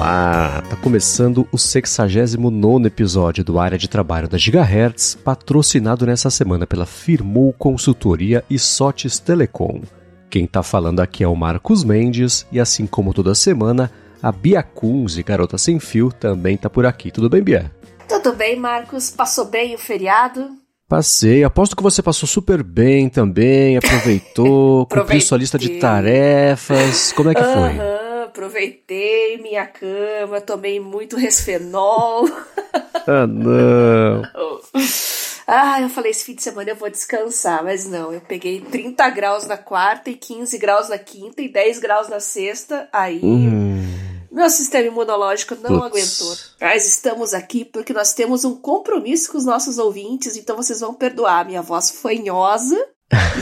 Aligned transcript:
Olá, 0.00 0.62
tá 0.62 0.76
começando 0.76 1.46
o 1.52 1.58
69 1.58 2.86
episódio 2.86 3.44
do 3.44 3.58
Área 3.58 3.76
de 3.76 3.86
Trabalho 3.86 4.26
da 4.26 4.38
Gigahertz, 4.38 5.14
patrocinado 5.14 6.06
nessa 6.06 6.30
semana 6.30 6.66
pela 6.66 6.86
Firmou 6.86 7.52
Consultoria 7.52 8.42
e 8.48 8.58
Sotes 8.58 9.18
Telecom. 9.18 9.82
Quem 10.30 10.46
tá 10.46 10.62
falando 10.62 11.00
aqui 11.00 11.22
é 11.22 11.28
o 11.28 11.36
Marcos 11.36 11.84
Mendes 11.84 12.46
e 12.50 12.58
assim 12.58 12.86
como 12.86 13.12
toda 13.12 13.34
semana, 13.34 13.92
a 14.22 14.32
Bia 14.32 14.62
Kunze, 14.62 15.22
garota 15.22 15.58
sem 15.58 15.78
fio, 15.78 16.10
também 16.10 16.56
tá 16.56 16.70
por 16.70 16.86
aqui. 16.86 17.10
Tudo 17.10 17.28
bem, 17.28 17.42
Bia? 17.42 17.70
Tudo 18.08 18.32
bem, 18.32 18.58
Marcos. 18.58 19.10
Passou 19.10 19.44
bem 19.44 19.74
o 19.74 19.78
feriado? 19.78 20.48
Passei. 20.88 21.44
Aposto 21.44 21.76
que 21.76 21.82
você 21.82 22.02
passou 22.02 22.26
super 22.26 22.62
bem 22.62 23.10
também, 23.10 23.76
aproveitou, 23.76 24.86
cumpriu 24.88 25.20
sua 25.20 25.36
lista 25.36 25.58
de 25.58 25.78
tarefas. 25.78 27.12
Como 27.12 27.28
é 27.28 27.34
que 27.34 27.44
foi? 27.44 28.09
Aproveitei 28.30 29.38
minha 29.38 29.66
cama, 29.66 30.40
tomei 30.40 30.78
muito 30.78 31.16
resfenol. 31.16 32.26
ah, 33.06 33.26
não. 33.26 34.22
Ah, 35.52 35.82
eu 35.82 35.88
falei, 35.88 36.12
esse 36.12 36.24
fim 36.24 36.36
de 36.36 36.44
semana 36.44 36.70
eu 36.70 36.76
vou 36.76 36.88
descansar, 36.88 37.64
mas 37.64 37.84
não, 37.84 38.12
eu 38.12 38.20
peguei 38.20 38.60
30 38.60 39.10
graus 39.10 39.44
na 39.48 39.56
quarta 39.56 40.08
e 40.08 40.14
15 40.14 40.56
graus 40.58 40.88
na 40.88 40.96
quinta 40.96 41.42
e 41.42 41.48
10 41.48 41.80
graus 41.80 42.08
na 42.08 42.20
sexta, 42.20 42.88
aí 42.92 43.18
hum. 43.20 43.82
Meu 44.30 44.48
sistema 44.48 44.86
imunológico 44.86 45.56
não 45.56 45.82
aguentou. 45.82 46.36
Mas 46.60 46.86
estamos 46.86 47.34
aqui 47.34 47.64
porque 47.64 47.92
nós 47.92 48.14
temos 48.14 48.44
um 48.44 48.54
compromisso 48.54 49.32
com 49.32 49.38
os 49.38 49.44
nossos 49.44 49.76
ouvintes, 49.76 50.36
então 50.36 50.56
vocês 50.56 50.78
vão 50.78 50.94
perdoar 50.94 51.44
minha 51.44 51.60
voz 51.60 51.90
fanhosa. 51.90 52.78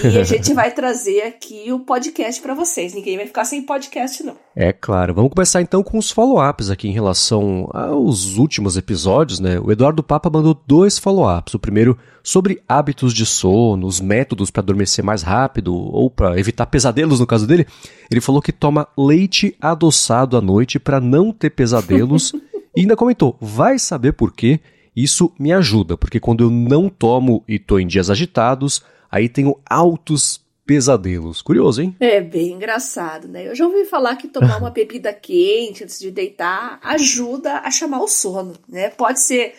E 0.03 0.19
a 0.19 0.25
gente 0.25 0.55
vai 0.55 0.71
trazer 0.71 1.23
aqui 1.23 1.71
o 1.71 1.81
podcast 1.81 2.41
para 2.41 2.55
vocês. 2.55 2.95
Ninguém 2.95 3.17
vai 3.17 3.27
ficar 3.27 3.45
sem 3.45 3.63
podcast, 3.63 4.23
não. 4.23 4.35
É 4.57 4.73
claro. 4.73 5.15
Vamos 5.15 5.33
começar 5.33 5.61
então 5.61 5.83
com 5.83 5.99
os 5.99 6.11
follow-ups 6.11 6.71
aqui 6.71 6.89
em 6.89 6.93
relação 6.93 7.69
aos 7.73 8.39
últimos 8.39 8.77
episódios, 8.77 9.41
né? 9.41 9.61
O 9.61 9.71
Eduardo 9.71 10.03
Papa 10.03 10.31
mandou 10.31 10.59
dois 10.67 10.99
follow-ups. 10.99 11.53
O 11.53 11.59
primeiro 11.59 11.99
sobre 12.23 12.63
hábitos 12.67 13.13
de 13.13 13.27
sono, 13.27 13.87
os 13.87 14.01
métodos 14.01 14.51
para 14.51 14.63
adormecer 14.63 15.05
mais 15.05 15.23
rápido 15.23 15.75
ou 15.75 16.11
para 16.11 16.39
evitar 16.39 16.67
pesadelos 16.67 17.21
no 17.21 17.27
caso 17.27 17.47
dele. 17.47 17.67
Ele 18.11 18.21
falou 18.21 18.41
que 18.41 18.53
toma 18.53 18.89
leite 18.97 19.55
adoçado 19.61 20.37
à 20.37 20.41
noite 20.41 20.79
para 20.79 21.01
não 21.01 21.31
ter 21.31 21.51
pesadelos 21.51 22.33
e 22.75 22.81
ainda 22.81 22.97
comentou: 22.97 23.37
"Vai 23.41 23.79
saber 23.79 24.13
por 24.13 24.33
quê? 24.33 24.61
Isso 24.97 25.33
me 25.39 25.53
ajuda, 25.53 25.97
porque 25.97 26.19
quando 26.19 26.43
eu 26.43 26.51
não 26.51 26.89
tomo 26.89 27.45
e 27.47 27.57
tô 27.57 27.79
em 27.79 27.87
dias 27.87 28.11
agitados, 28.11 28.83
aí 29.11 29.29
tenho 29.29 29.59
altos 29.69 30.41
pesadelos. 30.67 31.41
Curioso, 31.41 31.81
hein? 31.81 31.97
É 31.99 32.21
bem 32.21 32.53
engraçado, 32.53 33.27
né? 33.27 33.49
Eu 33.49 33.55
já 33.55 33.67
ouvi 33.67 33.87
falar 33.87 34.17
que 34.17 34.29
tomar 34.29 34.59
uma 34.61 34.71
bebida 34.71 35.13
quente 35.13 35.83
antes 35.83 35.99
de 35.99 36.11
deitar 36.11 36.79
ajuda 36.83 37.61
a 37.61 37.71
chamar 37.71 38.01
o 38.01 38.09
sono, 38.09 38.55
né? 38.69 38.91
Pode 38.91 39.21
ser 39.21 39.55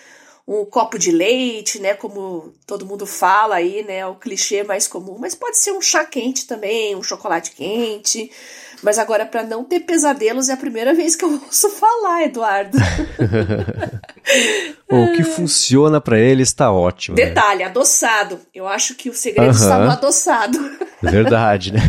um 0.49 0.65
copo 0.65 0.97
de 0.97 1.11
leite, 1.11 1.79
né? 1.79 1.93
Como 1.93 2.51
todo 2.65 2.83
mundo 2.83 3.05
fala 3.05 3.57
aí, 3.57 3.83
né? 3.83 4.03
O 4.07 4.15
clichê 4.15 4.63
mais 4.63 4.87
comum, 4.87 5.15
mas 5.19 5.35
pode 5.35 5.59
ser 5.59 5.71
um 5.71 5.81
chá 5.81 6.03
quente 6.03 6.47
também, 6.47 6.95
um 6.95 7.03
chocolate 7.03 7.51
quente. 7.51 8.31
Mas 8.81 8.97
agora, 8.97 9.27
para 9.27 9.43
não 9.43 9.63
ter 9.63 9.81
pesadelos, 9.81 10.49
é 10.49 10.53
a 10.53 10.57
primeira 10.57 10.91
vez 10.91 11.15
que 11.15 11.23
eu 11.23 11.29
ouço 11.45 11.69
falar, 11.69 12.23
Eduardo. 12.23 12.79
o 14.89 15.11
que 15.13 15.23
funciona 15.23 16.01
para 16.01 16.17
ele 16.17 16.41
está 16.41 16.71
ótimo. 16.71 17.15
Né? 17.15 17.25
Detalhe, 17.25 17.59
né? 17.59 17.65
adoçado. 17.65 18.39
Eu 18.51 18.67
acho 18.67 18.95
que 18.95 19.07
o 19.07 19.13
segredo 19.13 19.51
está 19.51 19.77
no 19.77 19.91
adoçado. 19.91 20.57
Verdade, 21.03 21.73
né? 21.73 21.79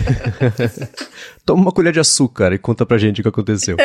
Toma 1.47 1.63
uma 1.63 1.73
colher 1.73 1.95
de 1.95 2.01
açúcar 2.01 2.53
e 2.53 2.59
conta 2.59 2.85
pra 2.85 2.99
gente 2.99 3.21
o 3.21 3.23
que 3.23 3.29
aconteceu. 3.29 3.77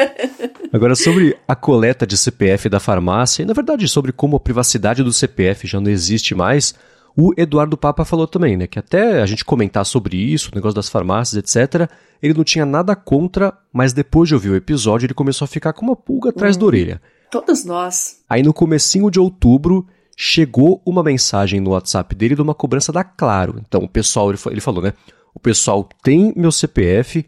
Agora, 0.75 0.94
sobre 0.94 1.38
a 1.47 1.56
coleta 1.56 2.06
de 2.06 2.18
CPF 2.18 2.68
da 2.68 2.81
farmácia, 2.81 3.41
e 3.41 3.46
na 3.46 3.53
verdade 3.53 3.88
sobre 3.88 4.12
como 4.12 4.36
a 4.36 4.40
privacidade 4.41 5.02
do 5.03 5.13
CPF 5.13 5.66
já 5.66 5.80
não 5.80 5.90
existe 5.90 6.36
mais, 6.36 6.75
o 7.16 7.31
Eduardo 7.38 7.78
Papa 7.78 8.03
falou 8.03 8.28
também, 8.28 8.58
né, 8.58 8.68
que 8.68 8.78
até 8.78 9.22
a 9.22 9.25
gente 9.25 9.46
comentar 9.46 9.86
sobre 9.86 10.18
isso, 10.18 10.52
o 10.52 10.56
negócio 10.56 10.75
das 10.75 10.90
farmácias, 10.90 11.38
etc., 11.38 11.90
ele 12.22 12.34
não 12.34 12.44
tinha 12.44 12.66
nada 12.66 12.94
contra, 12.94 13.58
mas 13.72 13.94
depois 13.94 14.28
de 14.28 14.36
ouvir 14.36 14.50
o 14.50 14.56
episódio, 14.58 15.06
ele 15.06 15.13
começou 15.13 15.46
a 15.46 15.47
ficar 15.47 15.72
com 15.72 15.86
uma 15.86 15.96
pulga 15.96 16.31
atrás 16.31 16.58
hum, 16.58 16.59
da 16.59 16.66
orelha. 16.66 17.02
Todos 17.31 17.63
nós. 17.63 18.18
Aí 18.30 18.44
no 18.44 18.53
comecinho 18.53 19.09
de 19.09 19.18
outubro, 19.18 19.88
chegou 20.18 20.81
uma 20.86 21.02
mensagem 21.02 21.62
no 21.62 21.69
WhatsApp 21.69 22.13
dele 22.13 22.36
de 22.36 22.42
uma 22.42 22.53
cobrança 22.53 22.92
da 22.92 23.02
Claro. 23.02 23.62
Então 23.66 23.81
o 23.81 23.88
pessoal, 23.88 24.30
ele 24.52 24.59
falou, 24.59 24.84
né, 24.84 24.92
o 25.34 25.40
pessoal 25.40 25.88
tem 26.03 26.34
meu 26.36 26.52
CPF, 26.52 27.25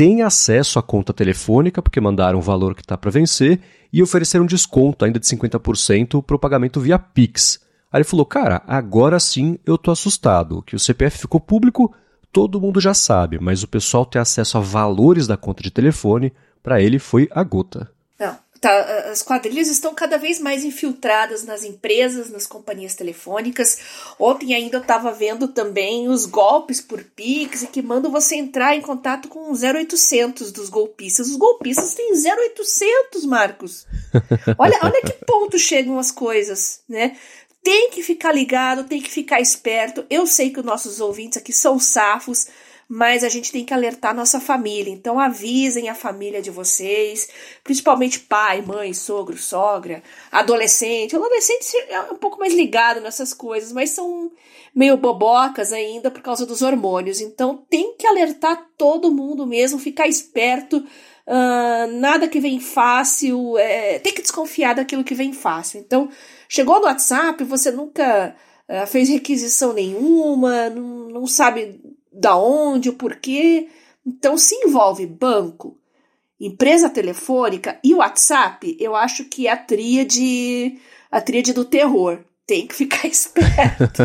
tem 0.00 0.22
acesso 0.22 0.78
à 0.78 0.82
conta 0.82 1.12
telefônica, 1.12 1.82
porque 1.82 2.00
mandaram 2.00 2.38
o 2.38 2.42
valor 2.42 2.74
que 2.74 2.80
está 2.80 2.96
para 2.96 3.10
vencer, 3.10 3.60
e 3.92 4.02
ofereceram 4.02 4.46
desconto 4.46 5.04
ainda 5.04 5.20
de 5.20 5.26
50% 5.26 6.24
para 6.24 6.36
o 6.36 6.38
pagamento 6.38 6.80
via 6.80 6.98
Pix. 6.98 7.60
Aí 7.92 7.98
ele 7.98 8.04
falou, 8.04 8.24
cara, 8.24 8.62
agora 8.66 9.20
sim 9.20 9.58
eu 9.66 9.76
tô 9.76 9.90
assustado, 9.90 10.62
que 10.62 10.74
o 10.74 10.78
CPF 10.78 11.18
ficou 11.18 11.38
público, 11.38 11.94
todo 12.32 12.58
mundo 12.58 12.80
já 12.80 12.94
sabe, 12.94 13.38
mas 13.38 13.62
o 13.62 13.68
pessoal 13.68 14.06
ter 14.06 14.20
acesso 14.20 14.56
a 14.56 14.60
valores 14.62 15.26
da 15.26 15.36
conta 15.36 15.62
de 15.62 15.70
telefone, 15.70 16.32
para 16.62 16.80
ele 16.80 16.98
foi 16.98 17.28
a 17.30 17.42
gota. 17.42 17.90
Não, 18.18 18.38
tá, 18.60 19.10
as 19.10 19.22
quadrilhas 19.22 19.68
estão 19.68 19.94
cada 19.94 20.18
vez 20.18 20.38
mais 20.38 20.64
infiltradas 20.64 21.44
nas 21.44 21.64
empresas, 21.64 22.30
nas 22.30 22.46
companhias 22.46 22.94
telefônicas. 22.94 23.78
Ontem 24.18 24.54
ainda 24.54 24.76
eu 24.76 24.82
estava 24.82 25.12
vendo 25.12 25.48
também 25.48 26.08
os 26.08 26.26
golpes 26.26 26.80
por 26.80 27.02
Pix 27.02 27.62
e 27.62 27.66
que 27.66 27.82
mandam 27.82 28.10
você 28.10 28.36
entrar 28.36 28.76
em 28.76 28.80
contato 28.80 29.28
com 29.28 29.50
o 29.50 29.54
0800 29.54 30.52
dos 30.52 30.68
golpistas. 30.68 31.28
Os 31.28 31.36
golpistas 31.36 31.94
têm 31.94 32.12
0800, 32.12 33.24
Marcos. 33.24 33.86
Olha, 34.58 34.78
olha 34.82 35.00
que 35.02 35.24
ponto 35.24 35.58
chegam 35.58 35.98
as 35.98 36.10
coisas, 36.10 36.80
né? 36.88 37.16
tem 37.62 37.90
que 37.90 38.02
ficar 38.02 38.32
ligado, 38.32 38.84
tem 38.84 39.00
que 39.00 39.10
ficar 39.10 39.40
esperto. 39.40 40.04
Eu 40.08 40.26
sei 40.26 40.50
que 40.50 40.60
os 40.60 40.64
nossos 40.64 41.00
ouvintes 41.00 41.38
aqui 41.38 41.52
são 41.52 41.78
safos, 41.78 42.46
mas 42.90 43.22
a 43.22 43.28
gente 43.28 43.52
tem 43.52 43.64
que 43.64 43.72
alertar 43.72 44.12
nossa 44.12 44.40
família. 44.40 44.92
Então 44.92 45.20
avisem 45.20 45.88
a 45.88 45.94
família 45.94 46.42
de 46.42 46.50
vocês, 46.50 47.28
principalmente 47.62 48.18
pai, 48.18 48.60
mãe, 48.60 48.92
sogro, 48.92 49.38
sogra, 49.38 50.02
adolescente. 50.32 51.14
Adolescente 51.14 51.76
é 51.88 52.00
um 52.12 52.16
pouco 52.16 52.38
mais 52.40 52.52
ligado 52.52 53.00
nessas 53.00 53.32
coisas, 53.32 53.72
mas 53.72 53.90
são 53.90 54.32
meio 54.74 54.96
bobocas 54.96 55.72
ainda 55.72 56.10
por 56.10 56.20
causa 56.20 56.44
dos 56.44 56.62
hormônios. 56.62 57.20
Então 57.20 57.64
tem 57.70 57.96
que 57.96 58.06
alertar 58.06 58.66
todo 58.76 59.14
mundo 59.14 59.46
mesmo, 59.46 59.78
ficar 59.78 60.08
esperto. 60.08 60.84
Uh, 61.26 61.86
nada 62.00 62.26
que 62.26 62.40
vem 62.40 62.58
fácil, 62.58 63.56
é, 63.56 64.00
tem 64.00 64.12
que 64.12 64.22
desconfiar 64.22 64.74
daquilo 64.74 65.04
que 65.04 65.14
vem 65.14 65.32
fácil. 65.32 65.78
Então, 65.78 66.10
Chegou 66.52 66.80
no 66.80 66.86
WhatsApp, 66.86 67.44
você 67.44 67.70
nunca 67.70 68.34
uh, 68.68 68.84
fez 68.88 69.08
requisição 69.08 69.72
nenhuma, 69.72 70.68
não, 70.68 71.08
não 71.08 71.26
sabe 71.28 71.80
da 72.12 72.36
onde, 72.36 72.88
o 72.88 72.94
porquê. 72.94 73.68
Então, 74.06 74.36
se 74.36 74.54
envolve 74.54 75.06
banco, 75.06 75.78
empresa 76.40 76.88
telefônica 76.88 77.78
e 77.84 77.94
WhatsApp, 77.94 78.76
eu 78.80 78.96
acho 78.96 79.24
que 79.24 79.46
é 79.46 79.52
a 79.52 79.56
tríade, 79.56 80.78
a 81.10 81.20
tríade 81.20 81.52
do 81.52 81.64
terror. 81.64 82.18
Tem 82.46 82.66
que 82.66 82.74
ficar 82.74 83.06
esperto. 83.08 84.02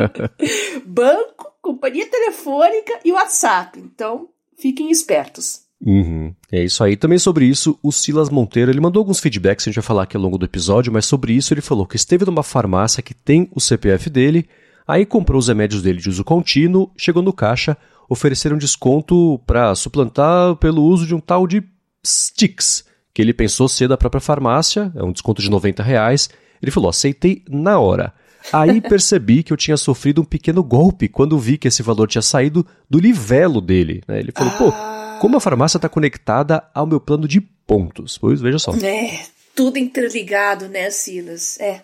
banco, 0.86 1.52
companhia 1.60 2.06
telefônica 2.06 3.00
e 3.04 3.12
WhatsApp. 3.12 3.78
Então, 3.78 4.28
fiquem 4.58 4.90
espertos. 4.90 5.62
Uhum. 5.84 6.32
É 6.50 6.62
isso 6.62 6.82
aí. 6.84 6.96
Também 6.96 7.18
sobre 7.18 7.44
isso, 7.44 7.76
o 7.82 7.90
Silas 7.90 8.30
Monteiro, 8.30 8.70
ele 8.70 8.80
mandou 8.80 9.00
alguns 9.00 9.18
feedbacks, 9.18 9.66
a 9.66 9.70
gente 9.70 9.80
vai 9.80 9.84
falar 9.84 10.04
aqui 10.04 10.16
ao 10.16 10.22
longo 10.22 10.38
do 10.38 10.46
episódio, 10.46 10.92
mas 10.92 11.06
sobre 11.06 11.32
isso 11.32 11.52
ele 11.52 11.60
falou 11.60 11.86
que 11.86 11.96
esteve 11.96 12.24
numa 12.24 12.44
farmácia 12.44 13.02
que 13.02 13.12
tem 13.12 13.50
o 13.52 13.60
CPF 13.60 14.08
dele, 14.08 14.48
aí 14.92 15.06
comprou 15.06 15.38
os 15.38 15.48
remédios 15.48 15.80
dele 15.80 15.98
de 15.98 16.10
uso 16.10 16.22
contínuo, 16.22 16.90
chegou 16.96 17.22
no 17.22 17.32
caixa, 17.32 17.76
ofereceram 18.08 18.58
desconto 18.58 19.40
para 19.46 19.74
suplantar 19.74 20.54
pelo 20.56 20.82
uso 20.82 21.06
de 21.06 21.14
um 21.14 21.20
tal 21.20 21.46
de 21.46 21.62
Sticks, 22.06 22.84
que 23.14 23.22
ele 23.22 23.32
pensou 23.32 23.68
ser 23.68 23.88
da 23.88 23.96
própria 23.96 24.20
farmácia, 24.20 24.92
é 24.94 25.02
um 25.02 25.12
desconto 25.12 25.40
de 25.40 25.50
90 25.50 25.82
reais. 25.82 26.28
Ele 26.60 26.70
falou, 26.70 26.90
aceitei 26.90 27.42
na 27.48 27.78
hora. 27.78 28.12
Aí 28.52 28.80
percebi 28.82 29.42
que 29.42 29.52
eu 29.52 29.56
tinha 29.56 29.76
sofrido 29.76 30.20
um 30.20 30.24
pequeno 30.24 30.62
golpe 30.62 31.08
quando 31.08 31.38
vi 31.38 31.56
que 31.56 31.68
esse 31.68 31.82
valor 31.82 32.06
tinha 32.06 32.22
saído 32.22 32.66
do 32.88 32.98
livelo 32.98 33.60
dele. 33.60 34.02
Né? 34.06 34.20
Ele 34.20 34.32
falou, 34.32 34.52
ah. 34.52 34.58
pô, 34.58 35.18
como 35.20 35.36
a 35.36 35.40
farmácia 35.40 35.78
está 35.78 35.88
conectada 35.88 36.62
ao 36.74 36.86
meu 36.86 37.00
plano 37.00 37.26
de 37.26 37.40
pontos? 37.40 38.18
Pois 38.18 38.42
veja 38.42 38.58
só. 38.58 38.72
É, 38.74 39.20
tudo 39.54 39.78
interligado, 39.78 40.68
né, 40.68 40.90
Silas? 40.90 41.58
É. 41.60 41.82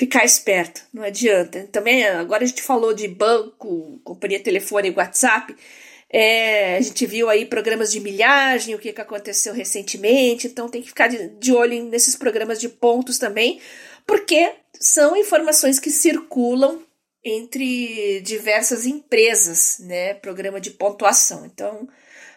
Ficar 0.00 0.24
esperto, 0.24 0.80
não 0.94 1.02
adianta. 1.02 1.68
Também, 1.70 2.06
agora 2.06 2.42
a 2.42 2.46
gente 2.46 2.62
falou 2.62 2.94
de 2.94 3.06
banco, 3.06 4.00
companhia 4.02 4.40
telefônica, 4.40 4.98
WhatsApp. 4.98 5.54
É, 6.10 6.78
a 6.78 6.80
gente 6.80 7.04
viu 7.04 7.28
aí 7.28 7.44
programas 7.44 7.92
de 7.92 8.00
milhagem, 8.00 8.74
o 8.74 8.78
que, 8.78 8.94
que 8.94 9.00
aconteceu 9.02 9.52
recentemente, 9.52 10.46
então 10.46 10.70
tem 10.70 10.80
que 10.80 10.88
ficar 10.88 11.06
de, 11.06 11.28
de 11.38 11.52
olho 11.52 11.84
nesses 11.84 12.16
programas 12.16 12.58
de 12.58 12.66
pontos 12.70 13.18
também, 13.18 13.60
porque 14.06 14.54
são 14.80 15.14
informações 15.14 15.78
que 15.78 15.90
circulam 15.90 16.82
entre 17.22 18.22
diversas 18.22 18.86
empresas, 18.86 19.80
né? 19.80 20.14
Programa 20.14 20.58
de 20.58 20.70
pontuação. 20.70 21.44
Então, 21.44 21.86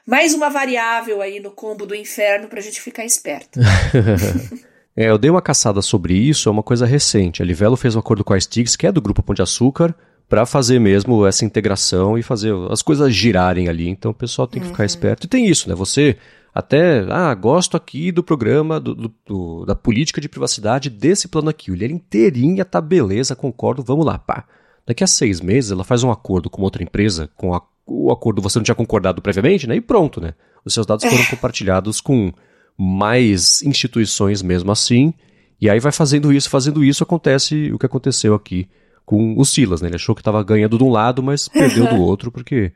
mais 0.06 0.33
uma 0.33 0.50
variável 0.50 1.21
aí 1.21 1.39
no 1.39 1.51
combo 1.51 1.86
do 1.86 1.95
inferno 1.95 2.50
para 2.50 2.60
a 2.60 2.62
gente 2.62 2.81
ficar 2.81 3.06
esperto. 3.06 3.57
é, 4.95 5.09
eu 5.09 5.17
dei 5.17 5.29
uma 5.29 5.41
caçada 5.41 5.81
sobre 5.81 6.13
isso, 6.13 6.49
é 6.49 6.51
uma 6.51 6.63
coisa 6.63 6.85
recente. 6.85 7.41
A 7.41 7.45
Livelo 7.45 7.75
fez 7.75 7.95
um 7.95 7.99
acordo 7.99 8.23
com 8.23 8.33
a 8.33 8.39
Stiggs, 8.39 8.77
que 8.77 8.85
é 8.85 8.91
do 8.91 9.01
Grupo 9.01 9.23
Pão 9.23 9.33
de 9.33 9.41
Açúcar, 9.41 9.95
para 10.29 10.45
fazer 10.45 10.79
mesmo 10.79 11.25
essa 11.25 11.45
integração 11.45 12.17
e 12.17 12.23
fazer 12.23 12.53
as 12.69 12.81
coisas 12.81 13.13
girarem 13.13 13.67
ali. 13.67 13.87
Então 13.89 14.11
o 14.11 14.15
pessoal 14.15 14.47
tem 14.47 14.61
que 14.61 14.67
uhum. 14.67 14.73
ficar 14.73 14.85
esperto. 14.85 15.25
E 15.25 15.29
tem 15.29 15.47
isso, 15.47 15.67
né? 15.67 15.75
Você 15.75 16.17
até, 16.53 16.99
ah, 17.09 17.33
gosto 17.33 17.75
aqui 17.75 18.11
do 18.11 18.23
programa, 18.23 18.79
do, 18.79 18.93
do, 18.93 19.13
do, 19.25 19.65
da 19.65 19.73
política 19.73 20.21
de 20.21 20.29
privacidade 20.29 20.89
desse 20.89 21.27
plano 21.27 21.49
aqui. 21.49 21.71
O 21.71 21.73
ele 21.73 21.85
é 21.85 21.87
inteirinha, 21.87 22.63
tá 22.63 22.79
beleza, 22.79 23.35
concordo, 23.35 23.81
vamos 23.81 24.05
lá, 24.05 24.19
pá. 24.19 24.45
Daqui 24.85 25.03
a 25.03 25.07
seis 25.07 25.41
meses 25.41 25.71
ela 25.71 25.83
faz 25.83 26.03
um 26.03 26.11
acordo 26.11 26.49
com 26.49 26.61
outra 26.61 26.83
empresa, 26.83 27.29
com 27.35 27.55
a, 27.55 27.61
o 27.87 28.11
acordo 28.11 28.41
você 28.41 28.59
não 28.59 28.63
tinha 28.63 28.75
concordado 28.75 29.21
previamente, 29.21 29.65
né? 29.65 29.75
E 29.75 29.81
pronto, 29.81 30.21
né? 30.21 30.35
Os 30.63 30.73
seus 30.73 30.85
dados 30.85 31.03
foram 31.03 31.23
é. 31.23 31.25
compartilhados 31.25 31.99
com 31.99 32.31
mais 32.77 33.61
instituições 33.63 34.41
mesmo 34.41 34.71
assim. 34.71 35.13
E 35.59 35.69
aí 35.69 35.79
vai 35.79 35.91
fazendo 35.91 36.33
isso, 36.33 36.49
fazendo 36.49 36.83
isso, 36.83 37.03
acontece 37.03 37.71
o 37.71 37.79
que 37.79 37.85
aconteceu 37.85 38.33
aqui 38.33 38.67
com 39.05 39.37
o 39.37 39.45
Silas, 39.45 39.81
né? 39.81 39.89
Ele 39.89 39.95
achou 39.95 40.15
que 40.15 40.21
estava 40.21 40.43
ganhando 40.43 40.77
de 40.77 40.83
um 40.83 40.89
lado, 40.89 41.21
mas 41.21 41.47
perdeu 41.47 41.87
do 41.87 41.99
outro, 42.01 42.31
porque 42.31 42.71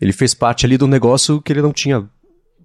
ele 0.00 0.12
fez 0.12 0.34
parte 0.34 0.66
ali 0.66 0.76
do 0.76 0.86
negócio 0.86 1.40
que 1.40 1.52
ele 1.52 1.62
não 1.62 1.72
tinha 1.72 2.08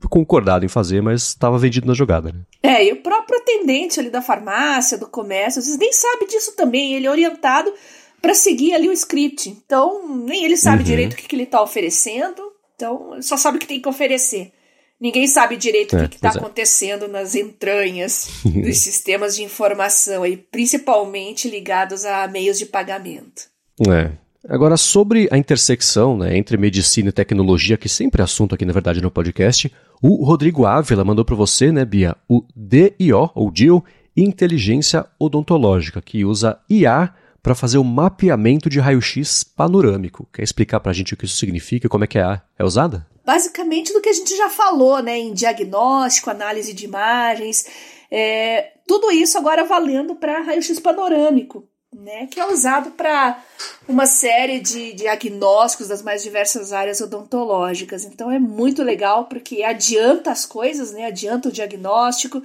concordado 0.09 0.65
em 0.65 0.69
fazer, 0.69 1.01
mas 1.01 1.23
estava 1.23 1.57
vendido 1.57 1.87
na 1.87 1.93
jogada. 1.93 2.31
Né? 2.31 2.41
É, 2.63 2.85
e 2.85 2.93
o 2.93 3.01
próprio 3.01 3.39
atendente 3.39 3.99
ali 3.99 4.09
da 4.09 4.21
farmácia, 4.21 4.97
do 4.97 5.07
comércio, 5.07 5.61
vocês 5.61 5.77
nem 5.77 5.91
sabe 5.91 6.25
disso 6.25 6.55
também. 6.55 6.93
Ele 6.93 7.07
é 7.07 7.11
orientado 7.11 7.73
para 8.21 8.33
seguir 8.33 8.73
ali 8.73 8.87
o 8.87 8.93
script. 8.93 9.49
Então, 9.49 10.07
nem 10.25 10.45
ele 10.45 10.55
sabe 10.55 10.79
uhum. 10.79 10.83
direito 10.83 11.13
o 11.13 11.15
que, 11.15 11.27
que 11.27 11.35
ele 11.35 11.43
está 11.43 11.61
oferecendo. 11.61 12.41
Então, 12.75 13.21
só 13.21 13.35
sabe 13.35 13.57
o 13.57 13.59
que 13.59 13.67
tem 13.67 13.81
que 13.81 13.89
oferecer. 13.89 14.53
Ninguém 14.99 15.27
sabe 15.27 15.55
direito 15.55 15.95
é, 15.95 16.03
o 16.03 16.09
que 16.09 16.15
está 16.15 16.29
é. 16.29 16.31
acontecendo 16.37 17.07
nas 17.07 17.33
entranhas 17.33 18.29
dos 18.43 18.77
sistemas 18.77 19.35
de 19.35 19.43
informação, 19.43 20.23
aí, 20.23 20.35
principalmente 20.35 21.49
ligados 21.49 22.03
a 22.03 22.27
meios 22.27 22.57
de 22.57 22.65
pagamento. 22.65 23.43
É. 23.87 24.11
Agora, 24.47 24.77
sobre 24.77 25.27
a 25.31 25.37
intersecção 25.37 26.17
né, 26.17 26.37
entre 26.37 26.57
medicina 26.57 27.09
e 27.09 27.13
tecnologia, 27.13 27.77
que 27.77 27.89
sempre 27.89 28.21
é 28.21 28.23
assunto 28.23 28.55
aqui, 28.55 28.65
na 28.65 28.73
verdade, 28.73 29.01
no 29.01 29.11
podcast, 29.11 29.71
o 30.01 30.23
Rodrigo 30.23 30.65
Ávila 30.65 31.03
mandou 31.03 31.25
para 31.25 31.35
você, 31.35 31.71
né, 31.71 31.83
Bia, 31.83 32.15
o 32.27 32.43
DIO, 32.55 33.29
ou 33.35 33.51
DIO, 33.51 33.83
Inteligência 34.15 35.05
Odontológica, 35.19 36.01
que 36.01 36.25
usa 36.25 36.59
IA 36.69 37.13
para 37.41 37.55
fazer 37.55 37.77
o 37.77 37.83
mapeamento 37.83 38.69
de 38.69 38.79
raio-x 38.79 39.43
panorâmico. 39.43 40.27
Quer 40.33 40.43
explicar 40.43 40.79
para 40.79 40.91
a 40.91 40.93
gente 40.93 41.13
o 41.13 41.17
que 41.17 41.25
isso 41.25 41.37
significa 41.37 41.87
e 41.87 41.89
como 41.89 42.03
é 42.03 42.07
que 42.07 42.19
é, 42.19 42.41
é 42.57 42.63
usada? 42.63 43.05
Basicamente 43.29 43.93
do 43.93 44.01
que 44.01 44.09
a 44.09 44.13
gente 44.13 44.35
já 44.35 44.49
falou, 44.49 45.03
né, 45.03 45.15
em 45.15 45.31
diagnóstico, 45.31 46.31
análise 46.31 46.73
de 46.73 46.85
imagens, 46.85 47.63
é, 48.09 48.71
tudo 48.87 49.11
isso 49.11 49.37
agora 49.37 49.63
valendo 49.63 50.15
para 50.15 50.41
raio-x 50.41 50.79
panorâmico, 50.79 51.63
né, 51.95 52.25
que 52.25 52.39
é 52.39 52.47
usado 52.47 52.89
para 52.89 53.39
uma 53.87 54.07
série 54.07 54.59
de 54.59 54.93
diagnósticos 54.93 55.89
das 55.89 56.01
mais 56.01 56.23
diversas 56.23 56.73
áreas 56.73 57.01
odontológicas. 57.01 58.03
Então 58.03 58.31
é 58.31 58.39
muito 58.39 58.81
legal 58.81 59.25
porque 59.25 59.61
adianta 59.61 60.31
as 60.31 60.43
coisas, 60.47 60.91
né, 60.91 61.05
adianta 61.05 61.49
o 61.49 61.51
diagnóstico, 61.51 62.41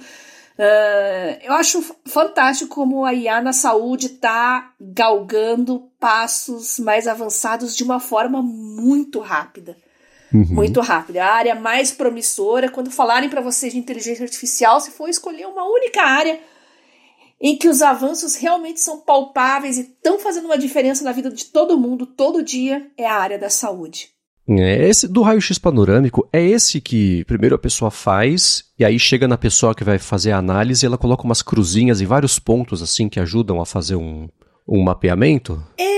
Uh, 0.57 1.35
eu 1.43 1.51
acho 1.51 1.83
fantástico 2.05 2.73
como 2.73 3.03
a 3.03 3.13
IA 3.13 3.41
na 3.41 3.51
saúde 3.51 4.05
está 4.05 4.71
galgando 4.79 5.91
passos 5.99 6.79
mais 6.79 7.09
avançados 7.09 7.75
de 7.75 7.83
uma 7.83 7.99
forma 7.99 8.41
muito 8.41 9.19
rápida. 9.19 9.75
Uhum. 10.33 10.45
Muito 10.49 10.81
rápida. 10.81 11.23
A 11.23 11.33
área 11.33 11.55
mais 11.55 11.91
promissora, 11.91 12.69
quando 12.69 12.91
falarem 12.91 13.29
para 13.29 13.41
vocês 13.41 13.73
de 13.73 13.79
inteligência 13.79 14.23
artificial, 14.23 14.79
se 14.79 14.91
for 14.91 15.07
escolher 15.09 15.45
uma 15.45 15.63
única 15.63 16.01
área 16.01 16.39
em 17.39 17.57
que 17.57 17.67
os 17.67 17.81
avanços 17.81 18.35
realmente 18.35 18.79
são 18.79 18.99
palpáveis 18.99 19.77
e 19.77 19.81
estão 19.81 20.19
fazendo 20.19 20.45
uma 20.45 20.57
diferença 20.57 21.03
na 21.03 21.11
vida 21.11 21.29
de 21.29 21.45
todo 21.45 21.77
mundo, 21.77 22.05
todo 22.05 22.43
dia, 22.43 22.87
é 22.97 23.05
a 23.05 23.15
área 23.15 23.37
da 23.37 23.49
saúde. 23.49 24.09
É, 24.47 24.87
esse 24.87 25.07
do 25.07 25.23
raio-x 25.23 25.57
panorâmico 25.57 26.27
é 26.31 26.41
esse 26.41 26.79
que 26.79 27.25
primeiro 27.25 27.55
a 27.55 27.59
pessoa 27.59 27.89
faz 27.89 28.63
e 28.77 28.85
aí 28.85 28.99
chega 28.99 29.27
na 29.27 29.39
pessoa 29.39 29.73
que 29.73 29.83
vai 29.83 29.97
fazer 29.97 30.33
a 30.33 30.37
análise 30.37 30.85
e 30.85 30.87
ela 30.87 30.99
coloca 30.99 31.23
umas 31.23 31.41
cruzinhas 31.41 31.99
em 31.99 32.05
vários 32.05 32.37
pontos 32.37 32.83
assim 32.83 33.09
que 33.09 33.19
ajudam 33.19 33.59
a 33.59 33.65
fazer 33.65 33.95
um, 33.95 34.29
um 34.67 34.83
mapeamento? 34.83 35.63
É, 35.79 35.94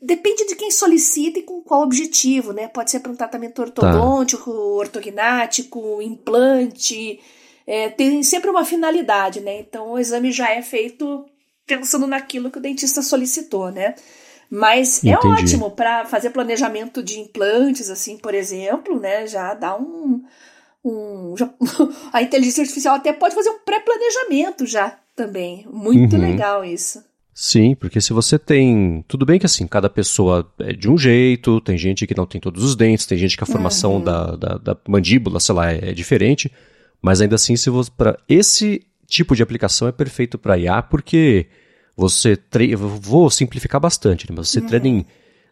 depende 0.00 0.46
de 0.46 0.54
quem 0.54 0.70
solicita 0.70 1.38
e 1.38 1.42
com 1.42 1.60
qual 1.60 1.82
objetivo, 1.82 2.52
né? 2.52 2.68
Pode 2.68 2.90
ser 2.90 3.00
para 3.00 3.12
um 3.12 3.16
tratamento 3.16 3.60
ortodôntico, 3.60 4.50
tá. 4.50 4.58
ortognático, 4.58 6.00
implante, 6.02 7.20
é, 7.66 7.88
tem 7.88 8.22
sempre 8.22 8.50
uma 8.50 8.64
finalidade, 8.64 9.40
né? 9.40 9.58
Então 9.58 9.92
o 9.92 9.98
exame 9.98 10.30
já 10.30 10.50
é 10.50 10.62
feito 10.62 11.26
pensando 11.66 12.06
naquilo 12.06 12.50
que 12.50 12.58
o 12.58 12.62
dentista 12.62 13.02
solicitou, 13.02 13.70
né? 13.70 13.94
Mas 14.48 15.04
é 15.04 15.10
Entendi. 15.10 15.26
é 15.26 15.42
ótimo 15.42 15.70
para 15.72 16.04
fazer 16.04 16.30
planejamento 16.30 17.02
de 17.02 17.18
implantes, 17.18 17.90
assim, 17.90 18.16
por 18.16 18.34
exemplo, 18.34 19.00
né? 19.00 19.26
Já 19.26 19.52
dá 19.54 19.76
um. 19.76 20.22
um 20.84 21.34
já, 21.38 21.52
a 22.12 22.22
inteligência 22.22 22.62
artificial 22.62 22.94
até 22.94 23.12
pode 23.12 23.34
fazer 23.34 23.50
um 23.50 23.58
pré-planejamento 23.58 24.64
já 24.64 24.96
também. 25.16 25.66
Muito 25.68 26.14
uhum. 26.14 26.22
legal 26.22 26.64
isso. 26.64 27.04
Sim, 27.38 27.74
porque 27.74 28.00
se 28.00 28.14
você 28.14 28.38
tem. 28.38 29.04
Tudo 29.06 29.26
bem 29.26 29.38
que 29.38 29.44
assim, 29.44 29.66
cada 29.66 29.90
pessoa 29.90 30.50
é 30.58 30.72
de 30.72 30.88
um 30.88 30.96
jeito, 30.96 31.60
tem 31.60 31.76
gente 31.76 32.06
que 32.06 32.16
não 32.16 32.24
tem 32.24 32.40
todos 32.40 32.64
os 32.64 32.74
dentes, 32.74 33.04
tem 33.04 33.18
gente 33.18 33.36
que 33.36 33.44
a 33.44 33.46
formação 33.46 33.96
uhum. 33.96 34.04
da, 34.04 34.36
da, 34.36 34.56
da, 34.56 34.76
mandíbula, 34.88 35.38
sei 35.38 35.54
lá, 35.54 35.70
é, 35.70 35.90
é 35.90 35.92
diferente. 35.92 36.50
Mas 37.02 37.20
ainda 37.20 37.34
assim, 37.34 37.54
se 37.54 37.68
você. 37.68 37.90
para 37.94 38.18
esse 38.26 38.86
tipo 39.06 39.36
de 39.36 39.42
aplicação 39.42 39.86
é 39.86 39.92
perfeito 39.92 40.38
para 40.38 40.56
IA, 40.56 40.80
porque 40.80 41.46
você 41.94 42.38
treina, 42.38 42.74
vou 42.78 43.28
simplificar 43.28 43.82
bastante, 43.82 44.26
né? 44.26 44.34
mas 44.34 44.48
você 44.48 44.60
uhum. 44.60 44.66
treina 44.66 44.88
em 44.88 45.06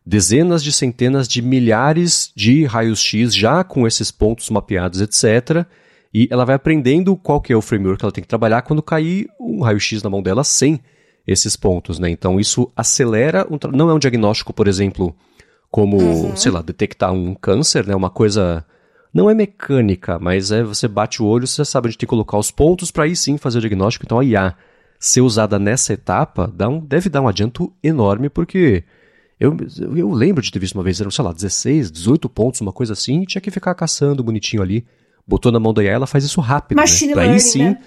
dezenas 0.07 0.65
de 0.65 0.73
centenas 0.73 1.29
de 1.29 1.43
milhares 1.43 2.33
de 2.35 2.65
raios-x 2.65 3.35
já 3.35 3.63
com 3.63 3.87
esses 3.87 4.11
pontos 4.11 4.49
mapeados, 4.49 5.03
etc. 5.03 5.67
E 6.15 6.29
ela 6.31 6.47
vai 6.47 6.55
aprendendo 6.55 7.15
qual 7.15 7.43
que 7.43 7.53
é 7.53 7.57
o 7.57 7.61
framework 7.61 7.99
que 7.99 8.05
ela 8.07 8.13
tem 8.13 8.25
que 8.25 8.29
trabalhar 8.29 8.63
quando 8.63 8.83
cair 8.83 9.29
um 9.39 9.61
raio-x 9.61 10.03
na 10.03 10.09
mão 10.09 10.23
dela 10.23 10.43
sem 10.43 10.81
esses 11.27 11.57
pontos, 11.57 11.99
né? 11.99 12.11
Então 12.11 12.39
isso 12.39 12.71
acelera, 12.77 13.47
um 13.51 13.59
não 13.73 13.91
é 13.91 13.95
um 13.95 13.99
diagnóstico, 13.99 14.53
por 14.53 14.69
exemplo, 14.69 15.15
como, 15.71 15.97
uhum. 15.97 16.37
sei 16.37 16.53
lá, 16.53 16.63
detectar 16.63 17.13
um 17.13 17.35
câncer, 17.35 17.87
né? 17.87 17.95
Uma 17.95 18.11
coisa 18.11 18.65
não 19.13 19.31
é 19.31 19.35
mecânica, 19.35 20.19
mas 20.19 20.51
é 20.51 20.63
você 20.63 20.89
bate 20.89 21.23
o 21.23 21.27
olho, 21.27 21.47
você 21.47 21.65
sabe 21.65 21.89
onde 21.89 21.97
tem 21.97 22.07
que 22.07 22.11
colocar 22.11 22.37
os 22.37 22.51
pontos 22.51 22.91
para 22.91 23.05
aí 23.05 23.17
sim 23.17 23.39
fazer 23.39 23.59
o 23.59 23.61
diagnóstico. 23.61 24.05
Então 24.05 24.19
a 24.19 24.25
IA 24.25 24.55
ser 24.99 25.21
usada 25.21 25.59
nessa 25.59 25.93
etapa 25.93 26.51
dá 26.53 26.69
um, 26.69 26.81
deve 26.81 27.09
dar 27.09 27.23
um 27.23 27.29
adianto 27.29 27.73
enorme, 27.83 28.29
porque 28.29 28.85
eu, 29.39 29.57
eu 29.97 30.11
lembro 30.11 30.43
de 30.43 30.51
ter 30.51 30.59
visto 30.59 30.75
uma 30.75 30.85
vez, 30.85 31.01
eram, 31.01 31.11
sei 31.11 31.25
lá, 31.25 31.33
16, 31.33 31.91
18 31.91 32.29
pontos, 32.29 32.61
uma 32.61 32.73
coisa 32.73 32.93
assim, 32.93 33.23
e 33.23 33.27
tinha 33.27 33.41
que 33.41 33.51
ficar 33.51 33.75
caçando 33.75 34.23
bonitinho 34.23 34.63
ali. 34.63 34.87
Botou 35.27 35.51
na 35.51 35.59
mão 35.59 35.73
da 35.73 35.83
IA, 35.83 35.93
ela 35.93 36.07
faz 36.07 36.25
isso 36.25 36.41
rápido. 36.41 36.77
Machine 36.77 37.15
né? 37.15 37.23
learning, 37.23 37.35
aí 37.35 37.41
sim. 37.41 37.65
Né? 37.65 37.79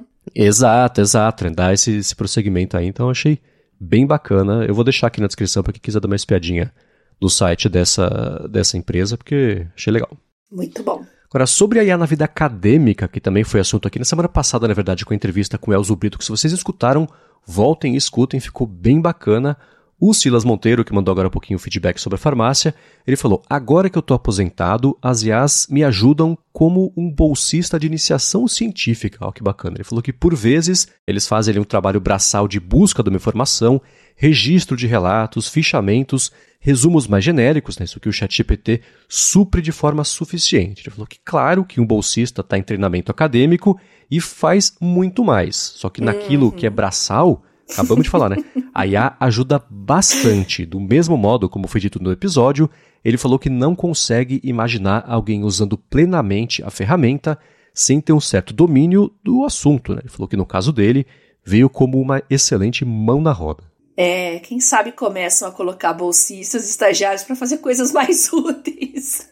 exato, 0.44 1.00
exato. 1.00 1.50
Dá 1.50 1.72
esse, 1.72 1.96
esse 1.96 2.14
prosseguimento 2.14 2.76
aí. 2.76 2.86
Então 2.86 3.10
achei 3.10 3.38
bem 3.80 4.06
bacana. 4.06 4.64
Eu 4.64 4.74
vou 4.74 4.84
deixar 4.84 5.06
aqui 5.06 5.20
na 5.20 5.26
descrição 5.26 5.62
para 5.62 5.72
quem 5.72 5.80
quiser 5.80 6.00
dar 6.00 6.08
uma 6.08 6.16
espiadinha 6.16 6.72
do 7.20 7.30
site 7.30 7.68
dessa, 7.68 8.46
dessa 8.50 8.76
empresa, 8.76 9.16
porque 9.16 9.66
achei 9.74 9.92
legal. 9.92 10.10
Muito 10.50 10.82
bom. 10.82 11.04
Agora, 11.28 11.46
sobre 11.46 11.80
a 11.80 11.84
IA 11.84 11.98
na 11.98 12.06
vida 12.06 12.24
acadêmica, 12.24 13.08
que 13.08 13.20
também 13.20 13.44
foi 13.44 13.60
assunto 13.60 13.88
aqui 13.88 13.98
na 13.98 14.04
semana 14.04 14.28
passada, 14.28 14.68
na 14.68 14.74
verdade, 14.74 15.04
com 15.04 15.12
a 15.12 15.16
entrevista 15.16 15.58
com 15.58 15.70
o 15.70 15.74
Elzo 15.74 15.96
Brito, 15.96 16.18
que 16.18 16.24
se 16.24 16.30
vocês 16.30 16.52
escutaram, 16.52 17.08
voltem 17.44 17.94
e 17.94 17.96
escutem, 17.96 18.40
ficou 18.40 18.66
bem 18.66 19.00
bacana. 19.00 19.56
O 19.98 20.12
Silas 20.12 20.44
Monteiro, 20.44 20.84
que 20.84 20.92
mandou 20.92 21.10
agora 21.10 21.28
um 21.28 21.30
pouquinho 21.30 21.56
o 21.56 21.60
feedback 21.60 21.98
sobre 21.98 22.16
a 22.16 22.18
farmácia, 22.18 22.74
ele 23.06 23.16
falou: 23.16 23.42
Agora 23.48 23.88
que 23.88 23.96
eu 23.96 24.00
estou 24.00 24.14
aposentado, 24.14 24.96
as 25.00 25.22
IAs 25.22 25.68
me 25.70 25.82
ajudam 25.82 26.36
como 26.52 26.92
um 26.94 27.10
bolsista 27.10 27.78
de 27.78 27.86
iniciação 27.86 28.46
científica. 28.46 29.18
Olha 29.22 29.32
que 29.32 29.42
bacana. 29.42 29.78
Ele 29.78 29.84
falou 29.84 30.02
que, 30.02 30.12
por 30.12 30.34
vezes, 30.34 30.86
eles 31.06 31.26
fazem 31.26 31.52
ali, 31.52 31.60
um 31.60 31.64
trabalho 31.64 31.98
braçal 31.98 32.46
de 32.46 32.60
busca 32.60 33.02
de 33.02 33.08
uma 33.08 33.16
informação, 33.16 33.80
registro 34.14 34.76
de 34.76 34.86
relatos, 34.86 35.48
fichamentos, 35.48 36.30
resumos 36.60 37.06
mais 37.06 37.24
genéricos, 37.24 37.78
né, 37.78 37.84
isso 37.84 38.00
que 38.00 38.08
o 38.08 38.12
ChatGPT 38.12 38.82
supre 39.08 39.62
de 39.62 39.72
forma 39.72 40.04
suficiente. 40.04 40.82
Ele 40.82 40.90
falou 40.90 41.06
que, 41.06 41.18
claro, 41.24 41.64
que 41.64 41.80
um 41.80 41.86
bolsista 41.86 42.42
está 42.42 42.58
em 42.58 42.62
treinamento 42.62 43.10
acadêmico 43.10 43.78
e 44.10 44.20
faz 44.20 44.74
muito 44.78 45.24
mais. 45.24 45.56
Só 45.56 45.88
que 45.88 46.02
naquilo 46.02 46.46
uhum. 46.46 46.52
que 46.52 46.66
é 46.66 46.70
braçal 46.70 47.42
Acabamos 47.70 48.04
de 48.04 48.10
falar, 48.10 48.28
né? 48.28 48.36
A 48.74 48.86
IA 48.86 49.16
ajuda 49.18 49.62
bastante. 49.68 50.64
Do 50.64 50.80
mesmo 50.80 51.16
modo, 51.16 51.48
como 51.48 51.66
foi 51.66 51.80
dito 51.80 52.02
no 52.02 52.12
episódio, 52.12 52.70
ele 53.04 53.18
falou 53.18 53.38
que 53.38 53.50
não 53.50 53.74
consegue 53.74 54.40
imaginar 54.42 55.04
alguém 55.06 55.42
usando 55.42 55.76
plenamente 55.76 56.62
a 56.62 56.70
ferramenta 56.70 57.38
sem 57.74 58.00
ter 58.00 58.12
um 58.12 58.20
certo 58.20 58.54
domínio 58.54 59.12
do 59.22 59.44
assunto. 59.44 59.94
Né? 59.94 60.00
Ele 60.02 60.08
falou 60.08 60.28
que 60.28 60.36
no 60.36 60.46
caso 60.46 60.72
dele, 60.72 61.06
veio 61.44 61.68
como 61.68 62.00
uma 62.00 62.22
excelente 62.30 62.84
mão 62.84 63.20
na 63.20 63.32
roda. 63.32 63.64
É, 63.96 64.38
quem 64.40 64.60
sabe 64.60 64.92
começam 64.92 65.48
a 65.48 65.52
colocar 65.52 65.92
bolsistas, 65.92 66.68
estagiários 66.68 67.24
para 67.24 67.34
fazer 67.34 67.58
coisas 67.58 67.92
mais 67.92 68.30
úteis. 68.32 69.28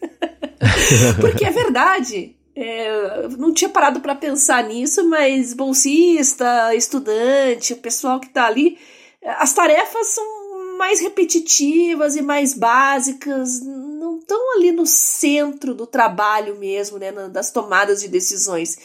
Porque 1.20 1.44
é 1.44 1.50
verdade. 1.50 2.36
É, 2.56 3.28
não 3.36 3.52
tinha 3.52 3.68
parado 3.68 4.00
para 4.00 4.14
pensar 4.14 4.62
nisso, 4.62 5.08
mas 5.08 5.52
bolsista, 5.52 6.74
estudante, 6.74 7.72
o 7.72 7.78
pessoal 7.78 8.20
que 8.20 8.28
está 8.28 8.46
ali, 8.46 8.78
as 9.24 9.52
tarefas 9.52 10.08
são 10.08 10.44
mais 10.76 11.00
repetitivas 11.00 12.14
e 12.16 12.22
mais 12.22 12.54
básicas, 12.54 13.60
não 13.60 14.18
estão 14.18 14.56
ali 14.56 14.70
no 14.70 14.86
centro 14.86 15.74
do 15.74 15.86
trabalho 15.86 16.56
mesmo, 16.56 16.98
né, 16.98 17.10
das 17.28 17.50
tomadas 17.50 18.00
de 18.00 18.08
decisões. 18.08 18.76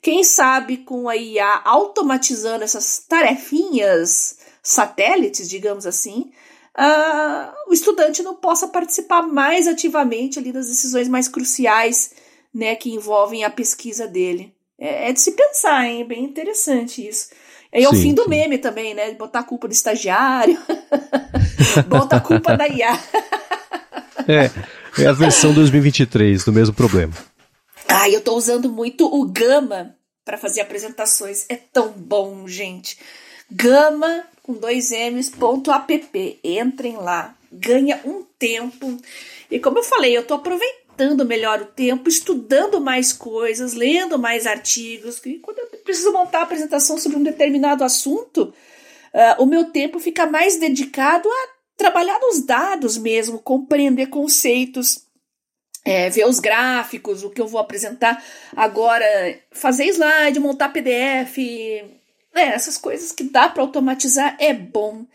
Quem 0.00 0.22
sabe 0.22 0.78
com 0.78 1.08
a 1.08 1.16
IA 1.16 1.60
automatizando 1.64 2.64
essas 2.64 2.98
tarefinhas 3.08 4.38
satélites, 4.62 5.48
digamos 5.48 5.86
assim, 5.86 6.30
uh, 6.78 7.70
o 7.70 7.72
estudante 7.72 8.22
não 8.22 8.34
possa 8.34 8.68
participar 8.68 9.22
mais 9.22 9.66
ativamente 9.66 10.38
ali 10.38 10.52
das 10.52 10.68
decisões 10.68 11.08
mais 11.08 11.26
cruciais 11.26 12.12
né, 12.54 12.74
que 12.74 12.90
envolvem 12.90 13.44
a 13.44 13.50
pesquisa 13.50 14.06
dele. 14.06 14.54
É, 14.78 15.10
é 15.10 15.12
de 15.12 15.20
se 15.20 15.32
pensar, 15.32 15.86
hein? 15.86 16.02
É 16.02 16.04
bem 16.04 16.24
interessante 16.24 17.06
isso. 17.06 17.30
É 17.70 17.86
o 17.86 17.92
fim 17.92 18.14
do 18.14 18.22
sim. 18.22 18.30
meme 18.30 18.56
também, 18.56 18.94
né? 18.94 19.12
Botar 19.12 19.40
a 19.40 19.44
culpa 19.44 19.68
do 19.68 19.74
estagiário, 19.74 20.58
bota 21.86 22.16
a 22.16 22.20
culpa 22.20 22.56
da 22.56 22.66
IA. 22.66 22.98
é, 24.26 25.02
é 25.02 25.06
a 25.06 25.12
versão 25.12 25.52
2023 25.52 26.44
do 26.44 26.52
mesmo 26.52 26.74
problema. 26.74 27.12
Ah, 27.86 28.08
eu 28.08 28.22
tô 28.22 28.34
usando 28.34 28.70
muito 28.70 29.06
o 29.06 29.26
Gama 29.26 29.94
para 30.24 30.38
fazer 30.38 30.62
apresentações. 30.62 31.44
É 31.48 31.56
tão 31.56 31.88
bom, 31.90 32.48
gente. 32.48 32.98
Gama 33.50 34.24
com 34.42 34.54
dois 34.54 34.90
M's, 34.90 35.28
ponto 35.30 35.70
app. 35.70 36.38
Entrem 36.42 36.96
lá. 36.96 37.34
Ganha 37.52 38.00
um 38.04 38.24
tempo. 38.38 38.96
E 39.50 39.58
como 39.58 39.78
eu 39.78 39.82
falei, 39.82 40.16
eu 40.16 40.26
tô 40.26 40.34
aproveitando 40.34 40.77
aproveitando 40.98 41.24
melhor 41.24 41.62
o 41.62 41.66
tempo, 41.66 42.08
estudando 42.08 42.80
mais 42.80 43.12
coisas, 43.12 43.72
lendo 43.74 44.18
mais 44.18 44.46
artigos. 44.46 45.20
E 45.24 45.38
quando 45.38 45.60
eu 45.60 45.66
preciso 45.84 46.12
montar 46.12 46.40
a 46.40 46.42
apresentação 46.42 46.98
sobre 46.98 47.16
um 47.16 47.22
determinado 47.22 47.84
assunto, 47.84 48.52
uh, 49.14 49.42
o 49.42 49.46
meu 49.46 49.66
tempo 49.66 50.00
fica 50.00 50.26
mais 50.26 50.56
dedicado 50.56 51.28
a 51.28 51.48
trabalhar 51.76 52.18
nos 52.18 52.40
dados 52.40 52.98
mesmo, 52.98 53.38
compreender 53.38 54.08
conceitos. 54.08 55.06
É, 55.84 56.10
ver 56.10 56.26
os 56.26 56.38
gráficos, 56.38 57.22
o 57.22 57.30
que 57.30 57.40
eu 57.40 57.46
vou 57.46 57.58
apresentar 57.58 58.22
agora, 58.54 59.06
fazer 59.52 59.86
slide, 59.86 60.38
montar 60.38 60.68
PDF, 60.68 61.38
é, 62.34 62.42
essas 62.42 62.76
coisas 62.76 63.10
que 63.10 63.24
dá 63.24 63.48
para 63.48 63.62
automatizar 63.62 64.36
é 64.38 64.52
bom 64.52 65.06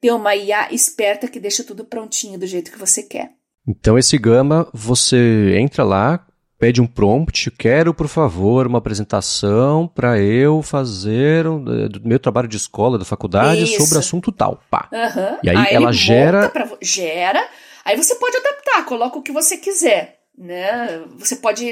ter 0.00 0.10
uma 0.10 0.34
IA 0.34 0.72
esperta 0.72 1.28
que 1.28 1.38
deixa 1.38 1.62
tudo 1.62 1.84
prontinho 1.84 2.40
do 2.40 2.46
jeito 2.46 2.72
que 2.72 2.78
você 2.78 3.04
quer. 3.04 3.35
Então, 3.66 3.98
esse 3.98 4.16
Gama, 4.16 4.68
você 4.72 5.56
entra 5.58 5.82
lá, 5.82 6.24
pede 6.58 6.80
um 6.80 6.86
prompt, 6.86 7.50
quero, 7.50 7.92
por 7.92 8.08
favor, 8.08 8.66
uma 8.66 8.78
apresentação 8.78 9.88
para 9.88 10.20
eu 10.20 10.62
fazer 10.62 11.46
um, 11.46 11.84
eh, 11.84 11.88
do 11.88 12.06
meu 12.06 12.18
trabalho 12.18 12.48
de 12.48 12.56
escola, 12.56 12.98
da 12.98 13.04
faculdade, 13.04 13.64
Isso. 13.64 13.82
sobre 13.82 13.98
assunto 13.98 14.32
tal. 14.32 14.60
Pá. 14.70 14.88
Uhum. 14.92 15.38
E 15.42 15.50
aí, 15.50 15.56
aí 15.56 15.74
ela 15.74 15.92
gera. 15.92 16.48
Pra... 16.48 16.68
Gera. 16.80 17.46
Aí 17.84 17.96
você 17.96 18.14
pode 18.14 18.36
adaptar, 18.36 18.84
coloca 18.84 19.18
o 19.18 19.22
que 19.22 19.32
você 19.32 19.56
quiser. 19.56 20.20
Né? 20.36 21.02
Você 21.18 21.36
pode, 21.36 21.64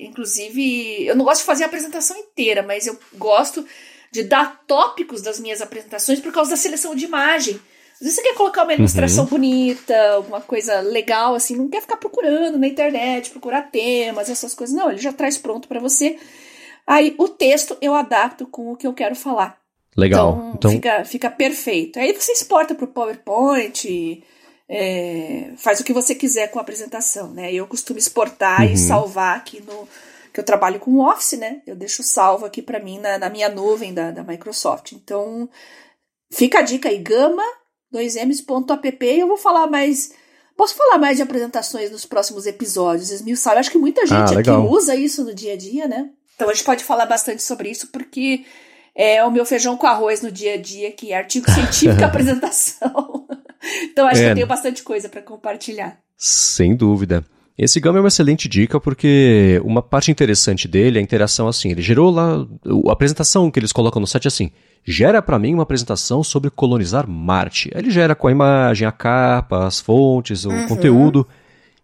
inclusive. 0.00 1.06
Eu 1.06 1.14
não 1.14 1.24
gosto 1.24 1.40
de 1.40 1.46
fazer 1.46 1.64
a 1.64 1.66
apresentação 1.66 2.16
inteira, 2.16 2.62
mas 2.62 2.86
eu 2.86 2.98
gosto 3.14 3.64
de 4.10 4.22
dar 4.22 4.62
tópicos 4.66 5.20
das 5.20 5.38
minhas 5.38 5.60
apresentações 5.60 6.20
por 6.20 6.32
causa 6.32 6.50
da 6.50 6.56
seleção 6.56 6.94
de 6.94 7.04
imagem. 7.04 7.60
Às 7.96 8.00
vezes 8.00 8.16
você 8.16 8.22
quer 8.22 8.34
colocar 8.34 8.64
uma 8.64 8.74
ilustração 8.74 9.24
uhum. 9.24 9.30
bonita, 9.30 10.10
alguma 10.10 10.40
coisa 10.40 10.80
legal, 10.80 11.34
assim, 11.34 11.56
não 11.56 11.68
quer 11.68 11.80
ficar 11.80 11.96
procurando 11.96 12.58
na 12.58 12.66
internet, 12.66 13.30
procurar 13.30 13.70
temas, 13.70 14.28
essas 14.28 14.54
coisas. 14.54 14.76
Não, 14.76 14.90
ele 14.90 15.00
já 15.00 15.14
traz 15.14 15.38
pronto 15.38 15.66
para 15.66 15.80
você. 15.80 16.18
Aí 16.86 17.14
o 17.18 17.26
texto 17.26 17.76
eu 17.80 17.94
adapto 17.94 18.46
com 18.46 18.72
o 18.72 18.76
que 18.76 18.86
eu 18.86 18.92
quero 18.92 19.14
falar. 19.14 19.58
Legal. 19.96 20.34
Então, 20.36 20.52
então... 20.54 20.70
Fica, 20.70 21.04
fica 21.06 21.30
perfeito. 21.30 21.98
Aí 21.98 22.12
você 22.12 22.32
exporta 22.32 22.74
para 22.74 22.84
o 22.84 22.88
PowerPoint, 22.88 24.22
é, 24.68 25.52
faz 25.56 25.80
o 25.80 25.84
que 25.84 25.94
você 25.94 26.14
quiser 26.14 26.50
com 26.50 26.58
a 26.58 26.62
apresentação, 26.62 27.32
né? 27.32 27.50
Eu 27.50 27.66
costumo 27.66 27.98
exportar 27.98 28.60
uhum. 28.60 28.72
e 28.72 28.76
salvar 28.76 29.38
aqui 29.38 29.62
no. 29.62 29.88
Que 30.34 30.40
eu 30.40 30.44
trabalho 30.44 30.78
com 30.78 30.90
o 30.90 31.10
Office, 31.10 31.38
né? 31.38 31.62
Eu 31.66 31.74
deixo 31.74 32.02
salvo 32.02 32.44
aqui 32.44 32.60
para 32.60 32.78
mim 32.78 32.98
na, 32.98 33.16
na, 33.16 33.30
minha 33.30 33.48
nuvem 33.48 33.94
da, 33.94 34.10
da 34.10 34.22
Microsoft. 34.22 34.92
Então, 34.92 35.48
fica 36.30 36.58
a 36.58 36.62
dica 36.62 36.90
aí, 36.90 36.98
Gama 36.98 37.42
2ms.app 37.92 39.06
e 39.06 39.20
eu 39.20 39.28
vou 39.28 39.36
falar 39.36 39.66
mais. 39.66 40.12
Posso 40.56 40.74
falar 40.74 40.98
mais 40.98 41.16
de 41.16 41.22
apresentações 41.22 41.90
nos 41.90 42.06
próximos 42.06 42.46
episódios, 42.46 43.10
esmiuçar. 43.10 43.54
Eu 43.54 43.60
acho 43.60 43.70
que 43.70 43.78
muita 43.78 44.02
ah, 44.02 44.06
gente 44.06 44.36
ah, 44.36 44.40
aqui 44.40 44.50
usa 44.50 44.96
isso 44.96 45.22
no 45.22 45.34
dia 45.34 45.52
a 45.52 45.56
dia, 45.56 45.86
né? 45.86 46.10
Então 46.34 46.48
a 46.48 46.54
gente 46.54 46.64
pode 46.64 46.82
falar 46.82 47.06
bastante 47.06 47.42
sobre 47.42 47.70
isso, 47.70 47.88
porque 47.88 48.44
é 48.94 49.22
o 49.22 49.30
meu 49.30 49.44
feijão 49.44 49.76
com 49.76 49.86
arroz 49.86 50.22
no 50.22 50.32
dia 50.32 50.54
a 50.54 50.56
dia, 50.56 50.90
que 50.92 51.12
é 51.12 51.18
artigo 51.18 51.50
científico 51.50 52.00
e 52.00 52.04
apresentação. 52.04 53.26
então 53.84 54.06
acho 54.06 54.20
é. 54.20 54.24
que 54.24 54.30
eu 54.30 54.34
tenho 54.34 54.46
bastante 54.46 54.82
coisa 54.82 55.08
para 55.08 55.20
compartilhar. 55.20 55.98
Sem 56.16 56.74
dúvida. 56.74 57.24
Esse 57.58 57.80
Gama 57.80 57.98
é 57.98 58.02
uma 58.02 58.08
excelente 58.08 58.48
dica 58.48 58.78
porque 58.78 59.60
uma 59.64 59.80
parte 59.80 60.10
interessante 60.10 60.68
dele 60.68 60.98
é 60.98 61.00
a 61.00 61.02
interação 61.02 61.48
assim. 61.48 61.70
Ele 61.70 61.80
gerou 61.80 62.10
lá. 62.10 62.46
A 62.88 62.92
apresentação 62.92 63.50
que 63.50 63.58
eles 63.58 63.72
colocam 63.72 64.00
no 64.00 64.06
site 64.06 64.26
é 64.26 64.28
assim: 64.28 64.50
gera 64.84 65.22
para 65.22 65.38
mim 65.38 65.54
uma 65.54 65.62
apresentação 65.62 66.22
sobre 66.22 66.50
colonizar 66.50 67.08
Marte. 67.08 67.70
Ele 67.74 67.90
gera 67.90 68.14
com 68.14 68.28
a 68.28 68.32
imagem, 68.32 68.86
a 68.86 68.92
capa, 68.92 69.66
as 69.66 69.80
fontes, 69.80 70.44
o 70.44 70.50
uhum. 70.50 70.68
conteúdo. 70.68 71.26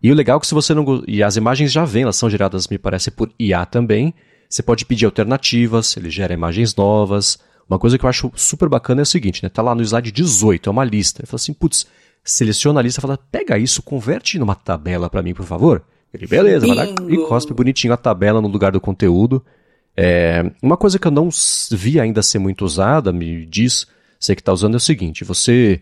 E 0.02 0.10
o 0.10 0.14
legal 0.14 0.36
é 0.36 0.40
que 0.40 0.46
se 0.46 0.54
você 0.54 0.74
não. 0.74 1.02
E 1.08 1.22
as 1.22 1.36
imagens 1.36 1.72
já 1.72 1.86
vêm, 1.86 2.02
elas 2.02 2.16
são 2.16 2.28
geradas, 2.28 2.68
me 2.68 2.76
parece, 2.76 3.10
por 3.10 3.30
IA 3.38 3.64
também. 3.64 4.12
Você 4.48 4.62
pode 4.62 4.84
pedir 4.84 5.06
alternativas, 5.06 5.96
ele 5.96 6.10
gera 6.10 6.34
imagens 6.34 6.76
novas. 6.76 7.38
Uma 7.66 7.78
coisa 7.78 7.96
que 7.96 8.04
eu 8.04 8.10
acho 8.10 8.30
super 8.34 8.68
bacana 8.68 9.00
é 9.00 9.04
o 9.04 9.06
seguinte, 9.06 9.42
né? 9.42 9.48
Tá 9.48 9.62
lá 9.62 9.74
no 9.74 9.80
slide 9.80 10.12
18, 10.12 10.68
é 10.68 10.70
uma 10.70 10.84
lista. 10.84 11.22
Ele 11.22 11.26
fala 11.26 11.36
assim, 11.36 11.54
putz, 11.54 11.86
seleciona 12.24 12.80
a 12.80 12.82
lista 12.82 13.00
e 13.00 13.02
fala, 13.02 13.18
pega 13.30 13.58
isso, 13.58 13.82
converte 13.82 14.38
numa 14.38 14.54
tabela 14.54 15.10
para 15.10 15.22
mim, 15.22 15.34
por 15.34 15.46
favor. 15.46 15.84
Ele, 16.12 16.26
beleza, 16.26 16.66
Bingo. 16.66 16.76
vai 16.76 16.86
lá 16.86 16.94
e 17.08 17.16
cospe 17.26 17.54
bonitinho 17.54 17.92
a 17.92 17.96
tabela 17.96 18.40
no 18.40 18.48
lugar 18.48 18.72
do 18.72 18.80
conteúdo. 18.80 19.44
É, 19.96 20.50
uma 20.62 20.76
coisa 20.76 20.98
que 20.98 21.06
eu 21.06 21.10
não 21.10 21.28
vi 21.70 21.98
ainda 21.98 22.22
ser 22.22 22.38
muito 22.38 22.64
usada, 22.64 23.12
me 23.12 23.46
diz, 23.46 23.86
você 24.18 24.34
que 24.34 24.40
está 24.40 24.52
usando, 24.52 24.74
é 24.74 24.76
o 24.76 24.80
seguinte: 24.80 25.24
você 25.24 25.80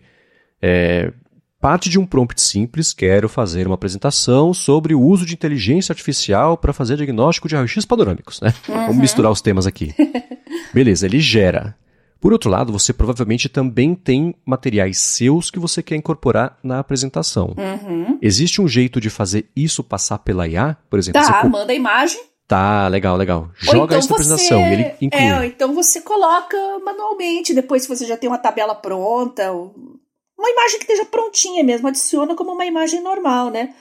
é, 0.61 1.11
parte 1.59 1.89
de 1.89 1.99
um 1.99 2.05
prompt 2.05 2.41
simples, 2.41 2.93
quero 2.93 3.29
fazer 3.29 3.67
uma 3.67 3.75
apresentação 3.75 4.53
sobre 4.53 4.95
o 4.95 5.01
uso 5.01 5.25
de 5.25 5.33
inteligência 5.33 5.93
artificial 5.93 6.57
para 6.57 6.73
fazer 6.73 6.97
diagnóstico 6.97 7.47
de 7.47 7.55
raio-x 7.55 7.85
panorâmicos, 7.85 8.41
né? 8.41 8.53
Uhum. 8.67 8.75
Vamos 8.87 8.97
misturar 8.97 9.31
os 9.31 9.41
temas 9.41 9.67
aqui. 9.67 9.93
Beleza, 10.73 11.05
ele 11.05 11.19
gera. 11.19 11.75
Por 12.21 12.31
outro 12.31 12.51
lado, 12.51 12.71
você 12.71 12.93
provavelmente 12.93 13.49
também 13.49 13.95
tem 13.95 14.35
materiais 14.45 14.99
seus 14.99 15.49
que 15.49 15.57
você 15.57 15.81
quer 15.81 15.95
incorporar 15.95 16.57
na 16.63 16.77
apresentação. 16.77 17.55
Uhum. 17.57 18.19
Existe 18.21 18.61
um 18.61 18.67
jeito 18.67 19.01
de 19.01 19.09
fazer 19.09 19.49
isso 19.55 19.83
passar 19.83 20.19
pela 20.19 20.47
IA? 20.47 20.77
Por 20.87 20.99
exemplo, 20.99 21.19
tá, 21.19 21.41
você 21.41 21.47
manda 21.49 21.73
a 21.73 21.75
imagem, 21.75 22.21
Tá, 22.51 22.89
legal, 22.89 23.15
legal. 23.15 23.49
Joga 23.55 23.95
então 23.95 23.99
isso 23.99 24.09
na 24.09 24.15
apresentação 24.15 24.59
e 24.59 24.73
ele 24.73 24.95
inclui. 24.99 25.23
É, 25.23 25.45
então 25.45 25.73
você 25.73 26.01
coloca 26.01 26.57
manualmente, 26.83 27.53
depois 27.53 27.83
se 27.83 27.87
você 27.87 28.05
já 28.05 28.17
tem 28.17 28.29
uma 28.29 28.37
tabela 28.37 28.75
pronta, 28.75 29.49
uma 29.53 30.49
imagem 30.49 30.77
que 30.77 30.83
esteja 30.83 31.05
prontinha 31.05 31.63
mesmo, 31.63 31.87
adiciona 31.87 32.35
como 32.35 32.51
uma 32.51 32.65
imagem 32.65 33.01
normal, 33.01 33.49
né? 33.49 33.73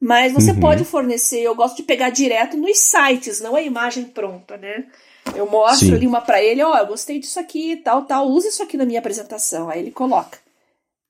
Mas 0.00 0.32
você 0.32 0.50
uhum. 0.50 0.58
pode 0.58 0.84
fornecer, 0.84 1.42
eu 1.42 1.54
gosto 1.54 1.76
de 1.76 1.84
pegar 1.84 2.10
direto 2.10 2.56
nos 2.56 2.76
sites, 2.78 3.40
não 3.40 3.54
a 3.54 3.62
imagem 3.62 4.06
pronta, 4.06 4.56
né? 4.56 4.86
Eu 5.34 5.48
mostro 5.48 5.88
Sim. 5.88 5.94
ali 5.94 6.06
uma 6.06 6.20
para 6.20 6.42
ele, 6.42 6.62
ó, 6.62 6.72
oh, 6.72 6.78
eu 6.78 6.86
gostei 6.86 7.18
disso 7.18 7.38
aqui, 7.38 7.76
tal, 7.76 8.02
tal, 8.02 8.28
use 8.28 8.48
isso 8.48 8.62
aqui 8.62 8.76
na 8.76 8.84
minha 8.84 8.98
apresentação. 8.98 9.68
Aí 9.68 9.80
ele 9.80 9.90
coloca. 9.90 10.38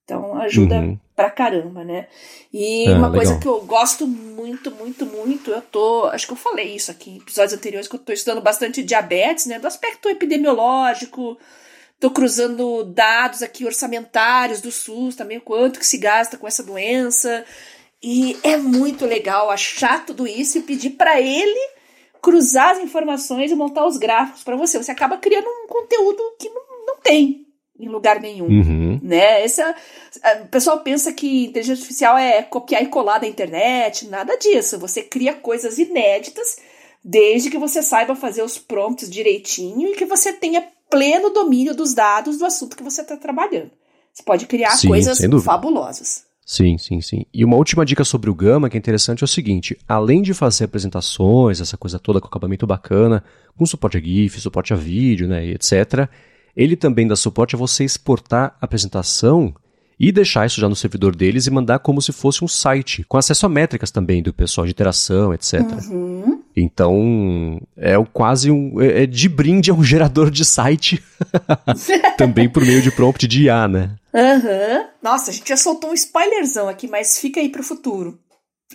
Então 0.04 0.40
ajuda 0.40 0.76
uhum. 0.76 0.98
pra 1.14 1.30
caramba, 1.30 1.84
né? 1.84 2.06
E 2.50 2.88
é, 2.88 2.94
uma 2.94 3.08
legal. 3.08 3.12
coisa 3.12 3.38
que 3.38 3.46
eu 3.46 3.60
gosto 3.60 4.06
muito, 4.06 4.70
muito, 4.70 5.04
muito, 5.04 5.50
eu 5.50 5.60
tô. 5.60 6.06
Acho 6.06 6.26
que 6.26 6.32
eu 6.32 6.36
falei 6.36 6.74
isso 6.74 6.90
aqui 6.90 7.10
em 7.10 7.16
episódios 7.18 7.52
anteriores, 7.52 7.86
que 7.86 7.96
eu 7.96 8.00
tô 8.00 8.10
estudando 8.10 8.42
bastante 8.42 8.82
diabetes, 8.82 9.44
né? 9.44 9.58
Do 9.58 9.66
aspecto 9.66 10.08
epidemiológico. 10.08 11.36
Tô 12.00 12.10
cruzando 12.10 12.84
dados 12.84 13.42
aqui 13.42 13.66
orçamentários 13.66 14.62
do 14.62 14.72
SUS 14.72 15.14
também, 15.14 15.40
quanto 15.40 15.78
que 15.78 15.86
se 15.86 15.98
gasta 15.98 16.38
com 16.38 16.48
essa 16.48 16.62
doença. 16.62 17.44
E 18.02 18.38
é 18.42 18.56
muito 18.56 19.04
legal 19.04 19.50
achar 19.50 20.06
tudo 20.06 20.26
isso 20.26 20.56
e 20.56 20.62
pedir 20.62 20.90
para 20.90 21.20
ele 21.20 21.77
cruzar 22.22 22.70
as 22.70 22.78
informações 22.78 23.50
e 23.50 23.54
montar 23.54 23.86
os 23.86 23.96
gráficos 23.96 24.42
para 24.42 24.56
você. 24.56 24.78
Você 24.78 24.90
acaba 24.90 25.16
criando 25.16 25.46
um 25.46 25.66
conteúdo 25.66 26.22
que 26.38 26.48
não, 26.48 26.62
não 26.86 26.96
tem, 27.00 27.46
em 27.78 27.88
lugar 27.88 28.20
nenhum, 28.20 28.46
uhum. 28.46 29.00
né? 29.02 29.44
Essa, 29.44 29.74
o 30.42 30.48
pessoal 30.48 30.80
pensa 30.80 31.12
que 31.12 31.46
inteligência 31.46 31.80
artificial 31.80 32.18
é 32.18 32.42
copiar 32.42 32.82
e 32.82 32.88
colar 32.88 33.18
da 33.18 33.26
internet, 33.26 34.08
nada 34.08 34.36
disso. 34.36 34.78
Você 34.78 35.02
cria 35.02 35.34
coisas 35.34 35.78
inéditas 35.78 36.58
desde 37.04 37.50
que 37.50 37.58
você 37.58 37.82
saiba 37.82 38.16
fazer 38.16 38.42
os 38.42 38.58
prompts 38.58 39.08
direitinho 39.08 39.88
e 39.88 39.94
que 39.94 40.04
você 40.04 40.32
tenha 40.32 40.66
pleno 40.90 41.30
domínio 41.30 41.74
dos 41.74 41.94
dados 41.94 42.38
do 42.38 42.46
assunto 42.46 42.76
que 42.76 42.82
você 42.82 43.02
está 43.02 43.16
trabalhando. 43.16 43.70
Você 44.12 44.22
pode 44.22 44.46
criar 44.46 44.70
Sim, 44.70 44.88
coisas 44.88 45.18
fabulosas. 45.44 46.24
Sim, 46.50 46.78
sim, 46.78 46.98
sim. 47.02 47.26
E 47.32 47.44
uma 47.44 47.56
última 47.58 47.84
dica 47.84 48.02
sobre 48.04 48.30
o 48.30 48.34
Gama 48.34 48.70
que 48.70 48.76
é 48.78 48.80
interessante 48.80 49.22
é 49.22 49.26
o 49.26 49.28
seguinte: 49.28 49.76
além 49.86 50.22
de 50.22 50.32
fazer 50.32 50.64
apresentações, 50.64 51.60
essa 51.60 51.76
coisa 51.76 51.98
toda 51.98 52.22
com 52.22 52.26
acabamento 52.26 52.66
bacana, 52.66 53.22
com 53.54 53.66
suporte 53.66 53.98
a 53.98 54.00
GIF, 54.00 54.40
suporte 54.40 54.72
a 54.72 54.76
vídeo, 54.76 55.28
né, 55.28 55.46
etc., 55.46 56.08
ele 56.56 56.74
também 56.74 57.06
dá 57.06 57.14
suporte 57.14 57.54
a 57.54 57.58
você 57.58 57.84
exportar 57.84 58.56
a 58.58 58.64
apresentação 58.64 59.54
e 59.98 60.12
deixar 60.12 60.46
isso 60.46 60.60
já 60.60 60.68
no 60.68 60.76
servidor 60.76 61.16
deles 61.16 61.46
e 61.46 61.50
mandar 61.50 61.80
como 61.80 62.00
se 62.00 62.12
fosse 62.12 62.44
um 62.44 62.48
site, 62.48 63.04
com 63.08 63.16
acesso 63.16 63.46
a 63.46 63.48
métricas 63.48 63.90
também 63.90 64.22
do 64.22 64.32
pessoal 64.32 64.64
de 64.64 64.70
interação, 64.70 65.34
etc. 65.34 65.60
Uhum. 65.90 66.42
Então, 66.54 67.60
é 67.76 67.94
quase 68.12 68.50
um. 68.50 68.80
É, 68.80 69.02
é 69.02 69.06
de 69.06 69.28
brinde, 69.28 69.70
é 69.70 69.74
um 69.74 69.82
gerador 69.84 70.30
de 70.30 70.44
site. 70.44 71.02
também 72.16 72.48
por 72.48 72.64
meio 72.64 72.80
de 72.80 72.90
prompt 72.90 73.26
de 73.26 73.44
IA, 73.44 73.66
né? 73.66 73.96
Aham. 74.14 74.78
Uhum. 74.78 74.86
Nossa, 75.02 75.30
a 75.30 75.34
gente 75.34 75.48
já 75.48 75.56
soltou 75.56 75.90
um 75.90 75.94
spoilerzão 75.94 76.68
aqui, 76.68 76.86
mas 76.86 77.18
fica 77.18 77.40
aí 77.40 77.48
pro 77.48 77.62
futuro. 77.62 78.18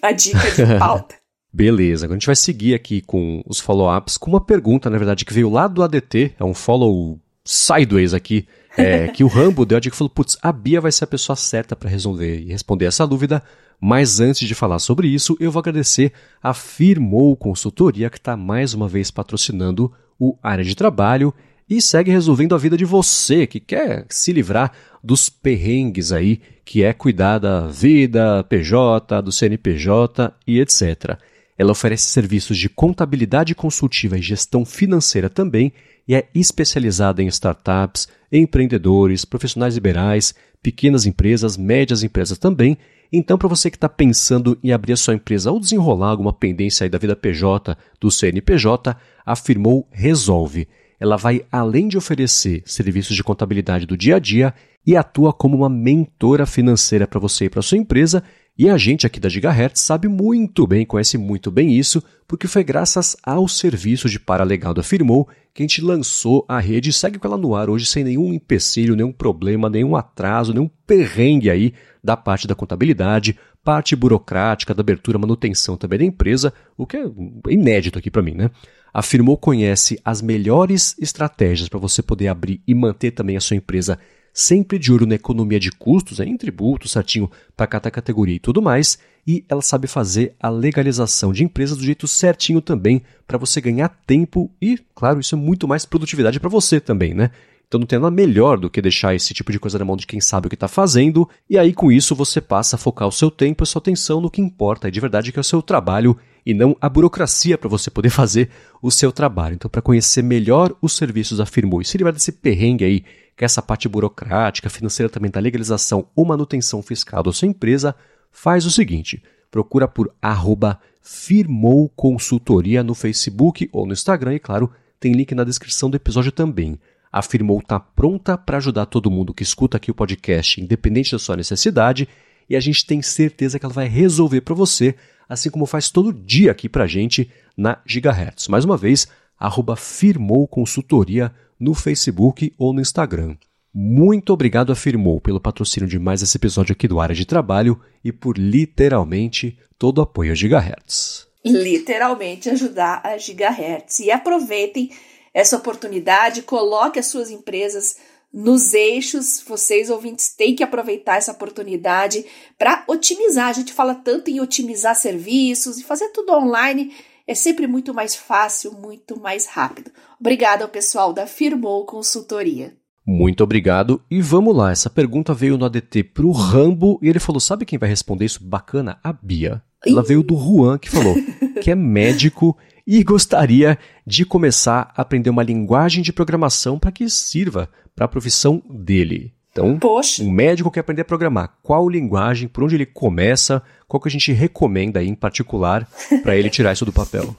A 0.02 0.12
dica 0.12 0.52
de 0.52 0.66
pauta. 0.80 1.16
Beleza, 1.54 2.06
agora 2.06 2.16
a 2.16 2.20
gente 2.20 2.26
vai 2.26 2.36
seguir 2.36 2.74
aqui 2.74 3.00
com 3.02 3.44
os 3.48 3.60
follow-ups 3.60 4.18
com 4.18 4.32
uma 4.32 4.42
pergunta, 4.42 4.90
na 4.90 4.98
verdade, 4.98 5.24
que 5.24 5.34
veio 5.34 5.52
lá 5.52 5.68
do 5.68 5.84
ADT, 5.84 6.34
é 6.40 6.44
um 6.44 6.54
follow 6.54 7.20
sideways 7.46 8.12
aqui, 8.12 8.48
é, 8.78 9.08
que 9.08 9.24
o 9.24 9.28
Rambo 9.28 9.66
deu 9.66 9.78
a 9.78 9.82
dica 9.82 9.96
e 9.96 9.98
falou: 9.98 10.10
putz, 10.10 10.38
a 10.42 10.52
Bia 10.52 10.82
vai 10.82 10.92
ser 10.92 11.04
a 11.04 11.08
pessoa 11.08 11.36
certa 11.36 11.76
para 11.76 11.90
resolver 11.90 12.40
e 12.40 12.52
responder 12.52 12.86
essa 12.86 13.06
dúvida. 13.06 13.44
Mas 13.80 14.20
antes 14.20 14.48
de 14.48 14.56
falar 14.56 14.80
sobre 14.80 15.08
isso, 15.08 15.36
eu 15.40 15.52
vou 15.52 15.60
agradecer 15.60 16.14
a 16.42 16.54
Firmou 16.54 17.36
Consultoria, 17.36 18.10
que 18.10 18.18
está 18.18 18.38
mais 18.38 18.74
uma 18.74 18.88
vez 18.88 19.12
patrocinando 19.12 19.92
o 20.18 20.38
Área 20.42 20.64
de 20.64 20.74
Trabalho 20.74 21.34
e 21.70 21.82
segue 21.82 22.12
resolvendo 22.12 22.56
a 22.56 22.58
vida 22.58 22.78
de 22.78 22.86
você 22.86 23.46
que 23.48 23.60
quer 23.60 24.06
se 24.10 24.32
livrar 24.32 24.72
dos 25.04 25.30
perrengues 25.30 26.12
aí, 26.12 26.40
que 26.64 26.84
é 26.84 26.94
cuidar 26.94 27.40
da 27.40 27.68
vida, 27.68 28.44
PJ, 28.46 29.22
do 29.22 29.32
CNPJ 29.32 30.34
e 30.48 30.60
etc. 30.60 31.18
Ela 31.58 31.72
oferece 31.72 32.08
serviços 32.08 32.58
de 32.58 32.70
contabilidade 32.70 33.54
consultiva 33.54 34.18
e 34.18 34.22
gestão 34.22 34.66
financeira 34.66 35.30
também 35.30 35.72
e 36.08 36.16
é 36.16 36.28
especializada 36.34 37.22
em 37.22 37.28
startups, 37.28 38.08
empreendedores, 38.32 39.24
profissionais 39.24 39.76
liberais, 39.76 40.34
pequenas 40.62 41.06
empresas, 41.06 41.56
médias 41.58 42.04
empresas 42.04 42.38
também. 42.38 42.78
Então, 43.12 43.38
para 43.38 43.48
você 43.48 43.70
que 43.70 43.78
está 43.78 43.88
pensando 43.88 44.58
em 44.64 44.72
abrir 44.72 44.94
a 44.94 44.98
sua 44.98 45.14
empresa 45.14 45.52
ou 45.52 45.60
desenrolar 45.60 46.10
alguma 46.10 46.34
pendência 46.34 46.84
aí 46.84 46.90
da 46.90 46.98
vida 46.98 47.16
PJ, 47.16 47.78
do 48.00 48.10
CNPJ, 48.10 48.96
afirmou 49.26 49.88
Resolve. 49.92 50.68
Ela 51.00 51.18
vai 51.18 51.46
além 51.52 51.88
de 51.88 51.98
oferecer 51.98 52.64
serviços 52.66 53.16
de 53.16 53.24
contabilidade 53.24 53.86
do 53.86 53.96
dia 53.96 54.16
a 54.16 54.20
dia 54.20 54.54
e 54.86 54.96
atua 54.96 55.32
como 55.32 55.58
uma 55.58 55.70
mentora 55.70 56.46
financeira 56.46 57.06
para 57.06 57.20
você 57.20 57.46
e 57.46 57.50
para 57.50 57.62
sua 57.62 57.78
empresa 57.78 58.24
e 58.58 58.70
a 58.70 58.78
gente 58.78 59.08
aqui 59.08 59.20
da 59.20 59.30
Gigahertz 59.30 59.82
sabe 59.82 60.08
muito 60.08 60.68
bem, 60.68 60.86
conhece 60.86 61.18
muito 61.18 61.50
bem 61.50 61.76
isso, 61.76 62.04
porque 62.28 62.48
foi 62.48 62.64
graças 62.64 63.18
ao 63.24 63.48
serviço 63.48 64.08
de 64.08 64.20
paralegal 64.20 64.74
da 64.74 64.84
Firmou 64.84 65.28
que 65.54 65.62
a 65.62 65.66
gente 65.66 65.82
lançou 65.82 66.46
a 66.48 66.60
rede 66.60 66.90
e 66.90 66.94
segue 66.94 67.20
com 67.20 67.28
ela 67.28 67.38
no 67.38 67.56
ar 67.56 67.70
hoje 67.70 67.86
sem 67.86 68.04
nenhum 68.04 68.34
empecilho, 68.34 68.96
nenhum 68.96 69.12
problema, 69.12 69.70
nenhum 69.70 69.96
atraso, 69.96 70.54
nenhum 70.54 70.70
perrengue 70.86 71.50
aí 71.50 71.74
da 72.04 72.18
parte 72.18 72.48
da 72.48 72.56
contabilidade, 72.56 73.38
parte 73.64 73.96
burocrática, 73.96 74.74
da 74.74 74.82
abertura, 74.82 75.18
manutenção 75.18 75.78
também 75.78 76.00
da 76.00 76.06
empresa, 76.06 76.54
o 76.78 76.86
que 76.86 76.98
é 76.98 77.06
inédito 77.50 77.98
aqui 77.98 78.12
para 78.12 78.22
mim, 78.22 78.34
né? 78.34 78.52
A 78.94 79.02
Firmou 79.02 79.38
conhece 79.38 80.00
as 80.06 80.22
melhores 80.22 80.96
estratégias 81.00 81.68
para 81.68 81.80
você 81.80 82.04
poder 82.04 82.28
abrir 82.28 82.62
e 82.68 82.76
manter 82.76 83.12
também 83.12 83.36
a 83.36 83.42
sua 83.42 83.58
empresa 83.58 83.98
sempre 84.34 84.80
de 84.80 84.92
olho 84.92 85.06
na 85.06 85.16
economia 85.16 85.60
de 85.60 85.72
custos, 85.72 86.20
em 86.20 86.36
tributos, 86.36 86.92
certinho 86.92 87.30
para 87.56 87.68
cada 87.68 87.92
categoria 87.92 88.36
e 88.36 88.40
tudo 88.40 88.62
mais, 88.62 88.98
e 89.26 89.46
ela 89.48 89.62
sabe 89.62 89.88
fazer 89.88 90.36
a 90.40 90.50
legalização 90.50 91.32
de 91.32 91.44
empresas 91.44 91.78
do 91.78 91.84
jeito 91.84 92.08
certinho 92.08 92.60
também, 92.60 93.02
para 93.28 93.38
você 93.38 93.62
ganhar 93.62 93.90
tempo 94.06 94.52
e, 94.62 94.80
claro, 94.96 95.20
isso 95.20 95.36
é 95.36 95.38
muito 95.38 95.68
mais 95.68 95.86
produtividade 95.86 96.40
para 96.40 96.50
você 96.50 96.80
também, 96.80 97.14
né? 97.14 97.30
Então 97.68 97.80
não 97.80 97.88
tem 97.88 97.98
nada 97.98 98.12
melhor 98.12 98.60
do 98.60 98.70
que 98.70 98.82
deixar 98.82 99.16
esse 99.16 99.34
tipo 99.34 99.52
de 99.52 99.60
coisa 99.60 99.80
na 99.80 99.86
mão 99.86 99.98
de 99.98 100.06
quem 100.06 100.22
sabe 100.22 100.46
o 100.48 100.50
que 100.50 100.56
está 100.56 100.68
fazendo, 100.68 101.28
e 101.50 101.58
aí 101.58 101.74
com 101.74 101.92
isso 101.92 102.16
você 102.16 102.40
passa 102.40 102.76
a 102.76 102.80
focar 102.80 103.08
o 103.08 103.12
seu 103.12 103.32
tempo 103.32 103.64
e 103.64 103.68
sua 103.68 103.80
atenção 103.80 104.22
no 104.22 104.30
que 104.30 104.42
importa, 104.42 104.88
e 104.88 104.92
de 104.92 105.00
verdade 105.00 105.32
que 105.32 105.40
é 105.40 105.42
o 105.42 105.44
seu 105.44 105.62
trabalho 105.62 106.18
e 106.46 106.54
não 106.54 106.76
a 106.80 106.90
burocracia 106.90 107.58
para 107.58 107.70
você 107.70 107.90
poder 107.90 108.10
fazer 108.12 108.50
o 108.82 108.92
seu 108.92 109.12
trabalho. 109.12 109.56
Então, 109.56 109.72
para 109.72 109.82
conhecer 109.82 110.22
melhor 110.22 110.76
os 110.82 110.96
serviços 110.96 111.38
da 111.38 111.46
e 111.46 111.86
se 111.86 111.98
livrar 111.98 112.14
desse 112.14 112.32
perrengue 112.32 112.86
aí 112.86 113.04
que 113.36 113.46
essa 113.46 113.62
parte 113.62 113.88
burocrática, 113.88 114.70
financeira 114.70 115.10
também 115.10 115.32
da 115.32 115.40
legalização 115.40 116.08
ou 116.16 116.26
manutenção 116.26 116.82
fiscal 116.82 117.24
da 117.24 117.34
sua 117.34 117.48
empresa, 117.48 117.96
faz 118.32 118.66
o 118.66 118.72
seguinte: 118.72 119.24
procura 119.50 119.88
por 119.88 120.14
arroba 120.22 120.80
Firmou 121.02 121.90
Consultoria 121.90 122.84
no 122.84 122.96
Facebook 122.96 123.70
ou 123.72 123.86
no 123.86 123.94
Instagram 123.94 124.36
e, 124.36 124.40
claro, 124.40 124.72
tem 125.00 125.14
link 125.14 125.36
na 125.36 125.44
descrição 125.44 125.90
do 125.90 125.98
episódio 125.98 126.32
também. 126.32 126.80
A 127.12 127.22
Firmou 127.22 127.60
está 127.60 127.80
pronta 127.80 128.38
para 128.38 128.58
ajudar 128.58 128.86
todo 128.88 129.12
mundo 129.12 129.34
que 129.34 129.44
escuta 129.44 129.78
aqui 129.78 129.92
o 129.92 129.94
podcast, 129.94 130.60
independente 130.62 131.12
da 131.12 131.20
sua 131.20 131.36
necessidade, 131.36 132.08
e 132.50 132.56
a 132.56 132.60
gente 132.60 132.86
tem 132.86 133.02
certeza 133.02 133.60
que 133.60 133.66
ela 133.66 133.74
vai 133.74 133.88
resolver 133.88 134.42
para 134.42 134.56
você, 134.56 134.96
assim 135.28 135.50
como 135.50 135.66
faz 135.66 135.90
todo 135.90 136.14
dia 136.14 136.52
aqui 136.52 136.68
para 136.68 136.86
a 136.86 136.88
gente 136.88 137.30
na 137.56 137.78
Gigahertz. 137.86 138.48
Mais 138.48 138.66
uma 138.66 138.78
vez, 138.78 139.08
arroba 139.38 139.76
Firmou 139.76 140.48
Consultoria 140.48 141.32
no 141.60 141.74
Facebook 141.74 142.54
ou 142.58 142.74
no 142.74 142.82
Instagram. 142.82 143.36
Muito 143.74 144.32
obrigado, 144.32 144.72
afirmou, 144.72 145.20
pelo 145.20 145.42
patrocínio 145.42 145.90
de 145.90 145.98
mais 145.98 146.22
esse 146.22 146.38
episódio 146.38 146.74
aqui 146.74 146.88
do 146.88 147.00
Área 147.00 147.16
de 147.16 147.26
Trabalho 147.26 147.80
e 148.04 148.12
por 148.12 148.38
literalmente 148.38 149.58
todo 149.80 149.98
o 149.98 150.02
apoio 150.02 150.32
a 150.32 150.36
Gigahertz. 150.36 151.28
Literalmente 151.44 152.50
ajudar 152.50 153.02
a 153.04 153.18
Gigahertz. 153.18 154.00
E 154.00 154.12
aproveitem 154.12 154.92
essa 155.34 155.58
oportunidade, 155.58 156.44
coloque 156.44 157.00
as 157.00 157.08
suas 157.08 157.32
empresas 157.32 157.98
nos 158.32 158.74
eixos. 158.74 159.44
Vocês, 159.46 159.90
ouvintes, 159.90 160.30
têm 160.30 160.56
que 160.56 160.64
aproveitar 160.64 161.18
essa 161.18 161.32
oportunidade 161.32 162.24
para 162.58 162.84
otimizar. 162.88 163.48
A 163.48 163.54
gente 163.54 163.74
fala 163.74 163.96
tanto 163.96 164.30
em 164.30 164.40
otimizar 164.40 164.96
serviços 164.96 165.80
e 165.80 165.84
fazer 165.84 166.10
tudo 166.10 166.34
online 166.34 166.94
é 167.28 167.34
sempre 167.36 167.68
muito 167.68 167.94
mais 167.94 168.16
fácil, 168.16 168.74
muito 168.74 169.20
mais 169.20 169.46
rápido. 169.46 169.92
Obrigada 170.20 170.64
ao 170.64 170.70
pessoal 170.70 171.14
da 171.14 171.26
Firmou 171.26 171.86
Consultoria. 171.86 172.76
Muito 173.06 173.44
obrigado. 173.44 174.02
E 174.10 174.22
vamos 174.22 174.56
lá, 174.56 174.72
essa 174.72 174.90
pergunta 174.90 175.34
veio 175.34 175.58
no 175.58 175.66
ADT 175.66 176.04
pro 176.06 176.32
Rambo 176.32 177.00
e 177.02 177.10
ele 177.10 177.20
falou: 177.20 177.40
sabe 177.40 177.66
quem 177.66 177.80
vai 177.80 177.90
responder 177.90 178.26
isso? 178.26 178.44
Bacana? 178.44 178.98
A 179.04 179.12
Bia. 179.12 179.62
Ela 179.86 180.02
Ih. 180.02 180.08
veio 180.08 180.24
do 180.24 180.38
Juan, 180.38 180.78
que 180.78 180.90
falou 180.90 181.16
que 181.62 181.70
é 181.70 181.76
médico 181.76 182.58
e 182.88 183.04
gostaria 183.04 183.78
de 184.06 184.26
começar 184.26 184.94
a 184.96 185.02
aprender 185.02 185.30
uma 185.30 185.44
linguagem 185.44 186.02
de 186.02 186.14
programação 186.14 186.80
para 186.80 186.92
que 186.92 187.10
sirva 187.10 187.70
para 187.96 188.06
a 188.06 188.10
profissão 188.10 188.62
dele. 188.70 189.34
Então, 189.54 189.78
Poxa. 189.78 190.24
um 190.24 190.32
médico 190.32 190.72
quer 190.72 190.80
aprender 190.80 191.04
a 191.04 191.06
programar. 191.06 191.56
Qual 191.62 191.88
linguagem, 191.88 192.48
por 192.48 192.64
onde 192.64 192.74
ele 192.74 192.88
começa, 192.88 193.62
qual 193.88 194.02
que 194.02 194.08
a 194.08 194.12
gente 194.12 194.34
recomenda 194.34 195.00
aí 195.00 195.08
em 195.08 195.14
particular 195.14 195.88
para 196.24 196.36
ele 196.36 196.50
tirar 196.50 196.74
isso 196.74 196.86
do 196.86 196.92
papel? 196.92 197.36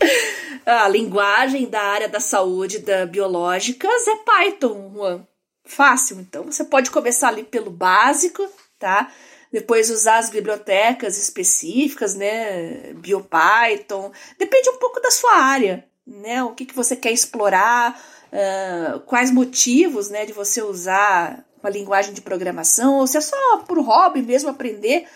A 0.65 0.87
linguagem 0.89 1.69
da 1.69 1.83
área 1.83 2.09
da 2.09 2.21
saúde, 2.21 2.79
da 2.79 3.05
biológicas, 3.05 4.07
é 4.07 4.15
Python, 4.25 4.93
Juan. 4.95 5.27
Fácil, 5.65 6.21
então 6.21 6.45
você 6.45 6.63
pode 6.63 6.89
começar 6.91 7.29
ali 7.29 7.43
pelo 7.43 7.71
básico, 7.71 8.47
tá? 8.79 9.11
Depois 9.51 9.91
usar 9.91 10.19
as 10.19 10.31
bibliotecas 10.31 11.19
específicas, 11.19 12.15
né? 12.15 12.93
BioPython. 12.95 14.13
Depende 14.39 14.71
um 14.71 14.79
pouco 14.79 15.01
da 15.01 15.11
sua 15.11 15.37
área, 15.37 15.85
né? 16.07 16.45
O 16.45 16.51
que, 16.51 16.65
que 16.65 16.77
você 16.77 16.95
quer 16.95 17.13
explorar, 17.13 18.01
uh, 18.31 19.01
quais 19.01 19.33
motivos, 19.33 20.11
né, 20.11 20.27
de 20.27 20.33
você 20.33 20.63
usar 20.63 21.45
uma 21.65 21.71
linguagem 21.71 22.13
de 22.13 22.21
programação, 22.21 22.99
ou 22.99 23.07
se 23.07 23.17
é 23.17 23.21
só 23.23 23.59
por 23.67 23.79
hobby 23.81 24.21
mesmo 24.21 24.51
aprender 24.51 25.07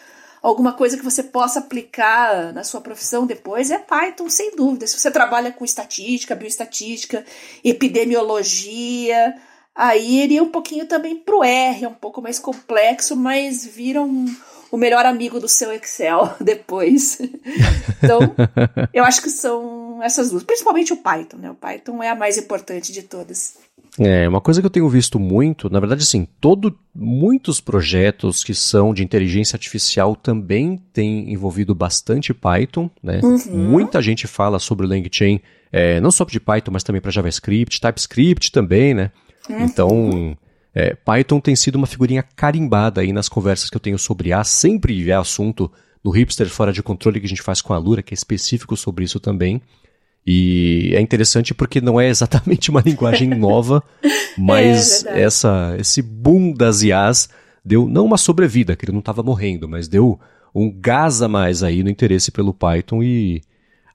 alguma 0.42 0.72
coisa 0.72 0.96
que 0.96 1.04
você 1.04 1.22
possa 1.22 1.58
aplicar 1.58 2.54
na 2.54 2.64
sua 2.64 2.80
profissão 2.80 3.26
depois, 3.26 3.70
é 3.70 3.78
Python, 3.78 4.30
sem 4.30 4.56
dúvida. 4.56 4.86
Se 4.86 4.98
você 4.98 5.10
trabalha 5.10 5.52
com 5.52 5.64
estatística, 5.64 6.34
bioestatística, 6.34 7.24
epidemiologia, 7.62 9.34
aí 9.74 10.22
iria 10.22 10.42
um 10.42 10.48
pouquinho 10.48 10.86
também 10.86 11.16
pro 11.16 11.44
R, 11.44 11.84
é 11.84 11.88
um 11.88 11.94
pouco 11.94 12.22
mais 12.22 12.38
complexo, 12.38 13.14
mas 13.14 13.66
vira 13.66 14.00
um, 14.00 14.24
o 14.70 14.78
melhor 14.78 15.04
amigo 15.04 15.38
do 15.38 15.48
seu 15.48 15.70
Excel 15.72 16.34
depois. 16.40 17.18
então, 18.02 18.20
eu 18.94 19.04
acho 19.04 19.20
que 19.20 19.30
são 19.30 19.77
essas 20.02 20.30
duas, 20.30 20.42
principalmente 20.42 20.92
o 20.92 20.96
Python, 20.96 21.36
né? 21.38 21.50
O 21.50 21.54
Python 21.54 22.02
é 22.02 22.10
a 22.10 22.14
mais 22.14 22.36
importante 22.38 22.92
de 22.92 23.02
todas. 23.02 23.56
É, 23.98 24.28
uma 24.28 24.40
coisa 24.40 24.60
que 24.60 24.66
eu 24.66 24.70
tenho 24.70 24.88
visto 24.88 25.18
muito, 25.18 25.68
na 25.70 25.80
verdade, 25.80 26.02
assim, 26.02 26.26
todo, 26.40 26.78
muitos 26.94 27.60
projetos 27.60 28.44
que 28.44 28.54
são 28.54 28.94
de 28.94 29.02
inteligência 29.02 29.56
artificial 29.56 30.14
também 30.14 30.76
têm 30.92 31.32
envolvido 31.32 31.74
bastante 31.74 32.32
Python, 32.32 32.90
né? 33.02 33.20
Uhum. 33.22 33.56
Muita 33.56 34.00
gente 34.00 34.26
fala 34.26 34.58
sobre 34.58 34.86
o 34.86 34.88
LangChain, 34.88 35.40
é, 35.72 36.00
não 36.00 36.10
só 36.10 36.24
de 36.24 36.38
Python, 36.38 36.70
mas 36.72 36.82
também 36.82 37.00
para 37.00 37.10
JavaScript, 37.10 37.80
TypeScript 37.80 38.52
também, 38.52 38.94
né? 38.94 39.10
Uhum. 39.48 39.64
Então, 39.64 40.36
É, 40.74 40.94
Python 40.94 41.40
tem 41.40 41.56
sido 41.56 41.74
uma 41.74 41.88
figurinha 41.88 42.22
carimbada 42.22 43.00
aí 43.00 43.12
nas 43.12 43.28
conversas 43.28 43.68
que 43.68 43.76
eu 43.76 43.80
tenho 43.80 43.98
sobre 43.98 44.32
A, 44.32 44.44
sempre 44.44 45.10
é 45.10 45.14
assunto 45.14 45.72
no 46.04 46.10
Hipster 46.12 46.48
Fora 46.48 46.72
de 46.72 46.82
Controle 46.84 47.18
que 47.18 47.26
a 47.26 47.28
gente 47.28 47.42
faz 47.42 47.60
com 47.60 47.72
a 47.74 47.78
Lura, 47.78 48.02
que 48.02 48.12
é 48.12 48.16
específico 48.16 48.76
sobre 48.76 49.04
isso 49.04 49.18
também. 49.18 49.60
E 50.26 50.92
é 50.94 51.00
interessante 51.00 51.54
porque 51.54 51.80
não 51.80 52.00
é 52.00 52.08
exatamente 52.08 52.70
uma 52.70 52.80
linguagem 52.84 53.28
nova, 53.28 53.82
mas 54.36 55.04
é 55.06 55.22
essa, 55.22 55.74
esse 55.78 56.02
boom 56.02 56.52
das 56.52 56.82
IAs 56.82 57.28
deu 57.64 57.88
não 57.88 58.04
uma 58.04 58.18
sobrevida, 58.18 58.76
que 58.76 58.84
ele 58.84 58.92
não 58.92 59.00
estava 59.00 59.22
morrendo, 59.22 59.68
mas 59.68 59.88
deu 59.88 60.18
um 60.54 60.70
gás 60.70 61.22
a 61.22 61.28
mais 61.28 61.62
aí 61.62 61.82
no 61.82 61.90
interesse 61.90 62.30
pelo 62.30 62.54
Python 62.54 63.02
e 63.02 63.42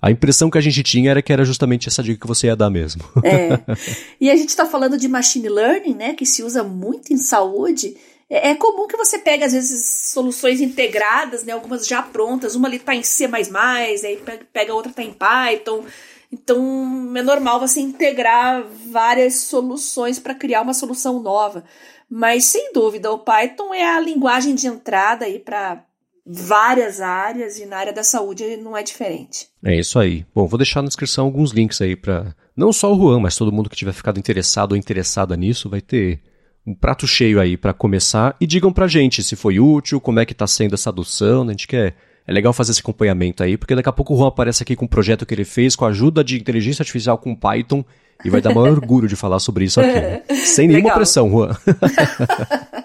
a 0.02 0.12
impressão 0.12 0.50
que 0.50 0.58
a 0.58 0.62
gente 0.62 0.84
tinha 0.84 1.12
era 1.12 1.22
que 1.22 1.32
era 1.32 1.46
justamente 1.46 1.88
essa 1.88 2.04
dica 2.04 2.20
que 2.20 2.28
você 2.28 2.48
ia 2.48 2.56
dar 2.56 2.70
mesmo. 2.70 3.02
É. 3.24 3.60
E 4.20 4.30
a 4.30 4.36
gente 4.36 4.50
está 4.50 4.66
falando 4.66 4.98
de 4.98 5.08
machine 5.08 5.50
learning, 5.50 5.96
né, 5.96 6.14
que 6.14 6.26
se 6.26 6.44
usa 6.44 6.64
muito 6.64 7.14
em 7.14 7.18
saúde. 7.18 7.96
É, 8.30 8.50
é 8.50 8.56
comum 8.56 8.88
que 8.88 8.98
você 8.98 9.18
pegue, 9.18 9.44
às 9.44 9.54
vezes, 9.54 10.12
soluções 10.12 10.60
integradas, 10.60 11.44
né, 11.44 11.54
algumas 11.54 11.88
já 11.88 12.02
prontas, 12.02 12.56
uma 12.56 12.68
ali 12.68 12.78
está 12.78 12.94
em 12.94 13.04
C++, 13.04 13.26
aí 13.26 14.22
pega 14.52 14.74
outra 14.74 14.92
está 14.92 15.04
em 15.04 15.14
Python. 15.14 15.86
Então, 16.34 17.16
é 17.16 17.22
normal 17.22 17.60
você 17.60 17.80
integrar 17.80 18.66
várias 18.90 19.36
soluções 19.36 20.18
para 20.18 20.34
criar 20.34 20.64
uma 20.64 20.74
solução 20.74 21.22
nova. 21.22 21.64
Mas, 22.10 22.46
sem 22.46 22.74
dúvida, 22.74 23.12
o 23.12 23.20
Python 23.20 23.72
é 23.72 23.88
a 23.88 24.00
linguagem 24.00 24.56
de 24.56 24.66
entrada 24.66 25.26
aí 25.26 25.38
para 25.38 25.86
várias 26.26 27.02
áreas 27.02 27.60
e 27.60 27.68
na 27.68 27.78
área 27.78 27.94
da 27.94 28.04
saúde 28.04 28.58
não 28.58 28.76
é 28.76 28.82
diferente. 28.82 29.48
É 29.64 29.78
isso 29.78 30.00
aí. 30.00 30.26
Bom, 30.34 30.48
vou 30.48 30.58
deixar 30.58 30.82
na 30.82 30.88
descrição 30.88 31.26
alguns 31.26 31.52
links 31.52 31.80
aí 31.82 31.96
para 31.96 32.36
não 32.58 32.74
só 32.74 32.92
o 32.92 32.98
Juan, 32.98 33.20
mas 33.20 33.38
todo 33.38 33.52
mundo 33.52 33.70
que 33.70 33.76
tiver 33.76 33.94
ficado 33.94 34.18
interessado 34.18 34.72
ou 34.72 34.78
interessada 34.78 35.38
nisso 35.38 35.70
vai 35.70 35.82
ter 35.82 36.20
um 36.66 36.74
prato 36.74 37.06
cheio 37.06 37.40
aí 37.40 37.58
para 37.58 37.74
começar 37.74 38.36
e 38.42 38.48
digam 38.48 38.74
pra 38.74 38.88
gente 38.88 39.22
se 39.22 39.36
foi 39.36 39.60
útil, 39.60 40.02
como 40.02 40.20
é 40.20 40.26
que 40.26 40.34
tá 40.34 40.48
sendo 40.48 40.74
essa 40.74 40.90
adoção, 40.90 41.44
né? 41.44 41.52
a 41.52 41.54
gente 41.54 41.68
quer 41.68 41.96
é 42.26 42.32
legal 42.32 42.54
fazer 42.54 42.72
esse 42.72 42.82
acompanhamento 42.82 43.44
aí, 43.44 43.58
porque 43.58 43.76
daqui 43.76 43.90
a 43.90 43.94
pouco 43.94 44.14
o 44.14 44.18
Juan 44.18 44.30
aparece 44.30 44.64
aqui 44.64 44.76
com 44.76 44.86
um 44.86 44.88
projeto 44.88 45.26
que 45.26 45.34
ele 45.34 45.46
fez 45.46 45.76
com 45.76 45.86
a 45.86 45.90
ajuda 45.90 46.24
de 46.24 46.40
inteligência 46.40 46.82
artificial 46.82 47.18
com 47.18 47.36
Python 47.36 47.84
e 48.24 48.30
vai 48.30 48.42
dar 48.42 48.54
maior 48.54 48.70
orgulho 48.80 49.08
de 49.08 49.16
falar 49.16 49.40
sobre 49.40 49.66
isso 49.66 49.82
aqui. 49.82 49.94
Né? 49.94 50.22
Sem 50.46 50.68
nenhuma 50.68 50.86
legal. 50.86 50.98
pressão, 50.98 51.30
Juan. 51.30 51.56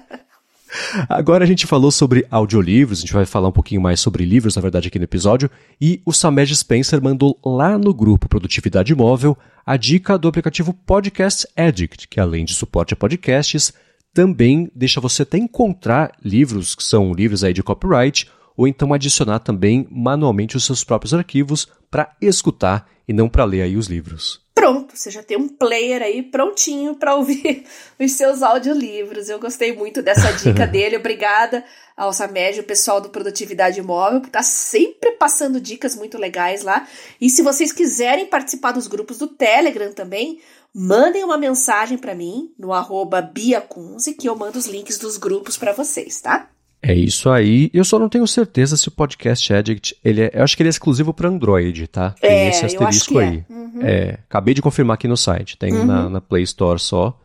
Agora 1.09 1.45
a 1.45 1.47
gente 1.47 1.67
falou 1.67 1.91
sobre 1.91 2.27
audiolivros, 2.31 2.99
a 2.99 3.01
gente 3.03 3.13
vai 3.13 3.27
falar 3.27 3.49
um 3.49 3.53
pouquinho 3.53 3.81
mais 3.81 4.01
sobre 4.01 4.25
livros, 4.25 4.57
na 4.57 4.63
verdade, 4.63 4.89
aqui 4.89 4.99
no 4.99 5.05
episódio, 5.05 5.51
e 5.81 6.01
o 6.05 6.13
Samed 6.13 6.55
Spencer 6.55 7.03
mandou 7.03 7.39
lá 7.45 7.79
no 7.79 7.93
grupo 7.95 8.29
Produtividade 8.29 8.95
Móvel 8.95 9.37
a 9.65 9.77
dica 9.77 10.19
do 10.19 10.29
aplicativo 10.29 10.73
Podcast 10.73 11.47
Addict, 11.57 12.09
que 12.09 12.21
além 12.21 12.45
de 12.45 12.55
suporte 12.55 12.95
a 12.95 12.97
podcasts, 12.97 13.73
também 14.15 14.71
deixa 14.75 15.01
você 15.01 15.23
até 15.23 15.39
encontrar 15.39 16.13
livros 16.25 16.75
que 16.75 16.83
são 16.83 17.13
livros 17.13 17.45
aí 17.45 17.53
de 17.53 17.63
copyright, 17.63 18.27
ou 18.59 18.69
então 18.69 18.93
adicionar 18.93 19.39
também 19.39 19.89
manualmente 19.91 20.57
os 20.57 20.67
seus 20.67 20.85
próprios 20.85 21.15
arquivos 21.15 21.67
para 21.91 22.15
escutar 22.21 22.87
e 23.09 23.13
não 23.15 23.27
para 23.27 23.45
ler 23.47 23.63
aí 23.63 23.77
os 23.77 23.87
livros 23.87 24.47
pronto, 24.59 24.97
você 24.97 25.09
já 25.09 25.23
tem 25.23 25.37
um 25.39 25.49
player 25.49 26.03
aí 26.03 26.21
prontinho 26.21 26.97
para 26.97 27.15
ouvir 27.15 27.65
os 27.99 28.13
seus 28.13 28.43
audiolivros. 28.43 29.29
Eu 29.29 29.39
gostei 29.39 29.73
muito 29.73 30.03
dessa 30.03 30.33
dica 30.33 30.67
dele, 30.69 30.97
obrigada 30.97 31.65
ao 31.97 32.13
Samed, 32.13 32.61
o 32.61 32.65
pessoal 32.65 33.01
do 33.01 33.09
Produtividade 33.09 33.81
Móvel, 33.81 34.21
que 34.21 34.27
está 34.27 34.43
sempre 34.43 35.13
passando 35.13 35.61
dicas 35.61 35.95
muito 35.95 36.19
legais 36.19 36.63
lá. 36.63 36.87
E 37.21 37.31
se 37.31 37.41
vocês 37.41 37.73
quiserem 37.73 38.27
participar 38.27 38.73
dos 38.73 38.89
grupos 38.89 39.17
do 39.19 39.29
Telegram 39.29 39.93
também, 39.93 40.41
mandem 40.75 41.25
uma 41.25 41.39
mensagem 41.39 41.97
para 41.97 42.15
mim 42.15 42.53
no 42.59 42.73
arroba 42.73 43.23
biacunze, 43.23 44.15
que 44.15 44.29
eu 44.29 44.37
mando 44.37 44.59
os 44.59 44.67
links 44.67 44.99
dos 44.99 45.17
grupos 45.17 45.57
para 45.57 45.73
vocês, 45.73 46.21
tá? 46.21 46.51
É 46.81 46.95
isso 46.95 47.29
aí. 47.29 47.71
Eu 47.75 47.85
só 47.85 47.99
não 47.99 48.09
tenho 48.09 48.27
certeza 48.27 48.77
se 48.77 48.89
o 48.89 48.93
Podcast 48.93 49.53
Addict, 49.53 49.97
ele 50.05 50.23
é, 50.23 50.31
eu 50.33 50.45
acho 50.45 50.57
que 50.57 50.63
ele 50.63 50.69
é 50.69 50.71
exclusivo 50.71 51.13
para 51.13 51.29
Android, 51.29 51.87
tá? 51.89 52.11
Tem 52.21 52.31
é, 52.31 52.49
esse 52.51 52.65
asterisco 52.65 53.19
aí. 53.19 53.45
É. 53.49 53.53
Uhum. 53.53 53.81
é. 53.83 54.19
acabei 54.29 54.55
de 54.55 54.63
confirmar 54.63 54.95
aqui 54.95 55.09
no 55.09 55.17
site, 55.17 55.59
tem 55.59 55.73
uhum. 55.73 55.85
na, 55.85 56.09
na, 56.09 56.21
Play 56.21 56.45
Store 56.45 56.79
só. 56.79 57.19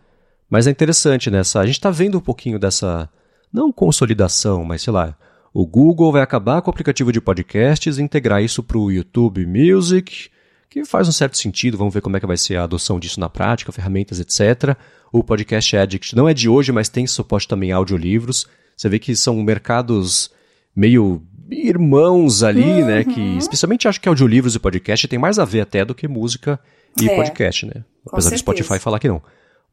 Mas 0.50 0.68
é 0.68 0.72
interessante 0.72 1.30
nessa, 1.30 1.60
a 1.60 1.66
gente 1.66 1.80
tá 1.80 1.92
vendo 1.92 2.18
um 2.18 2.22
pouquinho 2.22 2.58
dessa 2.58 3.10
não 3.52 3.72
consolidação, 3.72 4.64
mas 4.64 4.82
sei 4.82 4.92
lá, 4.92 5.16
o 5.54 5.66
Google 5.68 6.12
vai 6.12 6.22
acabar 6.22 6.62
com 6.62 6.70
o 6.70 6.74
aplicativo 6.74 7.12
de 7.12 7.22
podcasts 7.22 7.98
e 7.98 8.02
integrar 8.02 8.44
isso 8.44 8.64
para 8.64 8.78
o 8.78 8.92
YouTube 8.92 9.46
Music, 9.46 10.30
que 10.68 10.84
faz 10.84 11.08
um 11.08 11.12
certo 11.12 11.38
sentido, 11.38 11.78
vamos 11.78 11.94
ver 11.94 12.02
como 12.02 12.18
é 12.18 12.20
que 12.20 12.26
vai 12.26 12.38
ser 12.38 12.56
a 12.56 12.64
adoção 12.64 13.00
disso 13.00 13.20
na 13.20 13.30
prática, 13.30 13.72
ferramentas, 13.72 14.20
etc. 14.20 14.76
O 15.12 15.24
Podcast 15.24 15.78
Addict 15.78 16.16
não 16.16 16.28
é 16.28 16.34
de 16.34 16.50
hoje, 16.50 16.72
mas 16.72 16.90
tem 16.90 17.06
suporte 17.06 17.48
também 17.48 17.72
a 17.72 17.76
audiolivros. 17.76 18.48
Você 18.76 18.90
vê 18.90 19.00
que 19.00 19.16
são 19.16 19.42
mercados 19.42 20.32
meio 20.76 21.22
irmãos 21.50 22.44
ali, 22.44 22.64
uhum. 22.64 22.86
né? 22.86 23.04
Que 23.04 23.20
uhum. 23.20 23.38
especialmente 23.38 23.88
acho 23.88 24.02
que 24.02 24.10
audiolivros 24.10 24.56
e 24.56 24.60
podcast 24.60 25.08
tem 25.08 25.20
mais 25.20 25.40
a 25.40 25.46
ver 25.46 25.62
até 25.62 25.86
do 25.86 25.96
que 25.96 26.08
música 26.08 26.60
e 27.00 27.10
é, 27.10 27.16
podcast, 27.16 27.66
né? 27.66 27.84
Apesar 28.08 28.32
do 28.32 28.38
Spotify 28.38 28.80
falar 28.80 29.00
que 29.00 29.08
não. 29.08 29.22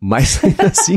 Mas 0.00 0.40
ainda 0.44 0.66
assim, 0.66 0.96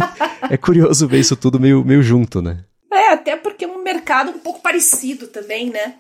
é 0.50 0.58
curioso 0.58 1.08
ver 1.08 1.20
isso 1.20 1.36
tudo 1.36 1.60
meio, 1.60 1.84
meio 1.84 2.02
junto, 2.02 2.42
né? 2.42 2.64
É, 2.92 3.10
até 3.10 3.36
porque 3.36 3.66
é 3.66 3.68
um 3.68 3.84
mercado 3.84 4.32
um 4.32 4.40
pouco 4.40 4.62
parecido 4.62 5.28
também, 5.28 5.70
né? 5.70 5.96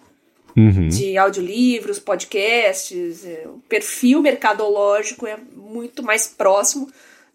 Uhum. 0.55 0.87
De 0.87 1.17
audiolivros, 1.17 1.97
podcasts, 1.97 3.25
é, 3.25 3.47
o 3.47 3.59
perfil 3.67 4.21
mercadológico 4.21 5.25
é 5.25 5.37
muito 5.55 6.03
mais 6.03 6.27
próximo 6.27 6.87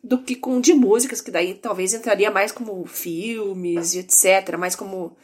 do 0.09 0.19
que 0.19 0.35
com 0.35 0.59
de 0.61 0.73
músicas, 0.73 1.21
que 1.21 1.31
daí 1.31 1.55
talvez 1.55 1.93
entraria 1.93 2.31
mais 2.31 2.51
como 2.51 2.87
filmes 2.87 3.95
e 3.95 3.99
etc., 3.99 4.57
mais 4.57 4.75
como 4.75 5.17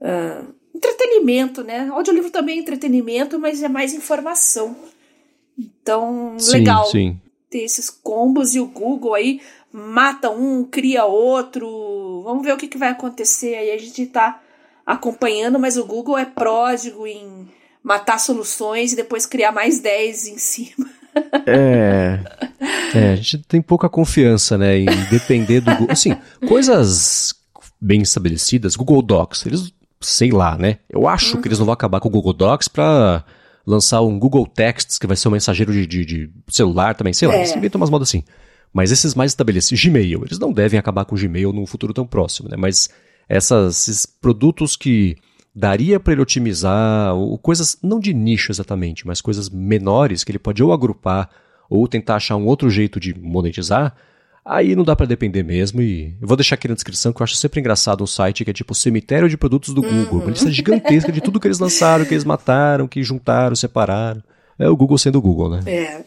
uh, 0.00 0.54
entretenimento, 0.74 1.62
né? 1.62 1.88
Audiolivro 1.92 2.30
também 2.30 2.58
é 2.58 2.60
entretenimento, 2.60 3.38
mas 3.38 3.62
é 3.62 3.68
mais 3.68 3.94
informação. 3.94 4.76
Então, 5.56 6.36
sim, 6.38 6.52
legal 6.52 6.84
sim. 6.86 7.20
ter 7.48 7.60
esses 7.60 7.88
combos 7.88 8.56
e 8.56 8.60
o 8.60 8.66
Google 8.66 9.14
aí 9.14 9.40
mata 9.72 10.30
um, 10.30 10.64
cria 10.64 11.04
outro. 11.04 12.22
Vamos 12.24 12.44
ver 12.44 12.54
o 12.54 12.56
que, 12.56 12.66
que 12.66 12.78
vai 12.78 12.88
acontecer 12.88 13.54
aí. 13.54 13.70
A 13.70 13.78
gente 13.78 14.04
tá 14.06 14.42
acompanhando, 14.84 15.60
mas 15.60 15.76
o 15.76 15.84
Google 15.84 16.18
é 16.18 16.24
pródigo 16.24 17.06
em 17.06 17.48
matar 17.84 18.18
soluções 18.18 18.92
e 18.92 18.96
depois 18.96 19.26
criar 19.26 19.52
mais 19.52 19.78
10 19.78 20.26
em 20.26 20.38
cima. 20.38 20.90
É, 21.46 22.20
é, 22.94 23.12
a 23.12 23.16
gente 23.16 23.38
tem 23.38 23.62
pouca 23.62 23.88
confiança, 23.88 24.58
né, 24.58 24.78
em 24.78 24.86
depender 25.10 25.60
do 25.60 25.70
Google. 25.72 25.92
Assim, 25.92 26.16
coisas 26.46 27.34
bem 27.80 28.02
estabelecidas, 28.02 28.76
Google 28.76 29.02
Docs, 29.02 29.46
eles, 29.46 29.72
sei 30.00 30.30
lá, 30.30 30.56
né? 30.56 30.78
Eu 30.88 31.06
acho 31.06 31.36
uhum. 31.36 31.42
que 31.42 31.48
eles 31.48 31.58
não 31.58 31.66
vão 31.66 31.72
acabar 31.72 32.00
com 32.00 32.08
o 32.08 32.10
Google 32.10 32.32
Docs 32.32 32.68
para 32.68 33.24
lançar 33.66 34.00
um 34.00 34.18
Google 34.18 34.46
Texts, 34.46 34.98
que 34.98 35.06
vai 35.06 35.16
ser 35.16 35.28
um 35.28 35.32
mensageiro 35.32 35.72
de, 35.72 35.86
de, 35.86 36.04
de 36.04 36.30
celular 36.48 36.94
também, 36.94 37.12
sei 37.12 37.28
lá, 37.28 37.34
é. 37.34 37.38
eles 37.38 37.54
inventam 37.54 37.80
umas 37.80 37.90
modas 37.90 38.08
assim. 38.08 38.24
Mas 38.72 38.90
esses 38.90 39.14
mais 39.14 39.32
estabelecidos, 39.32 39.82
Gmail, 39.82 40.24
eles 40.24 40.38
não 40.38 40.52
devem 40.52 40.78
acabar 40.78 41.04
com 41.04 41.14
o 41.14 41.18
Gmail 41.18 41.52
num 41.52 41.66
futuro 41.66 41.92
tão 41.92 42.06
próximo, 42.06 42.48
né? 42.48 42.56
Mas 42.56 42.88
essas, 43.28 43.88
esses 43.88 44.06
produtos 44.06 44.76
que 44.76 45.16
daria 45.54 45.98
para 45.98 46.12
ele 46.12 46.22
otimizar, 46.22 47.14
ou 47.14 47.38
coisas 47.38 47.78
não 47.82 47.98
de 47.98 48.14
nicho 48.14 48.52
exatamente, 48.52 49.06
mas 49.06 49.20
coisas 49.20 49.48
menores 49.48 50.24
que 50.24 50.30
ele 50.30 50.38
pode 50.38 50.62
ou 50.62 50.72
agrupar 50.72 51.28
ou 51.68 51.86
tentar 51.86 52.16
achar 52.16 52.36
um 52.36 52.46
outro 52.46 52.70
jeito 52.70 52.98
de 52.98 53.18
monetizar, 53.18 53.94
aí 54.44 54.74
não 54.74 54.84
dá 54.84 54.96
para 54.96 55.06
depender 55.06 55.42
mesmo. 55.42 55.82
E 55.82 56.16
eu 56.20 56.26
vou 56.26 56.36
deixar 56.36 56.54
aqui 56.54 56.66
na 56.66 56.74
descrição 56.74 57.12
que 57.12 57.20
eu 57.20 57.24
acho 57.24 57.36
sempre 57.36 57.60
engraçado 57.60 58.02
um 58.02 58.06
site 58.06 58.44
que 58.44 58.50
é 58.50 58.54
tipo 58.54 58.74
cemitério 58.74 59.28
de 59.28 59.36
produtos 59.36 59.74
do 59.74 59.82
uhum. 59.82 60.04
Google, 60.04 60.20
uma 60.20 60.30
lista 60.30 60.50
gigantesca 60.50 61.12
de 61.12 61.20
tudo 61.20 61.38
que 61.38 61.46
eles 61.46 61.58
lançaram, 61.58 62.04
que 62.04 62.14
eles 62.14 62.24
mataram, 62.24 62.88
que 62.88 63.02
juntaram, 63.02 63.54
separaram. 63.54 64.22
É 64.58 64.68
o 64.68 64.76
Google 64.76 64.98
sendo 64.98 65.18
o 65.18 65.22
Google, 65.22 65.50
né? 65.50 65.60
É. 65.66 66.04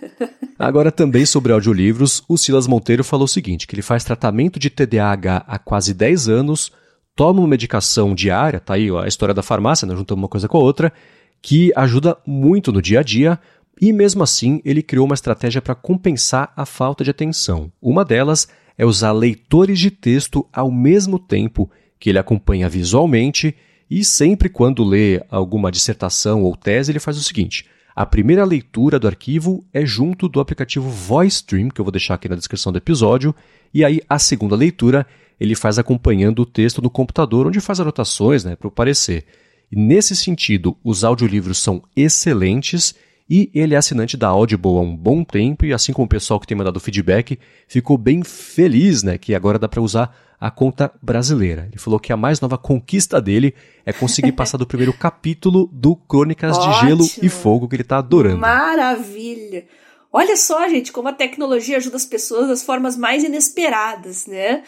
Agora, 0.58 0.90
também 0.90 1.26
sobre 1.26 1.52
audiolivros, 1.52 2.24
o 2.28 2.36
Silas 2.36 2.66
Monteiro 2.66 3.04
falou 3.04 3.24
o 3.24 3.28
seguinte: 3.28 3.66
que 3.66 3.74
ele 3.74 3.82
faz 3.82 4.02
tratamento 4.02 4.58
de 4.58 4.70
TDAH 4.70 5.44
há 5.46 5.58
quase 5.58 5.94
10 5.94 6.28
anos 6.28 6.72
toma 7.16 7.40
uma 7.40 7.48
medicação 7.48 8.14
diária, 8.14 8.60
tá 8.60 8.74
aí 8.74 8.88
a 8.90 9.06
história 9.06 9.34
da 9.34 9.42
farmácia, 9.42 9.86
né, 9.86 9.94
juntando 9.94 10.20
uma 10.20 10.28
coisa 10.28 10.48
com 10.48 10.56
a 10.56 10.60
outra, 10.60 10.92
que 11.40 11.72
ajuda 11.76 12.16
muito 12.26 12.72
no 12.72 12.82
dia 12.82 13.00
a 13.00 13.02
dia, 13.02 13.38
e 13.80 13.92
mesmo 13.92 14.22
assim 14.22 14.60
ele 14.64 14.82
criou 14.82 15.06
uma 15.06 15.14
estratégia 15.14 15.60
para 15.60 15.74
compensar 15.74 16.52
a 16.56 16.64
falta 16.64 17.04
de 17.04 17.10
atenção. 17.10 17.70
Uma 17.80 18.04
delas 18.04 18.48
é 18.76 18.84
usar 18.84 19.12
leitores 19.12 19.78
de 19.78 19.90
texto 19.90 20.46
ao 20.52 20.70
mesmo 20.70 21.18
tempo 21.18 21.70
que 21.98 22.10
ele 22.10 22.18
acompanha 22.18 22.68
visualmente, 22.68 23.54
e 23.90 24.04
sempre 24.04 24.48
quando 24.48 24.82
lê 24.82 25.22
alguma 25.30 25.70
dissertação 25.70 26.42
ou 26.42 26.56
tese, 26.56 26.90
ele 26.90 26.98
faz 26.98 27.16
o 27.16 27.22
seguinte: 27.22 27.66
a 27.94 28.04
primeira 28.04 28.44
leitura 28.44 28.98
do 28.98 29.06
arquivo 29.06 29.64
é 29.72 29.86
junto 29.86 30.28
do 30.28 30.40
aplicativo 30.40 30.88
VoiceStream, 30.88 31.68
que 31.68 31.80
eu 31.80 31.84
vou 31.84 31.92
deixar 31.92 32.14
aqui 32.14 32.28
na 32.28 32.34
descrição 32.34 32.72
do 32.72 32.78
episódio, 32.78 33.34
e 33.72 33.84
aí 33.84 34.00
a 34.08 34.18
segunda 34.18 34.56
leitura 34.56 35.06
ele 35.38 35.54
faz 35.54 35.78
acompanhando 35.78 36.42
o 36.42 36.46
texto 36.46 36.80
no 36.80 36.90
computador, 36.90 37.46
onde 37.46 37.60
faz 37.60 37.80
anotações 37.80 38.44
né, 38.44 38.56
para 38.56 38.68
o 38.68 38.70
parecer. 38.70 39.24
E 39.70 39.76
nesse 39.76 40.14
sentido, 40.14 40.76
os 40.84 41.04
audiolivros 41.04 41.58
são 41.58 41.82
excelentes 41.96 42.94
e 43.28 43.50
ele 43.54 43.74
é 43.74 43.78
assinante 43.78 44.16
da 44.16 44.28
Audible 44.28 44.76
há 44.76 44.80
um 44.80 44.96
bom 44.96 45.24
tempo 45.24 45.64
e 45.64 45.72
assim 45.72 45.92
como 45.92 46.06
o 46.06 46.08
pessoal 46.08 46.38
que 46.38 46.46
tem 46.46 46.56
mandado 46.56 46.78
feedback, 46.78 47.38
ficou 47.66 47.96
bem 47.96 48.22
feliz, 48.22 49.02
né, 49.02 49.16
que 49.16 49.34
agora 49.34 49.58
dá 49.58 49.68
para 49.68 49.80
usar 49.80 50.14
a 50.38 50.50
conta 50.50 50.92
brasileira. 51.00 51.66
Ele 51.70 51.78
falou 51.78 51.98
que 51.98 52.12
a 52.12 52.16
mais 52.16 52.38
nova 52.40 52.58
conquista 52.58 53.20
dele 53.20 53.54
é 53.86 53.92
conseguir 53.92 54.32
passar 54.36 54.58
do 54.58 54.66
primeiro 54.66 54.92
capítulo 54.92 55.70
do 55.72 55.96
Crônicas 55.96 56.58
de 56.58 56.80
Gelo 56.80 57.06
e 57.22 57.28
Fogo 57.30 57.66
que 57.66 57.76
ele 57.76 57.84
tá 57.84 57.98
adorando. 57.98 58.38
Maravilha. 58.38 59.64
Olha 60.12 60.36
só, 60.36 60.68
gente, 60.68 60.92
como 60.92 61.08
a 61.08 61.12
tecnologia 61.12 61.78
ajuda 61.78 61.96
as 61.96 62.04
pessoas 62.04 62.48
das 62.48 62.62
formas 62.62 62.96
mais 62.96 63.24
inesperadas, 63.24 64.26
né? 64.26 64.62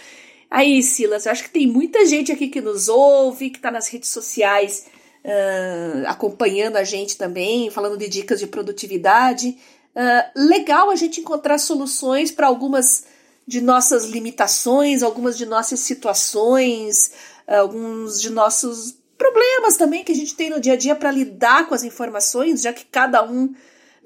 Aí, 0.50 0.82
Silas, 0.82 1.26
eu 1.26 1.32
acho 1.32 1.44
que 1.44 1.50
tem 1.50 1.66
muita 1.66 2.06
gente 2.06 2.30
aqui 2.30 2.48
que 2.48 2.60
nos 2.60 2.88
ouve, 2.88 3.50
que 3.50 3.58
está 3.58 3.70
nas 3.70 3.88
redes 3.88 4.10
sociais 4.10 4.86
uh, 5.24 6.06
acompanhando 6.06 6.76
a 6.76 6.84
gente 6.84 7.16
também, 7.16 7.70
falando 7.70 7.98
de 7.98 8.08
dicas 8.08 8.38
de 8.38 8.46
produtividade. 8.46 9.58
Uh, 9.94 10.48
legal 10.48 10.90
a 10.90 10.96
gente 10.96 11.20
encontrar 11.20 11.58
soluções 11.58 12.30
para 12.30 12.46
algumas 12.46 13.04
de 13.46 13.60
nossas 13.60 14.04
limitações, 14.04 15.02
algumas 15.02 15.36
de 15.36 15.46
nossas 15.46 15.80
situações, 15.80 17.12
alguns 17.46 18.20
de 18.20 18.30
nossos 18.30 18.96
problemas 19.16 19.76
também 19.76 20.04
que 20.04 20.12
a 20.12 20.14
gente 20.14 20.34
tem 20.34 20.50
no 20.50 20.60
dia 20.60 20.74
a 20.74 20.76
dia 20.76 20.94
para 20.94 21.10
lidar 21.10 21.68
com 21.68 21.74
as 21.74 21.84
informações, 21.84 22.62
já 22.62 22.72
que 22.72 22.84
cada 22.84 23.24
um 23.24 23.54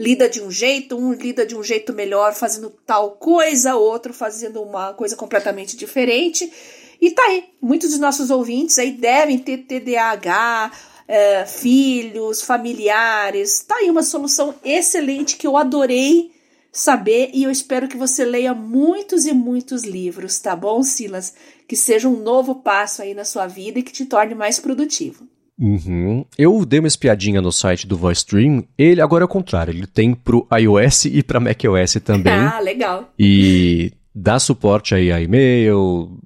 lida 0.01 0.31
de 0.31 0.41
um 0.41 0.51
jeito, 0.51 0.97
um 0.97 1.13
lida 1.13 1.45
de 1.45 1.55
um 1.55 1.63
jeito 1.63 1.93
melhor 1.93 2.33
fazendo 2.33 2.71
tal 2.87 3.11
coisa, 3.11 3.77
outro 3.77 4.15
fazendo 4.15 4.63
uma 4.63 4.95
coisa 4.95 5.15
completamente 5.15 5.77
diferente. 5.77 6.51
E 6.99 7.11
tá 7.11 7.23
aí, 7.25 7.45
muitos 7.61 7.91
dos 7.91 7.99
nossos 7.99 8.31
ouvintes 8.31 8.79
aí 8.79 8.93
devem 8.93 9.39
ter 9.39 9.59
TDAH, 9.59 10.73
é, 11.07 11.45
filhos, 11.45 12.41
familiares. 12.41 13.61
Tá 13.61 13.77
aí 13.77 13.91
uma 13.91 14.03
solução 14.03 14.55
excelente 14.65 15.37
que 15.37 15.47
eu 15.47 15.59
adorei 15.59 16.33
saber 16.73 17.31
e 17.35 17.45
eu 17.45 17.51
espero 17.51 17.87
que 17.87 17.97
você 17.99 18.25
leia 18.25 18.55
muitos 18.55 19.27
e 19.27 19.35
muitos 19.35 19.85
livros, 19.85 20.39
tá 20.39 20.57
bom, 20.57 20.83
Silas? 20.83 21.35
Que 21.69 21.77
seja 21.77 22.09
um 22.09 22.17
novo 22.17 22.55
passo 22.55 23.03
aí 23.03 23.13
na 23.13 23.27
sua 23.27 23.47
vida 23.47 23.79
e 23.79 23.83
que 23.83 23.93
te 23.93 24.07
torne 24.07 24.35
mais 24.35 24.59
produtivo. 24.59 25.29
Uhum. 25.61 26.25
Eu 26.39 26.65
dei 26.65 26.81
uma 26.81 26.89
espiadinha 26.89 27.43
no 27.43 27.53
site 27.53 27.87
do 27.87 27.97
VoiceStream. 27.97 28.65
Ele 28.79 29.03
agora 29.03 29.25
é 29.25 29.27
o 29.27 29.29
contrário. 29.29 29.73
Ele 29.73 29.87
tem 29.87 30.15
pro 30.15 30.49
iOS 30.59 31.05
e 31.05 31.23
para 31.23 31.39
macOS 31.39 31.95
também. 32.03 32.33
ah, 32.33 32.59
legal. 32.61 33.13
E 33.19 33.93
dá 34.15 34.39
suporte 34.39 34.95
aí 34.95 35.13
a 35.13 35.21
e-mail, 35.21 36.19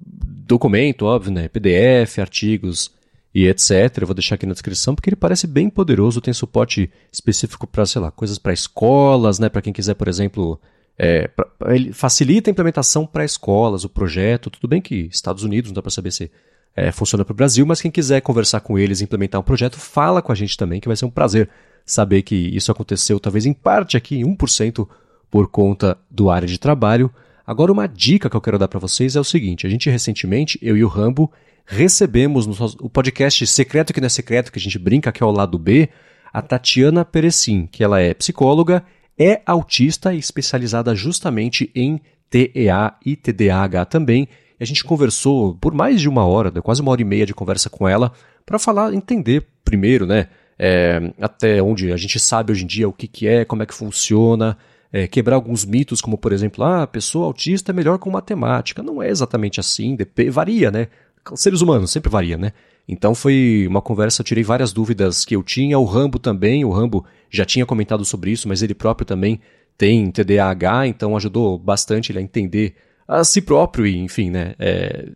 documento, 0.47 1.05
óbvio, 1.05 1.33
né? 1.33 1.49
PDF, 1.49 2.19
artigos 2.19 2.91
e 3.33 3.45
etc. 3.47 3.97
Eu 3.99 4.07
vou 4.07 4.15
deixar 4.15 4.35
aqui 4.35 4.45
na 4.45 4.53
descrição 4.53 4.95
porque 4.95 5.09
ele 5.09 5.17
parece 5.17 5.45
bem 5.45 5.69
poderoso. 5.69 6.21
Tem 6.21 6.33
suporte 6.33 6.89
específico 7.11 7.67
para, 7.67 7.85
sei 7.85 8.01
lá, 8.01 8.11
coisas 8.11 8.37
para 8.37 8.53
escolas, 8.53 9.37
né? 9.37 9.49
Para 9.49 9.61
quem 9.61 9.73
quiser, 9.73 9.95
por 9.95 10.07
exemplo, 10.07 10.57
é, 10.97 11.27
pra, 11.27 11.45
ele 11.75 11.91
facilita 11.91 12.49
a 12.49 12.53
implementação 12.53 13.05
para 13.05 13.25
escolas, 13.25 13.83
o 13.83 13.89
projeto. 13.89 14.49
Tudo 14.49 14.69
bem 14.69 14.81
que 14.81 15.09
Estados 15.11 15.43
Unidos 15.43 15.71
não 15.71 15.75
dá 15.75 15.81
para 15.81 15.91
saber 15.91 16.11
se 16.11 16.31
é, 16.75 16.91
funciona 16.91 17.23
para 17.23 17.31
o 17.31 17.35
Brasil, 17.35 17.65
mas 17.65 17.81
quem 17.81 17.89
quiser 17.89 18.21
conversar 18.21 18.59
com 18.59 18.77
eles, 18.77 19.01
implementar 19.01 19.39
um 19.39 19.43
projeto, 19.43 19.79
fala 19.79 20.21
com 20.21 20.31
a 20.31 20.35
gente 20.35 20.57
também, 20.57 20.81
que 20.81 20.87
vai 20.87 20.97
ser 20.97 21.05
um 21.05 21.09
prazer 21.09 21.49
saber 21.85 22.23
que 22.23 22.35
isso 22.35 22.71
aconteceu, 22.71 23.19
talvez 23.19 23.45
em 23.45 23.53
parte 23.53 23.95
aqui, 23.95 24.23
1% 24.23 24.87
por 25.29 25.47
conta 25.47 25.97
do 26.09 26.29
área 26.29 26.47
de 26.47 26.59
trabalho. 26.59 27.11
Agora, 27.45 27.71
uma 27.71 27.87
dica 27.87 28.29
que 28.29 28.35
eu 28.35 28.41
quero 28.41 28.57
dar 28.57 28.67
para 28.67 28.79
vocês 28.79 29.15
é 29.15 29.19
o 29.19 29.23
seguinte: 29.23 29.67
a 29.67 29.69
gente 29.69 29.89
recentemente, 29.89 30.57
eu 30.61 30.75
e 30.75 30.83
o 30.83 30.87
Rambo, 30.87 31.31
recebemos 31.65 32.45
no 32.45 32.55
o 32.81 32.89
podcast 32.89 33.45
Secreto 33.47 33.93
que 33.93 34.01
não 34.01 34.07
é 34.07 34.09
secreto, 34.09 34.51
que 34.51 34.59
a 34.59 34.61
gente 34.61 34.79
brinca, 34.79 35.11
que 35.11 35.23
é 35.23 35.25
o 35.25 35.31
lado 35.31 35.57
B, 35.57 35.89
a 36.33 36.41
Tatiana 36.41 37.05
Perecim, 37.05 37.67
que 37.71 37.83
ela 37.83 38.01
é 38.01 38.13
psicóloga, 38.13 38.83
é 39.17 39.41
autista 39.45 40.13
e 40.13 40.19
especializada 40.19 40.93
justamente 40.93 41.71
em 41.73 42.01
TEA 42.29 42.93
e 43.05 43.15
TDAH 43.15 43.85
também, 43.85 44.27
e 44.59 44.63
a 44.63 44.65
gente 44.65 44.83
conversou 44.83 45.55
por 45.55 45.73
mais 45.73 45.99
de 45.99 46.09
uma 46.09 46.25
hora, 46.25 46.51
quase 46.61 46.81
uma 46.81 46.91
hora 46.91 47.01
e 47.01 47.05
meia 47.05 47.25
de 47.25 47.33
conversa 47.33 47.69
com 47.69 47.87
ela, 47.87 48.11
para 48.45 48.59
falar, 48.59 48.93
entender 48.93 49.45
primeiro, 49.63 50.05
né? 50.05 50.27
É, 50.57 51.11
até 51.19 51.61
onde 51.61 51.91
a 51.91 51.97
gente 51.97 52.17
sabe 52.17 52.51
hoje 52.51 52.63
em 52.63 52.67
dia 52.67 52.87
o 52.87 52.93
que, 52.93 53.07
que 53.07 53.27
é, 53.27 53.43
como 53.43 53.61
é 53.61 53.65
que 53.65 53.73
funciona, 53.73 54.57
é, 54.91 55.07
quebrar 55.07 55.35
alguns 55.35 55.65
mitos, 55.65 55.99
como 55.99 56.17
por 56.17 56.31
exemplo, 56.31 56.63
ah, 56.63 56.83
a 56.83 56.87
pessoa 56.87 57.25
autista 57.25 57.71
é 57.71 57.73
melhor 57.73 57.97
com 57.97 58.09
matemática. 58.09 58.81
Não 58.81 59.03
é 59.03 59.09
exatamente 59.09 59.59
assim, 59.59 59.97
varia, 60.31 60.71
né? 60.71 60.87
Seres 61.33 61.61
humanos 61.61 61.91
sempre 61.91 62.09
varia, 62.09 62.37
né? 62.37 62.53
Então 62.87 63.15
foi 63.15 63.65
uma 63.67 63.81
conversa, 63.81 64.21
eu 64.21 64.25
tirei 64.25 64.43
várias 64.43 64.71
dúvidas 64.71 65.25
que 65.25 65.35
eu 65.35 65.43
tinha, 65.43 65.77
o 65.77 65.85
Rambo 65.85 66.19
também, 66.19 66.63
o 66.63 66.71
Rambo 66.71 67.03
já 67.29 67.43
tinha 67.43 67.65
comentado 67.65 68.05
sobre 68.05 68.31
isso, 68.31 68.47
mas 68.47 68.61
ele 68.61 68.75
próprio 68.75 69.05
também 69.05 69.41
tem 69.77 70.09
TDAH, 70.11 70.87
então 70.87 71.17
ajudou 71.17 71.57
bastante 71.57 72.11
ele 72.11 72.19
a 72.19 72.21
entender 72.21 72.75
a 73.07 73.23
si 73.23 73.41
próprio 73.41 73.85
e, 73.85 73.97
enfim, 73.97 74.29
né, 74.29 74.55
é, 74.59 75.09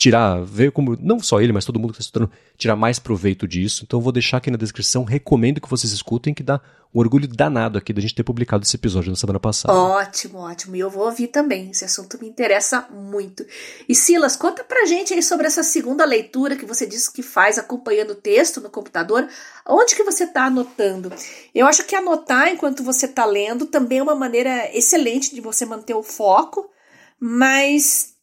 tirar, 0.00 0.42
ver 0.42 0.72
como, 0.72 0.96
não 0.98 1.20
só 1.20 1.42
ele, 1.42 1.52
mas 1.52 1.66
todo 1.66 1.78
mundo 1.78 1.92
que 1.92 2.00
está 2.00 2.08
estudando, 2.08 2.32
tirar 2.56 2.74
mais 2.74 2.98
proveito 2.98 3.46
disso. 3.46 3.84
Então 3.86 4.00
vou 4.00 4.10
deixar 4.10 4.38
aqui 4.38 4.50
na 4.50 4.56
descrição, 4.56 5.04
recomendo 5.04 5.60
que 5.60 5.68
vocês 5.68 5.92
escutem, 5.92 6.32
que 6.32 6.42
dá 6.42 6.58
um 6.94 6.98
orgulho 6.98 7.28
danado 7.28 7.76
aqui 7.76 7.92
da 7.92 8.00
gente 8.00 8.14
ter 8.14 8.24
publicado 8.24 8.64
esse 8.64 8.74
episódio 8.74 9.10
na 9.10 9.16
semana 9.16 9.38
passada. 9.38 9.74
Ótimo, 9.74 10.38
ótimo. 10.38 10.74
E 10.74 10.80
eu 10.80 10.88
vou 10.88 11.04
ouvir 11.04 11.28
também. 11.28 11.70
Esse 11.70 11.84
assunto 11.84 12.18
me 12.18 12.26
interessa 12.26 12.88
muito. 12.90 13.44
E 13.86 13.94
Silas, 13.94 14.36
conta 14.36 14.64
pra 14.64 14.86
gente 14.86 15.12
aí 15.12 15.22
sobre 15.22 15.46
essa 15.46 15.62
segunda 15.62 16.04
leitura 16.06 16.56
que 16.56 16.64
você 16.64 16.86
disse 16.86 17.12
que 17.12 17.22
faz 17.22 17.58
acompanhando 17.58 18.12
o 18.12 18.16
texto 18.16 18.58
no 18.58 18.70
computador. 18.70 19.28
Onde 19.68 19.94
que 19.94 20.02
você 20.02 20.24
está 20.24 20.46
anotando? 20.46 21.12
Eu 21.54 21.66
acho 21.66 21.84
que 21.84 21.94
anotar 21.94 22.48
enquanto 22.48 22.82
você 22.82 23.04
está 23.04 23.26
lendo 23.26 23.66
também 23.66 23.98
é 23.98 24.02
uma 24.02 24.16
maneira 24.16 24.74
excelente 24.74 25.34
de 25.34 25.42
você 25.42 25.66
manter 25.66 25.94
o 25.94 26.02
foco 26.02 26.70
mas 27.20 28.14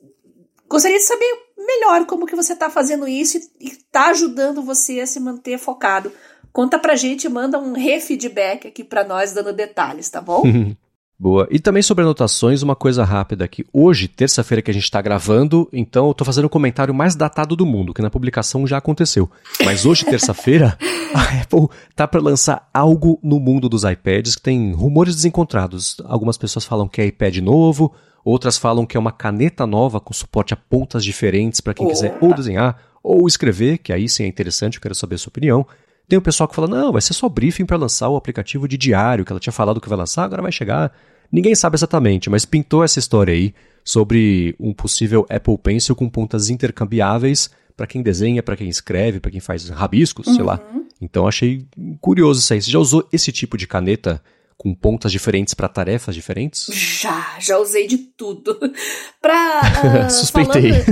gostaria 0.68 0.98
de 0.98 1.06
saber 1.06 1.48
melhor 1.58 2.06
como 2.06 2.26
que 2.26 2.36
você 2.36 2.54
está 2.54 2.70
fazendo 2.70 3.08
isso 3.08 3.38
e 3.60 3.68
está 3.68 4.10
ajudando 4.10 4.64
você 4.64 5.00
a 5.00 5.08
se 5.08 5.20
manter 5.20 5.58
focado. 5.60 6.12
Conta 6.52 6.80
pra 6.80 6.96
gente, 6.96 7.30
manda 7.30 7.60
um 7.60 7.74
refeedback 7.74 8.68
aqui 8.68 8.84
para 8.84 9.04
nós 9.04 9.32
dando 9.32 9.54
detalhes, 9.54 10.10
tá 10.10 10.20
bom? 10.20 10.44
Boa. 11.20 11.48
E 11.50 11.60
também 11.60 11.82
sobre 11.82 12.04
anotações, 12.04 12.62
uma 12.62 12.76
coisa 12.76 13.04
rápida 13.04 13.44
aqui. 13.44 13.66
Hoje, 13.74 14.08
terça-feira 14.08 14.62
que 14.62 14.70
a 14.70 14.74
gente 14.74 14.84
está 14.84 15.02
gravando, 15.02 15.68
então 15.74 16.06
eu 16.06 16.12
estou 16.12 16.24
fazendo 16.24 16.46
o 16.46 16.50
comentário 16.50 16.94
mais 16.94 17.16
datado 17.16 17.56
do 17.56 17.66
mundo, 17.66 17.92
que 17.92 18.04
na 18.04 18.10
publicação 18.10 18.68
já 18.68 18.78
aconteceu. 18.78 19.28
Mas 19.66 19.84
hoje, 19.84 20.06
terça-feira, 20.06 20.78
a 21.16 21.42
Apple 21.42 21.76
tá 21.96 22.08
para 22.08 22.22
lançar 22.22 22.70
algo 22.72 23.20
no 23.24 23.40
mundo 23.40 23.68
dos 23.68 23.84
iPads 23.84 24.36
que 24.36 24.44
tem 24.44 24.72
rumores 24.74 25.16
desencontrados. 25.16 25.98
Algumas 26.06 26.38
pessoas 26.38 26.66
falam 26.66 26.88
que 26.88 27.02
é 27.02 27.08
iPad 27.08 27.38
novo, 27.38 27.92
Outras 28.28 28.58
falam 28.58 28.86
que 28.86 28.98
é 28.98 29.00
uma 29.00 29.14
caneta 29.14 29.66
nova 29.66 30.02
com 30.02 30.12
suporte 30.12 30.54
a 30.54 30.58
pontas 30.58 31.02
diferentes 31.02 31.62
para 31.62 31.74
quem 31.74 31.86
Opa. 31.86 31.96
quiser 31.96 32.18
ou 32.20 32.34
desenhar 32.34 32.78
ou 33.02 33.26
escrever, 33.26 33.78
que 33.78 33.94
aí 33.94 34.10
sim 34.10 34.24
é 34.24 34.28
interessante, 34.28 34.76
eu 34.76 34.82
quero 34.82 34.94
saber 34.94 35.16
a 35.16 35.18
sua 35.18 35.30
opinião. 35.30 35.66
Tem 36.10 36.20
o 36.20 36.22
pessoal 36.22 36.46
que 36.46 36.54
fala: 36.54 36.68
não, 36.68 36.92
vai 36.92 37.02
ser 37.02 37.14
só 37.14 37.30
briefing 37.30 37.66
para 37.66 37.78
lançar 37.78 38.10
o 38.10 38.18
aplicativo 38.18 38.68
de 38.68 38.78
diário, 38.78 39.24
que 39.24 39.32
ela 39.32 39.40
tinha 39.40 39.54
falado 39.54 39.80
que 39.80 39.88
vai 39.88 39.98
lançar, 39.98 40.26
agora 40.26 40.42
vai 40.42 40.52
chegar. 40.52 40.92
Ninguém 41.32 41.56
sabe 41.56 41.78
exatamente, 41.78 42.30
mas 42.30 42.44
pintou 42.44 42.84
essa 42.84 43.00
história 43.00 43.34
aí 43.34 43.54
sobre 43.82 44.54
um 44.60 44.74
possível 44.74 45.26
Apple 45.30 45.58
Pencil 45.58 45.96
com 45.96 46.10
pontas 46.10 46.50
intercambiáveis 46.50 47.50
para 47.78 47.88
quem 47.88 48.02
desenha, 48.02 48.44
para 48.44 48.58
quem 48.58 48.68
escreve, 48.68 49.22
para 49.22 49.32
quem 49.32 49.40
faz 49.40 49.70
rabiscos, 49.70 50.28
uhum. 50.28 50.34
sei 50.34 50.44
lá. 50.44 50.60
Uhum. 50.74 50.86
Então 51.00 51.30
achei 51.30 51.66
curioso 52.02 52.42
isso 52.42 52.54
aí. 52.54 52.62
Você 52.62 52.72
já 52.72 52.80
usou 52.80 53.08
esse 53.10 53.32
tipo 53.32 53.58
de 53.58 53.66
caneta 53.66 54.22
com 54.68 54.76
pontas 54.76 55.12
diferentes 55.12 55.54
para 55.54 55.70
tarefas 55.70 56.14
diferentes? 56.14 56.66
Já, 56.74 57.38
já 57.40 57.58
usei 57.58 57.88
de 57.88 57.98
tudo. 57.98 58.60
Pra. 59.22 59.62
Uh, 59.62 60.10
Suspeitei. 60.12 60.72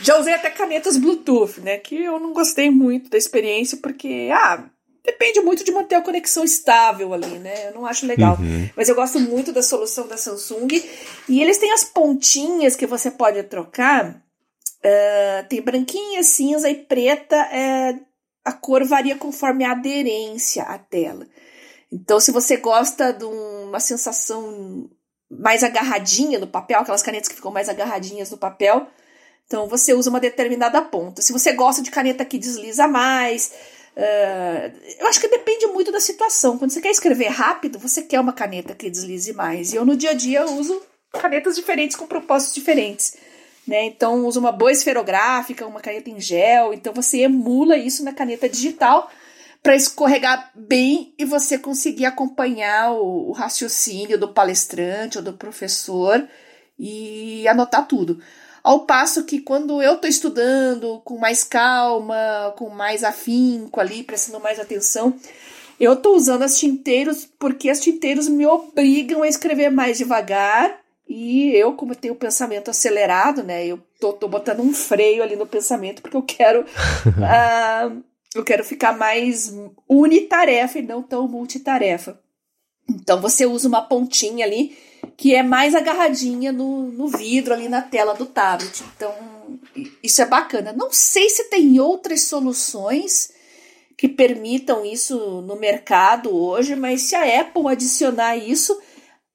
já 0.00 0.18
usei 0.18 0.34
até 0.34 0.50
canetas 0.50 0.98
Bluetooth, 0.98 1.60
né? 1.60 1.78
Que 1.78 2.02
eu 2.02 2.18
não 2.20 2.34
gostei 2.34 2.70
muito 2.70 3.08
da 3.08 3.16
experiência, 3.16 3.78
porque, 3.78 4.28
ah, 4.32 4.64
depende 5.04 5.40
muito 5.40 5.64
de 5.64 5.72
manter 5.72 5.94
a 5.94 6.02
conexão 6.02 6.44
estável 6.44 7.14
ali, 7.14 7.38
né? 7.38 7.68
Eu 7.68 7.74
não 7.74 7.86
acho 7.86 8.06
legal. 8.06 8.36
Uhum. 8.38 8.68
Mas 8.76 8.88
eu 8.88 8.94
gosto 8.94 9.18
muito 9.18 9.52
da 9.52 9.62
solução 9.62 10.06
da 10.06 10.16
Samsung. 10.18 10.68
E 11.28 11.40
eles 11.40 11.58
têm 11.58 11.72
as 11.72 11.84
pontinhas 11.84 12.76
que 12.76 12.86
você 12.86 13.10
pode 13.10 13.42
trocar. 13.44 14.22
Uh, 14.84 15.48
tem 15.48 15.62
branquinha, 15.62 16.22
cinza 16.22 16.68
e 16.68 16.74
preta. 16.74 17.36
É, 17.36 17.98
a 18.44 18.52
cor 18.52 18.84
varia 18.84 19.16
conforme 19.16 19.64
a 19.64 19.72
aderência 19.72 20.64
à 20.64 20.78
tela. 20.78 21.26
Então, 21.90 22.18
se 22.18 22.32
você 22.32 22.56
gosta 22.56 23.12
de 23.12 23.24
uma 23.24 23.78
sensação 23.78 24.90
mais 25.30 25.62
agarradinha 25.62 26.38
no 26.38 26.46
papel, 26.46 26.80
aquelas 26.80 27.02
canetas 27.02 27.28
que 27.28 27.34
ficam 27.34 27.52
mais 27.52 27.68
agarradinhas 27.68 28.30
no 28.30 28.38
papel, 28.38 28.86
então 29.46 29.68
você 29.68 29.92
usa 29.92 30.08
uma 30.08 30.20
determinada 30.20 30.80
ponta. 30.80 31.20
Se 31.20 31.32
você 31.32 31.52
gosta 31.52 31.82
de 31.82 31.90
caneta 31.90 32.24
que 32.24 32.38
desliza 32.38 32.88
mais, 32.88 33.52
uh, 33.96 34.72
eu 34.98 35.06
acho 35.06 35.20
que 35.20 35.28
depende 35.28 35.66
muito 35.66 35.92
da 35.92 36.00
situação. 36.00 36.58
Quando 36.58 36.70
você 36.70 36.80
quer 36.80 36.90
escrever 36.90 37.28
rápido, 37.28 37.78
você 37.78 38.02
quer 38.02 38.20
uma 38.20 38.32
caneta 38.32 38.74
que 38.74 38.88
deslize 38.90 39.32
mais. 39.32 39.72
E 39.72 39.76
eu 39.76 39.84
no 39.84 39.96
dia 39.96 40.10
a 40.10 40.14
dia 40.14 40.46
uso 40.46 40.80
canetas 41.12 41.54
diferentes 41.54 41.96
com 41.96 42.06
propósitos 42.06 42.54
diferentes. 42.54 43.14
Né? 43.66 43.84
Então 43.86 44.26
usa 44.26 44.40
uma 44.40 44.52
boa 44.52 44.72
esferográfica, 44.72 45.66
uma 45.66 45.80
caneta 45.80 46.10
em 46.10 46.20
gel, 46.20 46.74
então 46.74 46.92
você 46.92 47.20
emula 47.20 47.76
isso 47.76 48.04
na 48.04 48.12
caneta 48.12 48.48
digital 48.48 49.08
para 49.62 49.76
escorregar 49.76 50.50
bem 50.54 51.14
e 51.16 51.24
você 51.24 51.56
conseguir 51.56 52.04
acompanhar 52.04 52.92
o, 52.92 53.28
o, 53.28 53.32
raciocínio 53.32 54.18
do 54.18 54.28
palestrante 54.28 55.18
ou 55.18 55.24
do 55.24 55.34
professor 55.34 56.26
e 56.76 57.46
anotar 57.46 57.86
tudo. 57.86 58.20
Ao 58.64 58.80
passo 58.80 59.24
que 59.24 59.40
quando 59.40 59.80
eu 59.80 59.94
estou 59.94 60.10
estudando 60.10 61.00
com 61.04 61.16
mais 61.16 61.44
calma, 61.44 62.52
com 62.56 62.68
mais 62.68 63.04
afinco 63.04 63.80
ali, 63.80 64.02
prestando 64.02 64.40
mais 64.40 64.58
atenção, 64.58 65.14
eu 65.78 65.92
estou 65.92 66.16
usando 66.16 66.42
as 66.42 66.58
tinteiros 66.58 67.28
porque 67.38 67.70
as 67.70 67.80
tinteiros 67.80 68.28
me 68.28 68.46
obrigam 68.46 69.22
a 69.22 69.28
escrever 69.28 69.70
mais 69.70 69.98
devagar 69.98 70.81
e 71.12 71.54
eu, 71.54 71.74
como 71.74 71.94
tenho 71.94 72.14
o 72.14 72.16
pensamento 72.16 72.70
acelerado, 72.70 73.42
né, 73.42 73.66
eu 73.66 73.78
tô, 74.00 74.12
tô 74.14 74.28
botando 74.28 74.60
um 74.60 74.72
freio 74.72 75.22
ali 75.22 75.36
no 75.36 75.46
pensamento 75.46 76.00
porque 76.00 76.16
eu 76.16 76.22
quero 76.22 76.62
uh, 76.62 78.02
eu 78.34 78.42
quero 78.42 78.64
ficar 78.64 78.96
mais 78.96 79.54
unitarefa 79.88 80.78
e 80.78 80.82
não 80.82 81.02
tão 81.02 81.28
multitarefa. 81.28 82.18
Então 82.88 83.20
você 83.20 83.46
usa 83.46 83.68
uma 83.68 83.82
pontinha 83.82 84.44
ali 84.44 84.76
que 85.16 85.34
é 85.34 85.42
mais 85.42 85.74
agarradinha 85.74 86.50
no, 86.52 86.84
no 86.90 87.08
vidro 87.08 87.52
ali 87.52 87.68
na 87.68 87.82
tela 87.82 88.14
do 88.14 88.26
tablet. 88.26 88.82
Então 88.96 89.12
isso 90.02 90.22
é 90.22 90.26
bacana. 90.26 90.72
Não 90.72 90.90
sei 90.90 91.28
se 91.28 91.44
tem 91.44 91.78
outras 91.78 92.22
soluções 92.22 93.32
que 93.96 94.08
permitam 94.08 94.84
isso 94.84 95.42
no 95.42 95.56
mercado 95.56 96.34
hoje, 96.34 96.74
mas 96.74 97.02
se 97.02 97.14
a 97.14 97.40
Apple 97.40 97.68
adicionar 97.68 98.36
isso, 98.36 98.80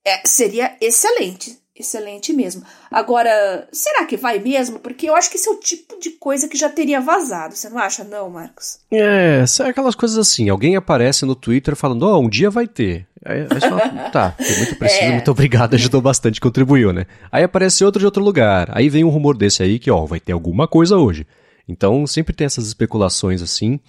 é, 0.06 0.22
seria 0.26 0.76
excelente. 0.82 1.58
Excelente 1.80 2.34
mesmo. 2.34 2.64
Agora, 2.90 3.68
será 3.72 4.04
que 4.06 4.18
vai 4.18 4.40
mesmo? 4.40 4.80
Porque 4.80 5.08
eu 5.08 5.16
acho 5.16 5.30
que 5.30 5.38
esse 5.38 5.48
é 5.48 5.52
o 5.52 5.60
tipo 5.60 6.00
de 6.00 6.10
coisa 6.12 6.48
que 6.48 6.58
já 6.58 6.70
teria 6.70 7.00
vazado. 7.00 7.56
Você 7.56 7.70
não 7.70 7.78
acha, 7.78 8.04
não, 8.04 8.32
Marcos? 8.32 8.80
É, 8.92 9.44
é 9.60 9.64
aquelas 9.64 9.94
coisas 9.94 10.18
assim. 10.18 10.50
Alguém 10.50 10.76
aparece 10.76 11.24
no 11.24 11.36
Twitter 11.36 11.76
falando, 11.76 12.04
ó, 12.04 12.18
oh, 12.18 12.22
um 12.22 12.30
dia 12.30 12.50
vai 12.50 12.68
ter. 12.68 13.06
Aí, 13.24 13.42
aí 13.42 13.60
fala, 13.60 13.90
tá, 14.10 14.36
muito 14.58 14.76
preciso, 14.78 15.04
é. 15.04 15.12
muito 15.12 15.30
obrigado, 15.30 15.76
ajudou 15.76 16.02
bastante, 16.02 16.42
contribuiu, 16.42 16.92
né? 16.92 17.06
Aí 17.32 17.44
aparece 17.44 17.86
outro 17.86 18.00
de 18.00 18.06
outro 18.06 18.24
lugar. 18.24 18.70
Aí 18.72 18.90
vem 18.90 19.04
um 19.04 19.10
rumor 19.10 19.38
desse 19.38 19.62
aí 19.62 19.78
que, 19.78 19.92
ó, 19.92 20.04
vai 20.06 20.20
ter 20.20 20.32
alguma 20.32 20.68
coisa 20.68 20.98
hoje. 20.98 21.28
Então, 21.68 22.08
sempre 22.08 22.34
tem 22.34 22.46
essas 22.46 22.66
especulações 22.66 23.44
assim. 23.44 23.80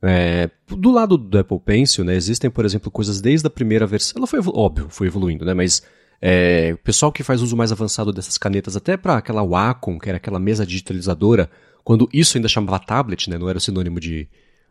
É, 0.00 0.50
do 0.68 0.90
lado 0.92 1.16
do 1.16 1.38
Apple 1.38 1.58
Pencil, 1.58 2.04
né, 2.04 2.14
existem, 2.14 2.50
por 2.50 2.64
exemplo, 2.64 2.90
coisas 2.90 3.20
desde 3.20 3.46
a 3.46 3.50
primeira 3.50 3.86
versão. 3.86 4.18
Ela 4.18 4.26
foi, 4.26 4.38
óbvio, 4.46 4.86
foi 4.88 5.08
evoluindo, 5.08 5.44
né, 5.44 5.54
mas 5.54 5.82
é, 6.20 6.72
o 6.74 6.78
pessoal 6.78 7.12
que 7.12 7.22
faz 7.22 7.42
uso 7.42 7.56
mais 7.56 7.72
avançado 7.72 8.12
dessas 8.12 8.38
canetas, 8.38 8.76
até 8.76 8.96
para 8.96 9.16
aquela 9.16 9.42
Wacom, 9.42 9.98
que 9.98 10.08
era 10.08 10.16
aquela 10.16 10.38
mesa 10.38 10.66
digitalizadora, 10.66 11.50
quando 11.82 12.08
isso 12.12 12.38
ainda 12.38 12.48
chamava 12.48 12.78
tablet, 12.78 13.28
né, 13.28 13.36
não 13.36 13.48
era 13.48 13.60
sinônimo 13.60 14.00
de, 14.00 14.28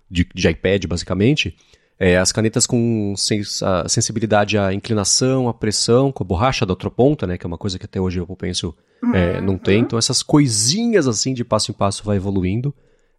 de, 0.09 0.27
de 0.33 0.49
iPad, 0.49 0.85
basicamente, 0.85 1.55
é, 1.99 2.17
as 2.17 2.31
canetas 2.31 2.65
com 2.65 3.13
sens 3.15 3.61
a 3.61 3.87
sensibilidade 3.87 4.57
à 4.57 4.73
inclinação, 4.73 5.47
à 5.47 5.53
pressão, 5.53 6.11
com 6.11 6.23
a 6.23 6.27
borracha 6.27 6.65
da 6.65 6.73
outra 6.73 6.89
ponta, 6.89 7.27
né, 7.27 7.37
que 7.37 7.45
é 7.45 7.47
uma 7.47 7.57
coisa 7.57 7.77
que 7.77 7.85
até 7.85 8.01
hoje 8.01 8.19
eu 8.19 8.27
penso 8.35 8.75
é, 9.13 9.39
não 9.41 9.57
tem. 9.57 9.81
Então 9.81 9.99
essas 9.99 10.23
coisinhas 10.23 11.07
assim 11.07 11.33
de 11.33 11.43
passo 11.43 11.71
em 11.71 11.73
passo 11.73 12.03
vai 12.03 12.17
evoluindo. 12.17 12.73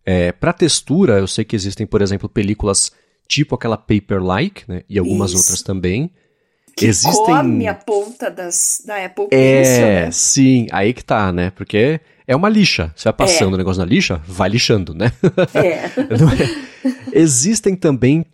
É, 0.05 0.33
para 0.33 0.53
textura, 0.53 1.19
eu 1.19 1.27
sei 1.27 1.45
que 1.45 1.57
existem, 1.57 1.87
por 1.87 2.03
exemplo, 2.03 2.29
películas 2.29 2.93
tipo 3.27 3.55
aquela 3.55 3.77
Paper-like, 3.77 4.65
né, 4.69 4.83
e 4.89 4.99
algumas 4.99 5.31
Isso. 5.31 5.39
outras 5.39 5.63
também. 5.63 6.11
Que 6.77 6.87
Existem... 6.87 7.25
come 7.25 7.69
a 7.69 7.75
ponta 7.75 8.31
das, 8.31 8.83
da 8.85 9.05
Apple 9.05 9.29
Pencil. 9.29 9.85
É, 9.85 10.05
né? 10.07 10.11
sim, 10.11 10.67
aí 10.73 10.93
que 10.93 11.05
tá, 11.05 11.33
né? 11.33 11.51
Porque 11.51 12.01
é 12.27 12.35
uma 12.35 12.49
lixa. 12.49 12.93
Você 12.97 13.05
vai 13.05 13.13
passando 13.13 13.53
é. 13.53 13.55
o 13.55 13.59
negócio 13.59 13.81
na 13.81 13.87
lixa, 13.87 14.21
vai 14.27 14.49
lixando, 14.49 14.95
né? 14.95 15.13
É. 15.55 15.85
é. 17.15 17.21
Existem 17.21 17.77
também, 17.77 18.27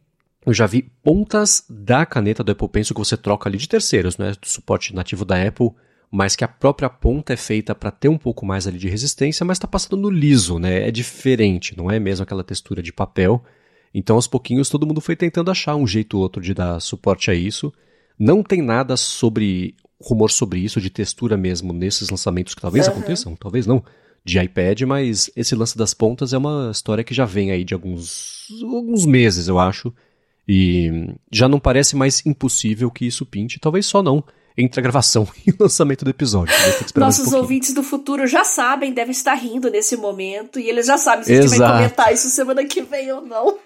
eu 0.47 0.55
já 0.55 0.67
vi 0.67 0.83
pontas 1.03 1.65
da 1.69 2.07
caneta 2.07 2.43
do 2.43 2.53
Apple 2.53 2.69
Pencil 2.69 2.95
que 2.95 3.01
você 3.01 3.17
troca 3.17 3.49
ali 3.49 3.59
de 3.59 3.69
terceiros, 3.69 4.17
né? 4.17 4.33
Do 4.41 4.49
suporte 4.49 4.95
nativo 4.95 5.25
da 5.25 5.43
Apple, 5.43 5.71
mas 6.11 6.35
que 6.35 6.45
a 6.45 6.49
própria 6.49 6.89
ponta 6.89 7.33
é 7.35 7.37
feita 7.37 7.75
para 7.75 7.91
ter 7.91 8.09
um 8.09 8.19
pouco 8.19 8.47
mais 8.47 8.67
ali 8.67 8.79
de 8.79 8.89
resistência, 8.89 9.45
mas 9.45 9.59
está 9.59 9.69
passando 9.69 9.97
no 9.97 10.11
liso, 10.11 10.59
né? 10.59 10.89
É 10.89 10.91
diferente, 10.91 11.77
não 11.77 11.91
é 11.91 12.01
mesmo 12.01 12.23
aquela 12.23 12.43
textura 12.43 12.83
de 12.83 12.93
papel. 12.93 13.45
Então, 13.93 14.17
aos 14.17 14.27
pouquinhos, 14.27 14.69
todo 14.69 14.87
mundo 14.87 15.01
foi 15.01 15.17
tentando 15.17 15.51
achar 15.51 15.75
um 15.75 15.87
jeito 15.87 16.17
ou 16.17 16.23
outro 16.23 16.41
de 16.41 16.55
dar 16.55 16.81
suporte 16.81 17.31
a 17.31 17.35
isso. 17.35 17.73
Não 18.21 18.43
tem 18.43 18.61
nada 18.61 18.99
sobre 18.99 19.75
rumor 19.99 20.31
sobre 20.31 20.61
isso, 20.61 20.79
de 20.79 20.91
textura 20.91 21.39
mesmo, 21.39 21.73
nesses 21.73 22.11
lançamentos 22.11 22.55
que 22.55 22.61
talvez 22.61 22.87
uhum. 22.87 22.93
aconteçam, 22.93 23.35
talvez 23.35 23.67
não, 23.67 23.83
de 24.23 24.39
iPad, 24.39 24.83
mas 24.83 25.31
esse 25.35 25.55
lance 25.55 25.77
das 25.77 25.95
pontas 25.95 26.35
é 26.35 26.39
uma 26.39 26.71
história 26.71 27.03
que 27.03 27.15
já 27.15 27.25
vem 27.25 27.51
aí 27.51 27.65
de 27.65 27.73
alguns, 27.73 28.47
alguns 28.63 29.07
meses, 29.07 29.49
eu 29.49 29.59
acho. 29.59 29.93
E 30.47 31.15
já 31.33 31.49
não 31.49 31.59
parece 31.59 31.97
mais 31.97 32.25
impossível 32.27 32.91
que 32.91 33.07
isso 33.07 33.25
pinte, 33.25 33.59
talvez 33.59 33.87
só 33.87 34.03
não 34.03 34.23
entre 34.59 34.81
a 34.81 34.83
gravação 34.83 35.27
e 35.47 35.51
o 35.51 35.57
lançamento 35.61 36.05
do 36.05 36.11
episódio. 36.11 36.55
Nossos 36.97 37.33
um 37.33 37.39
ouvintes 37.39 37.73
do 37.73 37.83
futuro 37.83 38.27
já 38.27 38.45
sabem, 38.45 38.93
devem 38.93 39.13
estar 39.13 39.35
rindo 39.35 39.71
nesse 39.71 39.97
momento, 39.97 40.61
e 40.61 40.69
eles 40.69 40.87
já 40.87 40.99
sabem 40.99 41.25
se 41.25 41.33
a 41.33 41.43
gente 41.43 41.59
vai 41.59 41.73
comentar 41.73 42.13
isso 42.13 42.29
semana 42.29 42.65
que 42.67 42.83
vem 42.83 43.11
ou 43.13 43.23
não. 43.23 43.59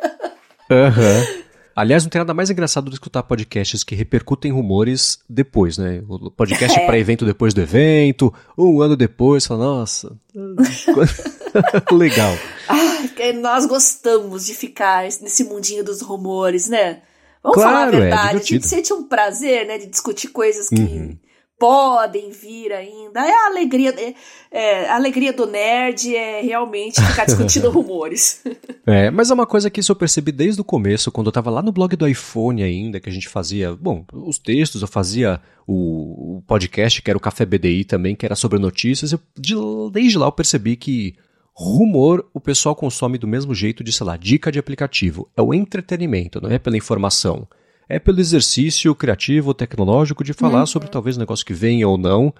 Aham. 0.71 1.19
Uhum. 1.19 1.43
Aliás, 1.74 2.04
não 2.04 2.10
tem 2.10 2.20
nada 2.20 2.32
mais 2.32 2.50
engraçado 2.50 2.84
do 2.84 2.90
que 2.90 2.96
escutar 2.96 3.22
podcasts 3.22 3.82
que 3.82 3.94
repercutem 3.94 4.52
rumores 4.52 5.18
depois, 5.28 5.76
né? 5.76 6.02
O 6.08 6.30
podcast 6.30 6.78
é. 6.78 6.87
pré-evento 6.87 7.24
depois 7.24 7.52
do 7.52 7.60
evento, 7.60 8.32
um 8.56 8.80
ano 8.80 8.96
depois, 8.96 9.46
fala, 9.46 9.64
nossa, 9.64 10.16
legal. 11.90 12.32
Ah, 12.68 13.32
nós 13.40 13.66
gostamos 13.66 14.46
de 14.46 14.54
ficar 14.54 15.04
nesse 15.04 15.44
mundinho 15.44 15.84
dos 15.84 16.00
rumores, 16.00 16.68
né? 16.68 17.02
Vamos 17.42 17.56
claro, 17.56 17.70
falar 17.70 17.84
a 17.84 17.88
é 17.88 18.00
verdade. 18.00 18.37
É 18.37 18.40
a 18.40 18.42
gente 18.42 18.66
sente 18.66 18.92
um 18.92 19.04
prazer, 19.04 19.66
né, 19.66 19.78
de 19.78 19.87
discutir 19.87 20.28
coisas 20.28 20.68
que 20.68 20.80
uhum 20.80 21.16
podem 21.64 22.31
vir 22.31 22.74
ainda. 22.74 23.27
É 23.27 23.33
a 23.33 23.46
alegria, 23.46 23.94
é, 23.98 24.14
é, 24.50 24.88
a 24.90 24.96
alegria 24.96 25.33
do 25.33 25.46
nerd 25.46 26.14
é 26.14 26.42
realmente 26.42 27.00
ficar 27.00 27.24
discutindo 27.24 27.70
rumores. 27.72 28.42
É, 28.87 29.11
mas 29.11 29.31
é 29.31 29.35
uma 29.35 29.46
coisa 29.46 29.70
que 29.70 29.81
isso 29.81 29.90
eu 29.90 29.96
percebi 29.96 30.31
desde 30.31 30.61
o 30.61 30.64
começo, 30.64 31.11
quando 31.11 31.29
eu 31.29 31.31
estava 31.31 31.48
lá 31.48 31.62
no 31.62 31.72
blog 31.72 31.96
do 31.96 32.07
iPhone 32.07 32.62
ainda, 32.62 33.00
que 33.00 33.09
a 33.09 33.12
gente 33.12 33.31
fazia, 33.31 33.74
bom, 33.74 34.05
os 34.12 34.38
textos, 34.38 34.83
eu 34.83 34.88
fazia 34.88 35.40
o, 35.66 36.37
o 36.37 36.42
podcast, 36.42 37.00
que 37.00 37.11
era 37.11 37.16
o 37.16 37.20
Café 37.20 37.46
BDI 37.46 37.85
também, 37.85 38.14
que 38.14 38.27
era 38.27 38.37
sobre 38.37 38.59
notícias. 38.59 39.12
Eu, 39.12 39.20
de, 39.35 39.55
desde 39.90 40.18
lá 40.18 40.27
eu 40.27 40.33
percebi 40.33 40.77
que 40.77 41.14
rumor 41.55 42.29
o 42.35 42.40
pessoal 42.40 42.77
consome 42.77 43.16
do 43.16 43.27
mesmo 43.27 43.55
jeito 43.55 43.83
de, 43.83 43.90
sei 43.90 44.05
lá, 44.05 44.18
dica 44.18 44.53
de 44.53 44.59
aplicativo. 44.59 45.31
É 45.35 45.40
o 45.40 45.55
entretenimento, 45.55 46.42
não 46.42 46.50
é 46.50 46.59
pela 46.59 46.77
informação 46.77 47.48
é 47.88 47.99
pelo 47.99 48.20
exercício 48.20 48.94
criativo, 48.94 49.55
tecnológico 49.55 50.25
de 50.25 50.33
falar 50.33 50.61
uhum. 50.61 50.66
sobre 50.66 50.88
talvez 50.88 51.16
um 51.16 51.20
negócio 51.20 51.44
que 51.44 51.55
venha 51.55 51.88
ou 51.88 51.99
não. 51.99 52.33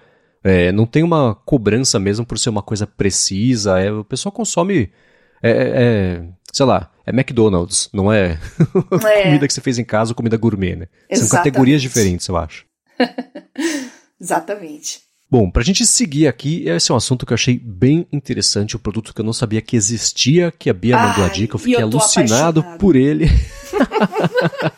É, 0.43 0.71
não 0.71 0.85
tem 0.85 1.03
uma 1.03 1.33
cobrança 1.33 1.99
mesmo 1.99 2.25
por 2.25 2.37
ser 2.37 2.49
uma 2.49 2.61
coisa 2.61 2.85
precisa. 2.85 3.79
É, 3.79 3.91
o 3.91 4.03
pessoal 4.03 4.31
consome. 4.31 4.91
É, 5.41 5.49
é, 5.49 5.71
é 5.83 6.23
sei 6.55 6.65
lá, 6.65 6.89
é 7.05 7.11
McDonald's, 7.11 7.89
não 7.91 8.11
é, 8.11 8.39
é, 9.13 9.23
comida 9.23 9.45
que 9.45 9.53
você 9.53 9.59
fez 9.59 9.77
em 9.77 9.83
casa 9.83 10.11
ou 10.11 10.15
comida 10.15 10.37
gourmet, 10.37 10.75
né? 10.75 10.87
Exatamente. 11.09 11.27
São 11.27 11.37
categorias 11.37 11.81
diferentes, 11.81 12.27
eu 12.27 12.37
acho. 12.37 12.65
Exatamente. 14.19 15.01
Bom, 15.29 15.51
para 15.51 15.61
a 15.61 15.65
gente 15.65 15.85
seguir 15.85 16.27
aqui, 16.27 16.69
esse 16.69 16.91
é 16.91 16.93
um 16.93 16.97
assunto 16.97 17.25
que 17.25 17.33
eu 17.33 17.35
achei 17.35 17.59
bem 17.59 18.07
interessante, 18.09 18.77
um 18.77 18.79
produto 18.79 19.13
que 19.13 19.19
eu 19.19 19.25
não 19.25 19.33
sabia 19.33 19.61
que 19.61 19.75
existia, 19.75 20.49
que 20.49 20.69
a 20.69 20.73
Bia 20.73 20.97
mandou 20.97 21.25
a 21.25 21.27
dica, 21.27 21.55
eu 21.55 21.59
fiquei 21.59 21.75
eu 21.75 21.87
alucinado 21.87 22.61
apaixonado. 22.61 22.79
por 22.79 22.95
ele. 22.95 23.25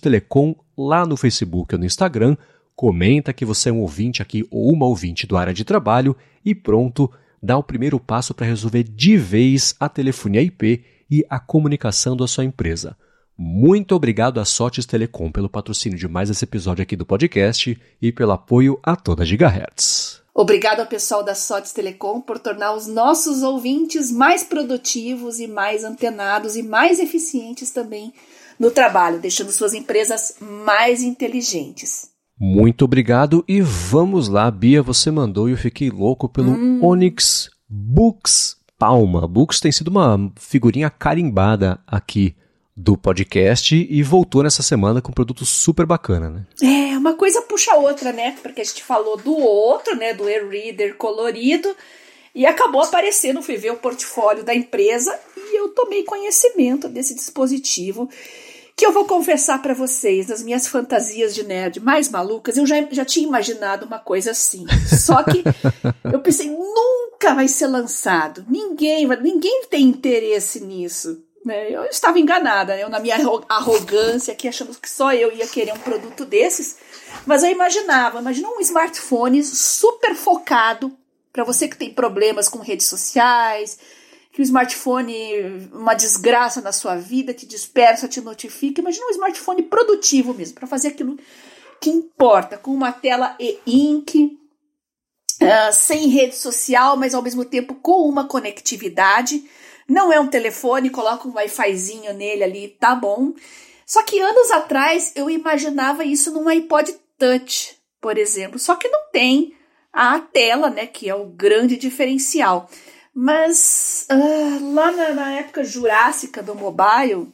Telecom 0.02 0.56
lá 0.78 1.06
no 1.06 1.18
Facebook 1.18 1.74
ou 1.74 1.80
no 1.80 1.86
Instagram, 1.86 2.38
comenta 2.76 3.34
que 3.34 3.44
você 3.44 3.70
é 3.70 3.74
um 3.74 3.82
ouvinte 3.82 4.22
aqui 4.22 4.48
ou 4.50 4.72
uma 4.72 4.86
ouvinte 4.86 5.28
do 5.28 5.36
área 5.36 5.54
de 5.54 5.66
trabalho. 5.66 6.16
E 6.46 6.56
pronto, 6.56 7.12
dá 7.44 7.58
o 7.58 7.64
primeiro 7.64 8.00
passo 8.00 8.34
para 8.34 8.48
resolver 8.48 8.84
de 8.84 9.18
vez 9.18 9.76
a 9.80 9.90
telefonia 9.90 10.42
IP 10.42 10.86
e 11.12 11.26
a 11.30 11.40
comunicação 11.40 12.16
da 12.16 12.26
sua 12.26 12.46
empresa. 12.46 12.96
Muito 13.42 13.96
obrigado 13.96 14.42
à 14.42 14.44
Sotes 14.44 14.86
Telecom 14.86 15.32
pelo 15.32 15.48
patrocínio 15.48 15.98
de 15.98 16.10
mais 16.10 16.30
esse 16.30 16.44
episódio 16.44 16.84
aqui 16.84 16.94
do 16.98 17.06
podcast 17.06 17.80
e 18.02 18.12
pelo 18.12 18.34
apoio 18.34 18.78
a 18.84 18.98
toda 18.98 19.24
Gigahertz. 19.24 20.22
Obrigado 20.36 20.82
ao 20.82 20.86
pessoal 20.86 21.24
da 21.24 21.34
Sotes 21.34 21.72
Telecom 21.72 22.20
por 22.20 22.38
tornar 22.38 22.74
os 22.74 22.86
nossos 22.86 23.42
ouvintes 23.42 24.12
mais 24.12 24.44
produtivos 24.44 25.40
e 25.40 25.48
mais 25.48 25.86
antenados 25.86 26.58
e 26.58 26.62
mais 26.62 27.00
eficientes 27.00 27.72
também 27.72 28.12
no 28.60 28.70
trabalho, 28.72 29.22
deixando 29.22 29.54
suas 29.54 29.74
empresas 29.74 30.36
mais 30.42 31.02
inteligentes. 31.02 32.10
Muito 32.38 32.84
obrigado 32.84 33.46
e 33.48 33.62
vamos 33.62 34.28
lá, 34.28 34.52
Bia, 34.52 34.84
você 34.84 35.10
mandou 35.10 35.48
e 35.48 35.54
eu 35.54 35.58
fiquei 35.58 35.90
louco 35.90 36.28
pelo 36.28 36.52
hum. 36.52 36.84
Onyx 36.84 37.50
Books 37.70 38.58
Palma. 38.78 39.26
Books 39.26 39.62
tem 39.62 39.72
sido 39.72 39.88
uma 39.88 40.30
figurinha 40.36 40.90
carimbada 40.90 41.80
aqui 41.88 42.36
do 42.82 42.96
podcast 42.96 43.76
e 43.76 44.02
voltou 44.02 44.42
nessa 44.42 44.64
semana 44.64 45.02
com 45.02 45.12
um 45.12 45.14
produto 45.14 45.46
super 45.46 45.86
bacana, 45.86 46.30
né? 46.30 46.46
É, 46.64 46.98
uma 46.98 47.14
coisa 47.14 47.42
puxa 47.42 47.74
a 47.74 47.76
outra, 47.76 48.14
né? 48.14 48.38
Porque 48.42 48.62
a 48.62 48.64
gente 48.64 48.82
falou 48.82 49.18
do 49.18 49.38
outro, 49.38 49.98
né? 49.98 50.14
Do 50.14 50.30
e-reader 50.30 50.96
colorido 50.96 51.76
e 52.34 52.46
acabou 52.46 52.82
aparecendo, 52.82 53.42
fui 53.42 53.58
ver 53.58 53.72
o 53.72 53.78
portfólio 53.78 54.46
da 54.46 54.56
empresa 54.56 55.14
e 55.36 55.60
eu 55.60 55.70
tomei 55.70 56.04
conhecimento 56.04 56.88
desse 56.88 57.14
dispositivo 57.14 58.10
que 58.78 58.86
eu 58.86 58.94
vou 58.94 59.04
confessar 59.04 59.62
para 59.62 59.74
vocês, 59.74 60.28
nas 60.28 60.42
minhas 60.42 60.66
fantasias 60.66 61.36
de 61.36 61.44
nerd 61.44 61.82
mais 61.82 62.08
malucas, 62.08 62.56
eu 62.56 62.66
já, 62.66 62.76
já 62.92 63.04
tinha 63.04 63.28
imaginado 63.28 63.86
uma 63.86 64.00
coisa 64.00 64.32
assim. 64.32 64.66
Só 64.88 65.22
que 65.22 65.44
eu 66.10 66.22
pensei, 66.22 66.50
nunca 66.50 67.36
vai 67.36 67.50
ser 67.50 67.68
lançado. 67.68 68.46
Ninguém, 68.50 69.06
ninguém 69.22 69.64
tem 69.70 69.84
interesse 69.84 70.62
nisso. 70.62 71.26
Né? 71.46 71.72
Eu 71.72 71.86
estava 71.86 72.20
enganada, 72.20 72.76
né? 72.76 72.84
eu 72.84 72.90
na 72.90 73.00
minha 73.00 73.18
arrogância 73.48 74.34
aqui 74.34 74.48
achando 74.48 74.76
que 74.80 74.90
só 74.90 75.14
eu 75.14 75.32
ia 75.32 75.48
querer 75.48 75.74
um 75.74 75.80
produto 75.80 76.26
desses, 76.26 76.78
mas 77.26 77.44
eu 77.44 77.50
imaginava, 77.50 78.20
imagina 78.20 78.50
um 78.50 78.60
smartphone 78.60 79.44
super 79.44 80.16
focado 80.16 80.96
para 81.32 81.44
você 81.44 81.68
que 81.68 81.78
tem 81.78 81.94
problemas 81.94 82.50
com 82.50 82.60
redes 82.60 82.88
sociais, 82.88 83.80
que 84.32 84.42
o 84.42 84.44
smartphone 84.44 85.70
uma 85.72 85.94
desgraça 85.94 86.62
na 86.62 86.72
sua 86.72 86.96
vida, 86.96 87.34
te 87.34 87.46
dispersa, 87.46 88.08
te 88.08 88.22
notifica. 88.22 88.82
Imagina 88.82 89.08
um 89.08 89.12
smartphone 89.12 89.64
produtivo 89.64 90.34
mesmo, 90.34 90.56
para 90.56 90.68
fazer 90.68 90.90
aquilo 90.90 91.18
que 91.80 91.90
importa, 91.90 92.58
com 92.58 92.72
uma 92.72 92.92
tela 92.92 93.36
e-ink, 93.40 94.38
uh, 95.42 95.74
sem 95.74 96.10
rede 96.10 96.36
social, 96.36 96.98
mas 96.98 97.14
ao 97.14 97.22
mesmo 97.22 97.46
tempo 97.46 97.76
com 97.76 98.08
uma 98.08 98.28
conectividade 98.28 99.44
não 99.90 100.14
é 100.14 100.20
um 100.20 100.28
telefone, 100.28 100.90
coloca 100.90 101.28
um 101.28 101.34
Wi-Fizinho 101.34 102.14
nele 102.14 102.44
ali, 102.44 102.68
tá 102.80 102.94
bom. 102.94 103.34
Só 103.86 104.04
que 104.04 104.20
anos 104.20 104.52
atrás 104.52 105.12
eu 105.16 105.30
imaginava 105.30 106.04
isso 106.04 106.32
num 106.32 106.48
iPod 106.48 106.96
Touch, 107.18 107.76
por 108.00 108.18
exemplo. 108.18 108.60
Só 108.60 108.76
que 108.76 108.88
não 108.88 109.10
tem 109.12 109.56
a 109.92 110.20
tela, 110.20 110.70
né? 110.70 110.86
Que 110.86 111.10
é 111.10 111.16
o 111.16 111.26
grande 111.26 111.76
diferencial. 111.76 112.70
Mas 113.14 114.08
uh, 114.12 114.74
lá 114.74 114.92
na, 114.92 115.10
na, 115.14 115.32
época 115.32 115.64
jurássica 115.64 116.44
do 116.44 116.54
mobile, 116.54 117.28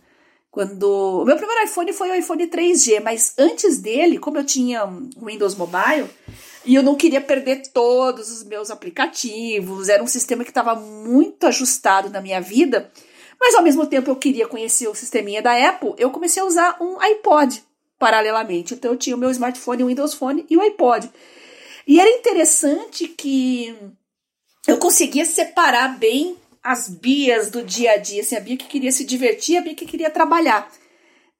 quando. 0.50 1.22
O 1.22 1.26
meu 1.26 1.36
primeiro 1.36 1.66
iPhone 1.66 1.92
foi 1.92 2.10
o 2.10 2.16
iPhone 2.16 2.48
3G, 2.48 3.04
mas 3.04 3.34
antes 3.38 3.80
dele, 3.80 4.18
como 4.18 4.38
eu 4.38 4.46
tinha 4.46 4.86
um 4.86 5.10
Windows 5.26 5.56
Mobile, 5.56 6.10
e 6.66 6.76
eu 6.76 6.84
não 6.84 6.96
queria 6.96 7.22
perder 7.22 7.64
todos 7.74 8.32
os 8.32 8.44
meus 8.44 8.72
aplicativos, 8.72 9.90
era 9.90 10.04
um 10.04 10.08
sistema 10.08 10.44
que 10.44 10.52
estava 10.52 10.76
muito 10.76 11.46
ajustado 11.48 12.10
na 12.10 12.22
minha 12.22 12.42
vida, 12.42 12.92
mas 13.40 13.56
ao 13.56 13.64
mesmo 13.64 13.86
tempo 13.86 14.10
eu 14.10 14.16
queria 14.16 14.48
conhecer 14.48 14.88
o 14.88 14.96
sisteminha 14.96 15.42
da 15.42 15.70
Apple, 15.70 15.94
eu 15.98 16.10
comecei 16.10 16.42
a 16.42 16.46
usar 16.46 16.78
um 16.82 17.00
iPod 17.00 17.64
paralelamente. 18.00 18.74
Então 18.74 18.92
eu 18.92 18.98
tinha 18.98 19.16
o 19.16 19.20
meu 19.20 19.32
smartphone, 19.32 19.84
o 19.84 19.88
Windows 19.88 20.14
Phone 20.14 20.46
e 20.50 20.58
o 20.58 20.62
iPod. 20.62 21.10
E 21.88 22.00
era 22.00 22.10
interessante 22.10 23.08
que 23.08 23.76
eu 24.68 24.78
conseguia 24.78 25.26
separar 25.26 25.98
bem 25.98 26.36
as 26.64 26.90
bias 26.90 27.52
do 27.52 27.62
dia 27.62 27.92
a 27.92 27.98
dia, 27.98 28.22
assim, 28.22 28.36
a 28.36 28.40
Bia 28.40 28.58
que 28.58 28.66
queria 28.66 28.92
se 28.92 29.06
divertir, 29.06 29.58
a 29.58 29.62
Bia 29.62 29.76
que 29.76 29.86
queria 29.86 30.10
trabalhar. 30.10 30.68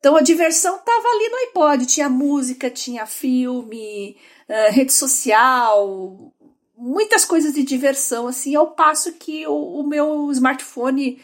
Então 0.06 0.16
a 0.16 0.22
diversão 0.22 0.76
estava 0.76 1.08
ali 1.08 1.30
no 1.30 1.38
iPod, 1.38 1.88
tinha 1.88 2.08
música, 2.08 2.70
tinha 2.70 3.08
filme, 3.08 4.16
uh, 4.48 4.72
rede 4.72 4.94
social, 4.94 6.32
muitas 6.78 7.26
coisas 7.26 7.56
de 7.56 7.64
diversão, 7.64 8.28
assim, 8.28 8.54
ao 8.54 8.68
passo 8.68 9.14
que 9.14 9.48
o, 9.48 9.80
o, 9.80 9.84
meu 9.84 10.32
smartphone 10.32 11.20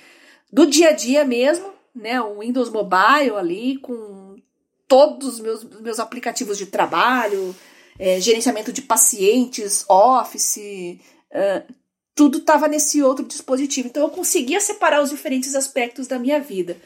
do 0.52 0.66
dia 0.66 0.90
a 0.90 0.94
dia 0.94 1.24
mesmo, 1.24 1.72
né, 1.94 2.20
o 2.20 2.40
Windows 2.40 2.72
Mobile 2.72 3.36
ali, 3.38 3.78
com 3.78 4.38
todos 4.88 5.36
os 5.36 5.40
meus, 5.40 5.64
meus 5.64 6.00
aplicativos 6.00 6.58
de 6.58 6.66
trabalho, 6.66 7.56
é, 8.00 8.20
gerenciamento 8.20 8.74
de 8.74 8.82
pacientes, 8.82 9.86
Office, 9.88 10.58
uh, 10.58 11.74
tudo 12.16 12.40
estava 12.40 12.68
nesse 12.68 13.04
outro 13.04 13.24
dispositivo. 13.28 13.90
Então 13.90 14.02
eu 14.02 14.10
conseguia 14.10 14.60
separar 14.60 15.04
os 15.04 15.12
diferentes 15.12 15.54
aspectos 15.54 16.08
da 16.08 16.18
minha 16.18 16.40
vida. 16.40 16.78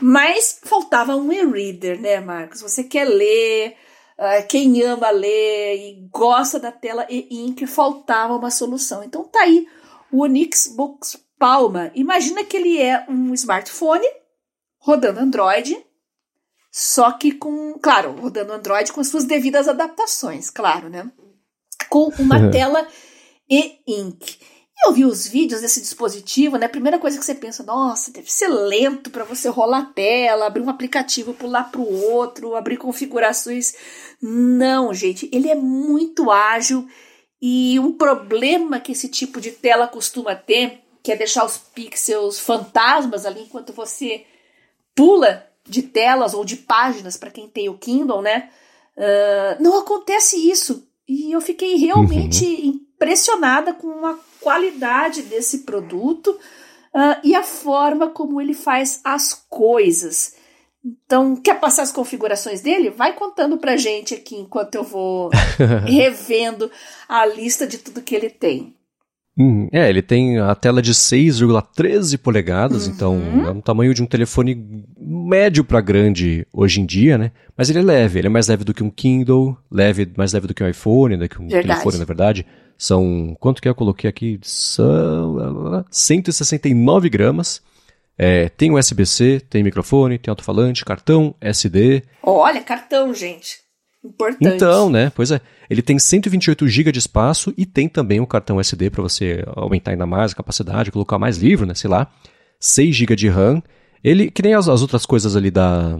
Mas 0.00 0.60
faltava 0.62 1.16
um 1.16 1.32
e-reader, 1.32 2.00
né, 2.00 2.20
Marcos? 2.20 2.60
Você 2.60 2.84
quer 2.84 3.04
ler, 3.04 3.76
Uh, 4.18 4.44
quem 4.48 4.82
ama 4.82 5.10
ler 5.10 5.76
e 5.76 6.08
gosta 6.10 6.58
da 6.58 6.72
tela 6.72 7.06
e-ink, 7.08 7.64
faltava 7.68 8.34
uma 8.34 8.50
solução. 8.50 9.04
Então 9.04 9.22
tá 9.22 9.42
aí 9.42 9.64
o 10.10 10.24
Unix 10.24 10.66
Books 10.66 11.16
Palma. 11.38 11.92
Imagina 11.94 12.42
que 12.42 12.56
ele 12.56 12.82
é 12.82 13.06
um 13.08 13.32
smartphone 13.34 14.06
rodando 14.76 15.20
Android, 15.20 15.80
só 16.72 17.12
que 17.12 17.30
com, 17.30 17.78
claro, 17.78 18.10
rodando 18.10 18.52
Android 18.52 18.92
com 18.92 19.00
as 19.00 19.06
suas 19.06 19.24
devidas 19.24 19.68
adaptações, 19.68 20.50
claro, 20.50 20.88
né? 20.88 21.08
Com 21.88 22.08
uma 22.18 22.50
tela 22.50 22.88
e-ink 23.48 24.36
eu 24.84 24.92
vi 24.92 25.04
os 25.04 25.26
vídeos 25.26 25.60
desse 25.60 25.80
dispositivo, 25.80 26.56
né? 26.56 26.66
A 26.66 26.70
primeira 26.70 26.98
coisa 26.98 27.18
que 27.18 27.24
você 27.24 27.34
pensa, 27.34 27.62
nossa, 27.62 28.12
deve 28.12 28.30
ser 28.30 28.48
lento 28.48 29.10
para 29.10 29.24
você 29.24 29.48
rolar 29.48 29.78
a 29.78 29.84
tela, 29.84 30.46
abrir 30.46 30.62
um 30.62 30.70
aplicativo, 30.70 31.34
pular 31.34 31.64
para 31.64 31.80
o 31.80 32.04
outro, 32.12 32.54
abrir 32.54 32.76
configurações. 32.76 33.74
Não, 34.22 34.94
gente, 34.94 35.28
ele 35.32 35.48
é 35.48 35.54
muito 35.54 36.30
ágil 36.30 36.88
e 37.42 37.78
um 37.78 37.92
problema 37.92 38.80
que 38.80 38.92
esse 38.92 39.08
tipo 39.08 39.40
de 39.40 39.50
tela 39.50 39.88
costuma 39.88 40.34
ter, 40.34 40.80
que 41.02 41.12
é 41.12 41.16
deixar 41.16 41.44
os 41.44 41.58
pixels 41.58 42.38
fantasmas 42.38 43.26
ali 43.26 43.42
enquanto 43.42 43.72
você 43.72 44.24
pula 44.94 45.46
de 45.64 45.82
telas 45.82 46.34
ou 46.34 46.44
de 46.44 46.56
páginas 46.56 47.16
para 47.16 47.30
quem 47.30 47.48
tem 47.48 47.68
o 47.68 47.78
Kindle, 47.78 48.22
né? 48.22 48.50
Uh, 48.96 49.62
não 49.62 49.78
acontece 49.78 50.36
isso. 50.48 50.88
E 51.06 51.32
eu 51.32 51.40
fiquei 51.40 51.76
realmente 51.76 52.44
uhum. 52.44 52.80
impressionada 52.94 53.72
com 53.72 54.04
a 54.04 54.18
qualidade 54.40 55.22
desse 55.22 55.58
produto 55.58 56.28
uh, 56.28 57.20
e 57.24 57.34
a 57.34 57.42
forma 57.42 58.08
como 58.08 58.40
ele 58.40 58.54
faz 58.54 59.00
as 59.04 59.34
coisas. 59.48 60.36
Então, 60.84 61.36
quer 61.36 61.58
passar 61.58 61.82
as 61.82 61.92
configurações 61.92 62.60
dele? 62.60 62.90
Vai 62.90 63.14
contando 63.14 63.58
pra 63.58 63.76
gente 63.76 64.14
aqui 64.14 64.36
enquanto 64.36 64.76
eu 64.76 64.84
vou 64.84 65.30
revendo 65.86 66.70
a 67.08 67.26
lista 67.26 67.66
de 67.66 67.78
tudo 67.78 68.02
que 68.02 68.14
ele 68.14 68.30
tem. 68.30 68.74
Hum, 69.40 69.68
é, 69.70 69.88
ele 69.88 70.02
tem 70.02 70.38
a 70.38 70.52
tela 70.56 70.82
de 70.82 70.92
6,13 70.92 72.18
polegadas, 72.18 72.86
uhum. 72.86 72.92
então 72.92 73.22
é 73.46 73.50
um 73.50 73.60
tamanho 73.60 73.94
de 73.94 74.02
um 74.02 74.06
telefone 74.06 74.84
médio 74.98 75.62
para 75.62 75.80
grande 75.80 76.44
hoje 76.52 76.80
em 76.80 76.86
dia, 76.86 77.16
né? 77.16 77.30
Mas 77.56 77.70
ele 77.70 77.78
é 77.78 77.82
leve, 77.82 78.18
ele 78.18 78.26
é 78.26 78.30
mais 78.30 78.48
leve 78.48 78.64
do 78.64 78.74
que 78.74 78.82
um 78.82 78.90
Kindle, 78.90 79.56
leve, 79.70 80.10
mais 80.16 80.32
leve 80.32 80.48
do 80.48 80.54
que 80.54 80.64
um 80.64 80.68
iPhone, 80.68 81.16
do 81.16 81.28
que 81.28 81.40
um 81.40 81.46
verdade. 81.46 81.68
telefone, 81.68 81.98
na 81.98 82.04
verdade. 82.04 82.46
São, 82.78 83.36
quanto 83.40 83.60
que 83.60 83.68
eu 83.68 83.74
coloquei 83.74 84.08
aqui? 84.08 84.38
São 84.40 85.84
169 85.90 87.08
gramas. 87.08 87.60
É, 88.16 88.48
tem 88.48 88.72
USB-C, 88.72 89.40
tem 89.50 89.64
microfone, 89.64 90.18
tem 90.18 90.30
alto-falante, 90.30 90.84
cartão, 90.84 91.34
SD. 91.40 92.04
Olha, 92.22 92.62
cartão, 92.62 93.12
gente. 93.12 93.58
Importante. 94.04 94.54
Então, 94.54 94.88
né? 94.88 95.10
Pois 95.14 95.32
é. 95.32 95.40
Ele 95.68 95.82
tem 95.82 95.98
128 95.98 96.68
GB 96.68 96.92
de 96.92 97.00
espaço 97.00 97.52
e 97.56 97.66
tem 97.66 97.88
também 97.88 98.20
um 98.20 98.26
cartão 98.26 98.60
SD 98.60 98.90
para 98.90 99.02
você 99.02 99.44
aumentar 99.56 99.90
ainda 99.90 100.06
mais 100.06 100.32
a 100.32 100.36
capacidade, 100.36 100.92
colocar 100.92 101.18
mais 101.18 101.36
livro, 101.36 101.66
né? 101.66 101.74
Sei 101.74 101.90
lá. 101.90 102.10
6 102.60 102.94
GB 102.94 103.16
de 103.16 103.28
RAM. 103.28 103.60
Ele, 104.02 104.30
que 104.30 104.42
nem 104.42 104.54
as, 104.54 104.68
as 104.68 104.82
outras 104.82 105.04
coisas 105.04 105.34
ali 105.34 105.50
da, 105.50 105.98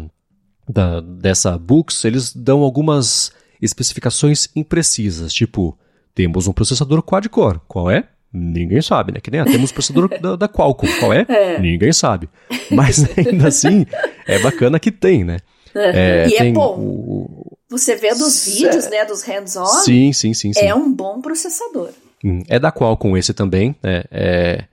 da, 0.69 1.01
dessa 1.01 1.59
Books, 1.59 2.05
eles 2.05 2.33
dão 2.33 2.63
algumas 2.63 3.33
especificações 3.61 4.49
imprecisas, 4.55 5.33
tipo, 5.33 5.77
temos 6.19 6.49
um 6.49 6.53
processador 6.53 7.01
quad-core. 7.01 7.61
Qual 7.69 7.89
é? 7.89 8.03
Ninguém 8.33 8.83
sabe, 8.83 9.13
né? 9.13 9.21
Que 9.21 9.31
nem 9.31 9.41
ah, 9.41 9.45
temos 9.45 9.71
processador 9.71 10.09
da, 10.21 10.35
da, 10.35 10.49
Qualcomm. 10.49 10.91
Qual 10.99 11.13
é? 11.13 11.25
é? 11.29 11.61
Ninguém 11.61 11.93
sabe. 11.93 12.29
Mas 12.73 13.07
ainda 13.17 13.47
assim, 13.47 13.87
é 14.27 14.41
bacana 14.41 14.81
que 14.81 14.91
tem, 14.91 15.23
né? 15.23 15.39
É, 15.73 16.27
e 16.29 16.35
é 16.35 16.53
bom. 16.53 16.77
O... 16.77 17.59
Você 17.71 17.95
vê 17.95 18.13
dos 18.17 18.47
vídeos, 18.47 18.91
né, 18.91 19.05
dos 19.05 19.23
hands-on. 19.23 19.65
Sim, 19.65 20.13
sim, 20.13 20.35
sim, 20.35 20.53
sim. 20.53 20.61
É 20.61 20.75
um 20.75 20.93
bom 20.93 21.21
processador. 21.21 21.91
Hum, 22.25 22.43
é 22.49 22.59
da 22.59 22.73
Qualcomm 22.73 23.17
esse 23.17 23.33
também, 23.33 23.77
né? 23.81 24.03
É 24.11 24.65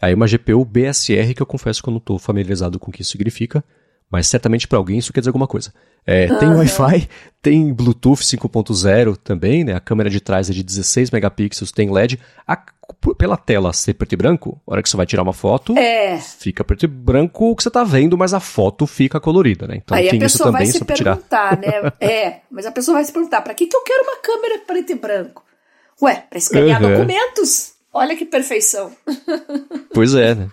aí 0.00 0.14
uma 0.14 0.26
GPU 0.26 0.64
BSR 0.64 1.34
que 1.34 1.42
eu 1.42 1.46
confesso 1.46 1.82
que 1.82 1.88
eu 1.88 1.92
não 1.92 1.98
estou 1.98 2.18
familiarizado 2.18 2.78
com 2.78 2.90
o 2.90 2.92
que 2.92 3.02
isso 3.02 3.12
significa, 3.12 3.62
mas 4.14 4.28
certamente 4.28 4.68
para 4.68 4.78
alguém 4.78 4.98
isso 4.98 5.12
quer 5.12 5.18
dizer 5.18 5.30
alguma 5.30 5.48
coisa. 5.48 5.74
É. 6.06 6.28
Tem 6.36 6.48
Wi-Fi, 6.48 7.08
tem 7.42 7.72
Bluetooth 7.72 8.22
5.0 8.22 9.16
também, 9.16 9.64
né? 9.64 9.74
A 9.74 9.80
câmera 9.80 10.08
de 10.08 10.20
trás 10.20 10.48
é 10.48 10.52
de 10.52 10.62
16 10.62 11.10
megapixels, 11.10 11.72
tem 11.72 11.90
LED. 11.90 12.20
A, 12.46 12.56
pela 13.18 13.36
tela 13.36 13.72
ser 13.72 13.94
preto 13.94 14.12
e 14.12 14.16
branco, 14.16 14.60
a 14.68 14.72
hora 14.72 14.82
que 14.84 14.88
você 14.88 14.96
vai 14.96 15.04
tirar 15.04 15.24
uma 15.24 15.32
foto, 15.32 15.76
é. 15.76 16.16
fica 16.20 16.62
preto 16.62 16.84
e 16.84 16.86
branco 16.86 17.50
o 17.50 17.56
que 17.56 17.64
você 17.64 17.70
está 17.70 17.82
vendo, 17.82 18.16
mas 18.16 18.32
a 18.32 18.38
foto 18.38 18.86
fica 18.86 19.18
colorida, 19.18 19.66
né? 19.66 19.80
Então 19.82 19.96
Aí 19.96 20.08
tem 20.08 20.22
isso 20.22 20.38
também, 20.38 20.52
vai 20.52 20.66
se 20.66 20.84
perguntar, 20.84 21.58
tirar. 21.58 21.82
né? 21.82 21.92
é, 22.00 22.40
mas 22.48 22.66
a 22.66 22.70
pessoa 22.70 22.94
vai 22.94 23.04
se 23.04 23.12
perguntar, 23.12 23.42
para 23.42 23.52
que, 23.52 23.66
que 23.66 23.76
eu 23.76 23.82
quero 23.82 24.04
uma 24.04 24.16
câmera 24.18 24.60
preto 24.64 24.92
e 24.92 24.94
branco? 24.94 25.42
Ué, 26.00 26.22
para 26.30 26.38
escanear 26.38 26.80
uhum. 26.80 26.92
documentos? 26.92 27.72
Olha 27.92 28.14
que 28.14 28.24
perfeição. 28.24 28.92
pois 29.92 30.14
é, 30.14 30.36
né? 30.36 30.48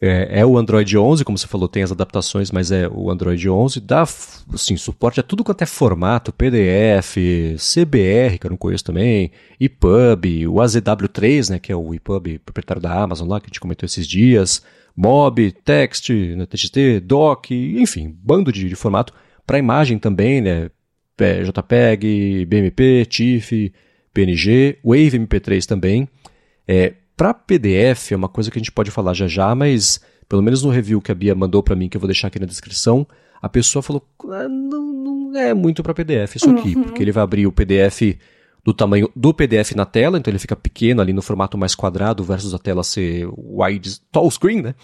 É, 0.00 0.40
é, 0.40 0.46
o 0.46 0.56
Android 0.56 0.96
11, 0.96 1.24
como 1.24 1.36
você 1.36 1.48
falou, 1.48 1.68
tem 1.68 1.82
as 1.82 1.90
adaptações, 1.90 2.52
mas 2.52 2.70
é 2.70 2.88
o 2.88 3.10
Android 3.10 3.48
11. 3.50 3.80
Dá 3.80 4.02
assim, 4.02 4.76
suporte 4.76 5.18
a 5.18 5.24
tudo 5.24 5.42
quanto 5.42 5.62
é 5.62 5.66
formato, 5.66 6.32
PDF, 6.32 7.16
CBR, 7.56 8.38
que 8.38 8.46
eu 8.46 8.50
não 8.50 8.56
conheço 8.56 8.84
também, 8.84 9.32
EPUB, 9.58 10.46
o 10.46 10.54
AZW3, 10.54 11.50
né, 11.50 11.58
que 11.58 11.72
é 11.72 11.76
o 11.76 11.92
EPUB 11.92 12.38
proprietário 12.38 12.80
da 12.80 13.02
Amazon 13.02 13.28
lá, 13.28 13.40
que 13.40 13.46
a 13.46 13.48
gente 13.48 13.60
comentou 13.60 13.86
esses 13.86 14.06
dias, 14.06 14.62
MOB, 14.96 15.50
Text, 15.64 16.10
né, 16.10 16.46
TXT, 16.46 17.00
DOC, 17.02 17.50
enfim, 17.80 18.16
bando 18.22 18.52
de, 18.52 18.68
de 18.68 18.76
formato. 18.76 19.12
Para 19.44 19.58
imagem 19.58 19.98
também, 19.98 20.40
né, 20.40 20.70
JPEG, 21.18 22.46
BMP, 22.46 23.04
TIFF, 23.06 23.72
PNG, 24.14 24.78
Wave 24.84 25.18
MP3 25.18 25.66
também. 25.66 26.08
É, 26.66 26.94
para 27.18 27.34
PDF 27.34 28.12
é 28.12 28.16
uma 28.16 28.28
coisa 28.28 28.48
que 28.48 28.56
a 28.56 28.60
gente 28.60 28.70
pode 28.70 28.92
falar 28.92 29.12
já 29.12 29.26
já, 29.26 29.52
mas 29.52 30.00
pelo 30.28 30.40
menos 30.40 30.62
no 30.62 30.70
review 30.70 31.02
que 31.02 31.10
a 31.10 31.14
Bia 31.16 31.34
mandou 31.34 31.64
para 31.64 31.74
mim, 31.74 31.88
que 31.88 31.96
eu 31.96 32.00
vou 32.00 32.06
deixar 32.06 32.28
aqui 32.28 32.38
na 32.38 32.46
descrição, 32.46 33.04
a 33.42 33.48
pessoa 33.48 33.82
falou: 33.82 34.08
ah, 34.30 34.48
não, 34.48 34.92
não 34.92 35.36
é 35.36 35.52
muito 35.52 35.82
para 35.82 35.92
PDF 35.92 36.36
isso 36.36 36.48
aqui, 36.48 36.76
uhum. 36.76 36.84
porque 36.84 37.02
ele 37.02 37.10
vai 37.10 37.24
abrir 37.24 37.44
o 37.44 37.52
PDF 37.52 38.16
do 38.64 38.72
tamanho 38.72 39.10
do 39.16 39.34
PDF 39.34 39.72
na 39.74 39.84
tela, 39.84 40.16
então 40.16 40.30
ele 40.30 40.38
fica 40.38 40.54
pequeno 40.54 41.00
ali 41.00 41.12
no 41.12 41.20
formato 41.20 41.58
mais 41.58 41.74
quadrado 41.74 42.22
versus 42.22 42.54
a 42.54 42.58
tela 42.58 42.84
ser 42.84 43.28
wide, 43.36 44.00
tall 44.12 44.30
screen, 44.30 44.62
né? 44.62 44.74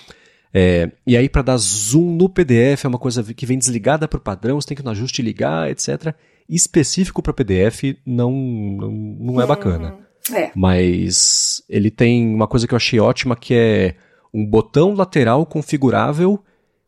É, 0.52 0.90
e 1.06 1.16
aí 1.16 1.28
para 1.28 1.42
dar 1.42 1.56
zoom 1.56 2.16
no 2.16 2.28
PDF 2.28 2.84
é 2.84 2.88
uma 2.88 2.98
coisa 2.98 3.22
que 3.22 3.46
vem 3.46 3.58
desligada 3.58 4.08
para 4.08 4.18
o 4.18 4.20
padrão, 4.20 4.60
você 4.60 4.68
tem 4.68 4.76
que 4.76 4.82
ir 4.82 4.84
no 4.84 4.90
ajuste 4.90 5.22
ligar, 5.22 5.70
etc. 5.70 6.14
Específico 6.48 7.22
para 7.22 7.32
PDF 7.32 7.96
não, 8.04 8.32
não, 8.32 8.90
não 8.90 9.40
é 9.40 9.46
bacana. 9.46 9.92
Uhum. 9.92 10.03
É. 10.32 10.50
Mas 10.54 11.62
ele 11.68 11.90
tem 11.90 12.34
uma 12.34 12.46
coisa 12.46 12.66
que 12.66 12.74
eu 12.74 12.76
achei 12.76 12.98
ótima 12.98 13.36
que 13.36 13.54
é 13.54 13.96
um 14.32 14.44
botão 14.44 14.94
lateral 14.94 15.44
configurável 15.44 16.42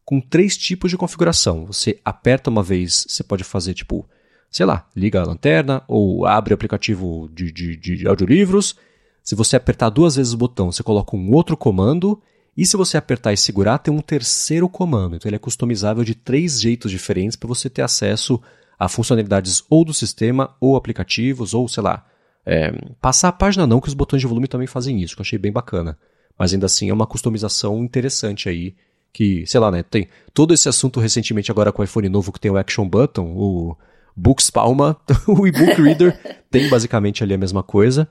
com 0.04 0.20
três 0.20 0.56
tipos 0.56 0.90
de 0.90 0.96
configuração. 0.96 1.66
Você 1.66 2.00
aperta 2.04 2.48
uma 2.48 2.62
vez, 2.62 3.06
você 3.08 3.22
pode 3.22 3.44
fazer 3.44 3.74
tipo, 3.74 4.08
sei 4.50 4.64
lá, 4.64 4.88
liga 4.96 5.20
a 5.20 5.24
lanterna 5.24 5.82
ou 5.86 6.24
abre 6.26 6.52
o 6.52 6.56
aplicativo 6.56 7.28
de, 7.32 7.52
de, 7.52 7.76
de 7.76 8.08
audiolivros. 8.08 8.76
Se 9.22 9.34
você 9.34 9.56
apertar 9.56 9.90
duas 9.90 10.16
vezes 10.16 10.32
o 10.32 10.36
botão, 10.36 10.70
você 10.70 10.82
coloca 10.82 11.16
um 11.16 11.32
outro 11.32 11.56
comando. 11.56 12.22
E 12.56 12.64
se 12.64 12.76
você 12.76 12.96
apertar 12.96 13.32
e 13.32 13.36
segurar, 13.36 13.78
tem 13.78 13.92
um 13.92 14.00
terceiro 14.00 14.68
comando. 14.68 15.16
Então 15.16 15.28
ele 15.28 15.36
é 15.36 15.40
customizável 15.40 16.04
de 16.04 16.14
três 16.14 16.60
jeitos 16.60 16.90
diferentes 16.90 17.36
para 17.36 17.48
você 17.48 17.68
ter 17.68 17.82
acesso 17.82 18.40
a 18.78 18.88
funcionalidades 18.88 19.62
ou 19.68 19.84
do 19.84 19.92
sistema, 19.92 20.54
ou 20.60 20.76
aplicativos, 20.76 21.52
ou 21.52 21.68
sei 21.68 21.82
lá, 21.82 22.06
é, 22.46 22.72
passar 23.00 23.28
a 23.28 23.32
página 23.32 23.66
não, 23.66 23.80
que 23.80 23.88
os 23.88 23.94
botões 23.94 24.20
de 24.20 24.26
volume 24.26 24.46
também 24.46 24.68
fazem 24.68 25.02
isso, 25.02 25.16
que 25.16 25.20
eu 25.20 25.24
achei 25.24 25.38
bem 25.38 25.50
bacana. 25.50 25.98
Mas 26.38 26.52
ainda 26.52 26.66
assim 26.66 26.88
é 26.88 26.94
uma 26.94 27.06
customização 27.06 27.82
interessante 27.82 28.48
aí, 28.48 28.76
que, 29.12 29.44
sei 29.46 29.58
lá, 29.58 29.70
né, 29.70 29.82
tem 29.82 30.06
todo 30.32 30.54
esse 30.54 30.68
assunto 30.68 31.00
recentemente 31.00 31.50
agora 31.50 31.72
com 31.72 31.82
o 31.82 31.84
iPhone 31.84 32.08
novo 32.08 32.30
que 32.30 32.38
tem 32.38 32.50
o 32.50 32.56
Action 32.56 32.88
Button, 32.88 33.32
o 33.34 33.76
Books 34.14 34.48
Palma, 34.50 34.96
o 35.26 35.46
e-book 35.46 35.74
reader 35.82 36.44
tem 36.50 36.68
basicamente 36.68 37.24
ali 37.24 37.34
a 37.34 37.38
mesma 37.38 37.62
coisa. 37.62 38.08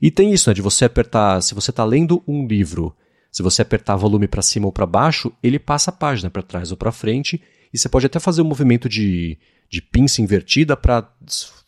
E 0.00 0.10
tem 0.10 0.32
isso, 0.32 0.48
né, 0.48 0.54
de 0.54 0.62
você 0.62 0.84
apertar, 0.84 1.42
se 1.42 1.54
você 1.54 1.70
está 1.70 1.84
lendo 1.84 2.22
um 2.26 2.46
livro, 2.46 2.94
se 3.30 3.42
você 3.42 3.62
apertar 3.62 3.96
volume 3.96 4.28
para 4.28 4.42
cima 4.42 4.66
ou 4.66 4.72
para 4.72 4.86
baixo, 4.86 5.32
ele 5.42 5.58
passa 5.58 5.90
a 5.90 5.94
página 5.94 6.30
para 6.30 6.42
trás 6.42 6.70
ou 6.70 6.76
para 6.76 6.92
frente, 6.92 7.42
e 7.72 7.78
você 7.78 7.88
pode 7.88 8.06
até 8.06 8.20
fazer 8.20 8.42
um 8.42 8.46
movimento 8.46 8.88
de, 8.88 9.38
de 9.68 9.80
pinça 9.80 10.20
invertida 10.20 10.76
para 10.76 11.10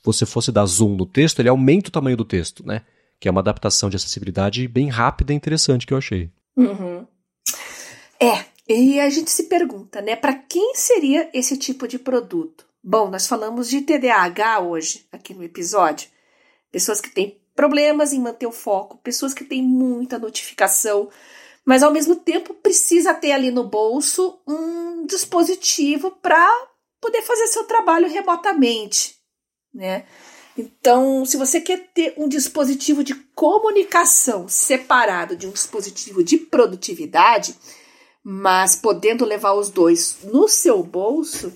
você 0.03 0.27
fosse 0.27 0.53
dar 0.53 0.67
zoom 0.67 0.97
no 0.97 1.07
texto, 1.07 1.41
ele 1.41 1.49
aumenta 1.49 1.89
o 1.89 1.93
tamanho 1.93 2.17
do 2.17 2.25
texto, 2.25 2.65
né? 2.67 2.83
Que 3.19 3.27
é 3.27 3.31
uma 3.31 3.41
adaptação 3.41 3.89
de 3.89 3.97
acessibilidade 3.97 4.69
bem 4.69 4.89
rápida 4.89 5.33
e 5.33 5.37
interessante 5.37 5.87
que 5.87 5.95
eu 5.95 5.99
achei. 5.99 6.31
Uhum. 6.57 7.07
É, 8.21 8.45
e 8.69 9.01
a 9.01 9.09
gente 9.09 9.31
se 9.31 9.45
pergunta, 9.45 10.03
né? 10.03 10.15
Para 10.15 10.35
quem 10.35 10.75
seria 10.75 11.31
esse 11.33 11.57
tipo 11.57 11.89
de 11.89 11.99
produto? 11.99 12.67
Bom, 12.83 13.11
nós 13.11 13.27
falamos 13.27 13.71
de 13.71 13.81
TDAH 13.81 14.61
hoje, 14.61 15.07
aqui 15.11 15.33
no 15.33 15.43
episódio. 15.43 16.09
Pessoas 16.71 17.01
que 17.01 17.09
têm 17.09 17.39
problemas 17.55 18.13
em 18.13 18.21
manter 18.21 18.47
o 18.47 18.53
foco, 18.53 18.99
pessoas 18.99 19.33
que 19.33 19.45
têm 19.45 19.63
muita 19.63 20.19
notificação, 20.19 21.09
mas 21.65 21.83
ao 21.83 21.93
mesmo 21.93 22.17
tempo 22.17 22.55
precisa 22.55 23.15
ter 23.15 23.33
ali 23.33 23.51
no 23.51 23.65
bolso 23.65 24.41
um 24.47 25.07
dispositivo 25.07 26.11
para 26.11 26.47
poder 27.01 27.23
fazer 27.23 27.47
seu 27.49 27.65
trabalho 27.65 28.09
remotamente 28.09 29.23
né? 29.75 30.05
Então, 30.57 31.27
se 31.27 31.37
você 31.37 31.61
quer 31.61 31.89
ter 31.93 32.15
um 32.17 32.29
dispositivo 32.29 33.03
de 33.03 33.15
comunicação 33.35 34.49
separado 34.49 35.37
de 35.37 35.49
um 35.49 35.51
dispositivo 35.51 36.23
de 36.23 36.39
produtividade, 36.39 37.57
mas 38.23 38.77
podendo 38.77 39.25
levar 39.25 39.55
os 39.55 39.69
dois 39.69 40.19
no 40.23 40.49
seu 40.49 40.83
bolso, 40.85 41.53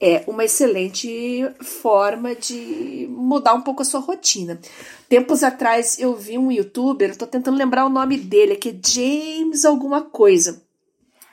é 0.00 0.24
uma 0.26 0.44
excelente 0.44 1.48
forma 1.60 2.34
de 2.34 3.06
mudar 3.10 3.54
um 3.54 3.62
pouco 3.62 3.82
a 3.82 3.84
sua 3.84 4.00
rotina. 4.00 4.60
Tempos 5.08 5.42
atrás 5.42 5.98
eu 5.98 6.14
vi 6.14 6.36
um 6.36 6.50
youtuber, 6.50 7.10
estou 7.10 7.28
tentando 7.28 7.56
lembrar 7.56 7.86
o 7.86 7.90
nome 7.90 8.16
dele, 8.16 8.56
que 8.56 8.70
é 8.70 8.76
James 8.86 9.64
alguma 9.64 10.02
coisa. 10.02 10.62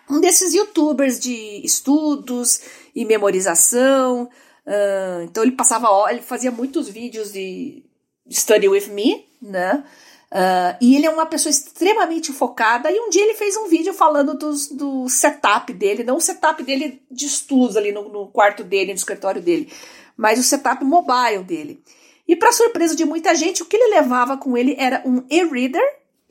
Um 0.10 0.20
desses 0.20 0.54
youtubers 0.54 1.20
de 1.20 1.62
estudos 1.64 2.62
e 2.96 3.06
memorização, 3.06 4.30
Uh, 4.66 5.24
então 5.24 5.44
ele 5.44 5.54
passava, 5.54 5.88
ele 6.12 6.22
fazia 6.22 6.52
muitos 6.52 6.88
vídeos 6.88 7.32
de 7.34 7.84
Study 8.30 8.68
With 8.68 8.88
Me, 8.88 9.26
né? 9.42 9.84
Uh, 10.32 10.78
e 10.80 10.96
ele 10.96 11.06
é 11.06 11.10
uma 11.10 11.26
pessoa 11.26 11.52
extremamente 11.52 12.32
focada. 12.32 12.90
E 12.90 13.00
um 13.00 13.10
dia 13.10 13.24
ele 13.24 13.34
fez 13.34 13.58
um 13.58 13.68
vídeo 13.68 13.94
falando 13.94 14.34
dos, 14.34 14.70
do 14.70 15.10
setup 15.10 15.74
dele, 15.74 16.04
não 16.04 16.16
o 16.16 16.22
setup 16.22 16.64
dele 16.64 17.02
de 17.12 17.26
estudos 17.26 17.76
ali 17.76 17.92
no, 17.92 18.08
no 18.08 18.28
quarto 18.28 18.64
dele, 18.64 18.92
no 18.92 18.98
escritório 18.98 19.42
dele, 19.42 19.72
mas 20.16 20.40
o 20.40 20.44
setup 20.44 20.84
mobile 20.86 21.44
dele. 21.44 21.84
E 22.26 22.36
para 22.36 22.54
surpresa 22.54 22.96
de 22.96 23.04
muita 23.04 23.36
gente, 23.36 23.62
o 23.62 23.66
que 23.66 23.76
ele 23.76 23.94
levava 23.94 24.38
com 24.38 24.58
ele 24.58 24.74
era 24.80 25.02
um 25.06 25.26
e-reader, 25.30 25.84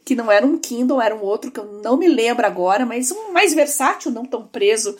que 0.02 0.14
não 0.14 0.32
era 0.32 0.46
um 0.46 0.56
Kindle, 0.56 1.02
era 1.02 1.14
um 1.14 1.20
outro 1.20 1.50
que 1.50 1.60
eu 1.60 1.66
não 1.82 1.98
me 1.98 2.08
lembro 2.08 2.46
agora, 2.46 2.86
mas 2.86 3.10
um 3.10 3.32
mais 3.32 3.52
versátil, 3.52 4.10
não 4.10 4.24
tão 4.24 4.46
preso 4.46 4.96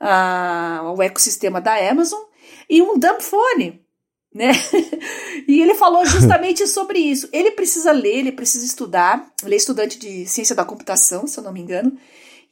uh, 0.00 0.86
ao 0.86 1.02
ecossistema 1.02 1.60
da 1.60 1.76
Amazon 1.90 2.20
e 2.68 2.80
um 2.80 2.98
dumb 2.98 3.22
phone. 3.22 3.84
Né? 4.34 4.52
e 5.48 5.60
ele 5.60 5.74
falou 5.74 6.04
justamente 6.04 6.66
sobre 6.66 6.98
isso. 6.98 7.28
Ele 7.32 7.50
precisa 7.50 7.92
ler, 7.92 8.18
ele 8.18 8.32
precisa 8.32 8.64
estudar. 8.64 9.30
Ele 9.44 9.54
é 9.54 9.58
estudante 9.58 9.98
de 9.98 10.26
ciência 10.26 10.54
da 10.54 10.64
computação, 10.64 11.26
se 11.26 11.38
eu 11.38 11.44
não 11.44 11.52
me 11.52 11.60
engano. 11.60 11.96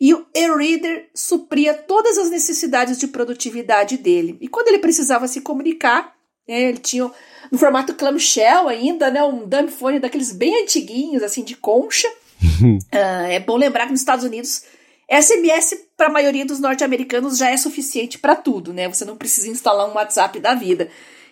E 0.00 0.12
o 0.12 0.26
e-reader 0.34 1.08
supria 1.14 1.72
todas 1.72 2.18
as 2.18 2.30
necessidades 2.30 2.98
de 2.98 3.08
produtividade 3.08 3.96
dele. 3.96 4.36
E 4.40 4.48
quando 4.48 4.68
ele 4.68 4.78
precisava 4.78 5.26
se 5.26 5.40
comunicar, 5.40 6.14
né, 6.46 6.68
ele 6.68 6.78
tinha 6.78 7.10
no 7.50 7.58
formato 7.58 7.94
clamshell 7.94 8.68
ainda, 8.68 9.10
né, 9.10 9.22
um 9.22 9.46
dumbphone 9.46 9.98
daqueles 9.98 10.32
bem 10.32 10.62
antiguinhos, 10.62 11.22
assim, 11.22 11.42
de 11.42 11.56
concha. 11.56 12.08
uh, 12.08 12.78
é 13.30 13.40
bom 13.40 13.56
lembrar 13.56 13.86
que 13.86 13.92
nos 13.92 14.00
Estados 14.00 14.24
Unidos 14.24 14.64
SMS 15.10 15.86
para 15.96 16.08
a 16.08 16.12
maioria 16.12 16.44
dos 16.44 16.60
norte-americanos 16.60 17.38
já 17.38 17.50
é 17.50 17.56
suficiente 17.56 18.18
para 18.18 18.34
tudo, 18.34 18.72
né? 18.72 18.88
Você 18.88 19.04
não 19.04 19.16
precisa 19.16 19.48
instalar 19.48 19.88
um 19.88 19.94
WhatsApp 19.94 20.40
da 20.40 20.54
vida. 20.54 20.90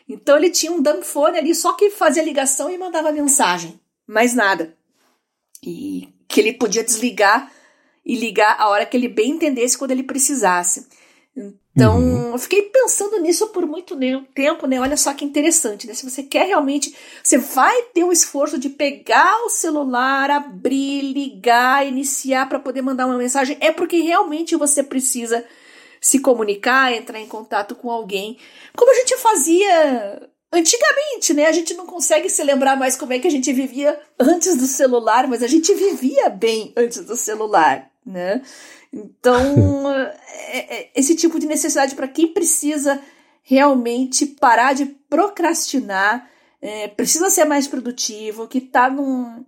Então 0.09 0.37
ele 0.37 0.51
tinha 0.51 0.73
um 0.73 0.83
dumbphone 0.83 1.39
ali 1.39 1.55
só 1.55 1.73
que 1.73 1.91
fazia 1.91 2.23
ligação 2.23 2.71
e 2.71 2.79
mandava 2.79 3.11
mensagem, 3.13 3.81
mais 4.07 4.35
nada. 4.35 4.77
E 5.63 6.09
que 6.29 6.41
ele 6.41 6.53
podia 6.53 6.85
desligar 6.85 7.51
e 8.05 8.15
ligar 8.15 8.57
a 8.59 8.69
hora 8.69 8.85
que 8.85 8.97
ele 8.97 9.09
bem 9.09 9.31
entendesse 9.31 9.79
quando 9.79 9.93
ele 9.93 10.03
precisasse. 10.03 10.87
Então, 11.37 11.99
uhum. 11.99 12.31
eu 12.33 12.39
fiquei 12.39 12.63
pensando 12.63 13.21
nisso 13.21 13.49
por 13.49 13.67
muito 13.67 13.99
tempo, 14.33 14.67
né? 14.67 14.79
Olha 14.81 14.97
só 14.97 15.13
que 15.13 15.25
interessante, 15.25 15.87
né? 15.87 15.95
Se 15.95 16.09
você 16.09 16.23
quer 16.23 16.47
realmente, 16.47 16.95
você 17.23 17.37
vai 17.37 17.83
ter 17.95 18.05
o 18.05 18.13
esforço 18.13 18.57
de 18.59 18.69
pegar 18.69 19.45
o 19.45 19.51
celular, 19.51 20.31
abrir, 20.31 21.01
ligar, 21.03 21.85
iniciar 21.85 22.49
para 22.49 22.61
poder 22.61 22.83
mandar 22.83 23.07
uma 23.07 23.19
mensagem, 23.19 23.57
é 23.61 23.73
porque 23.73 24.01
realmente 24.01 24.55
você 24.55 24.85
precisa 24.85 25.45
se 26.05 26.19
comunicar, 26.19 26.93
entrar 26.93 27.19
em 27.19 27.27
contato 27.27 27.75
com 27.75 27.91
alguém, 27.91 28.37
como 28.77 28.91
a 28.91 28.95
gente 28.95 29.17
fazia 29.17 30.29
antigamente, 30.53 31.33
né? 31.33 31.47
A 31.47 31.53
gente 31.53 31.73
não 31.73 31.87
consegue 31.87 32.29
se 32.29 32.45
lembrar 32.45 32.77
mais 32.77 32.95
como 32.95 33.15
é 33.15 33.19
que 33.19 33.27
a 33.27 33.31
gente 33.31 33.51
vivia 33.55 33.99
antes 34.21 34.55
do 34.55 34.67
celular, 34.67 35.27
mas 35.27 35.43
a 35.43 35.47
gente 35.47 35.73
vivia 35.73 36.29
bem 36.29 36.75
antes 36.77 37.03
do 37.07 37.17
celular, 37.17 37.91
né? 38.05 38.43
Então, 38.93 39.91
é, 40.53 40.59
é, 40.59 40.91
esse 40.95 41.17
tipo 41.17 41.41
de 41.41 41.47
necessidade 41.47 41.95
para 41.95 42.07
quem 42.07 42.27
precisa 42.27 43.01
realmente 43.43 44.27
parar 44.27 44.75
de 44.75 44.85
procrastinar, 45.09 46.29
é, 46.61 46.87
precisa 46.87 47.31
ser 47.31 47.47
mais 47.47 47.67
produtivo, 47.67 48.47
que 48.47 48.59
está 48.59 48.91
num 48.91 49.43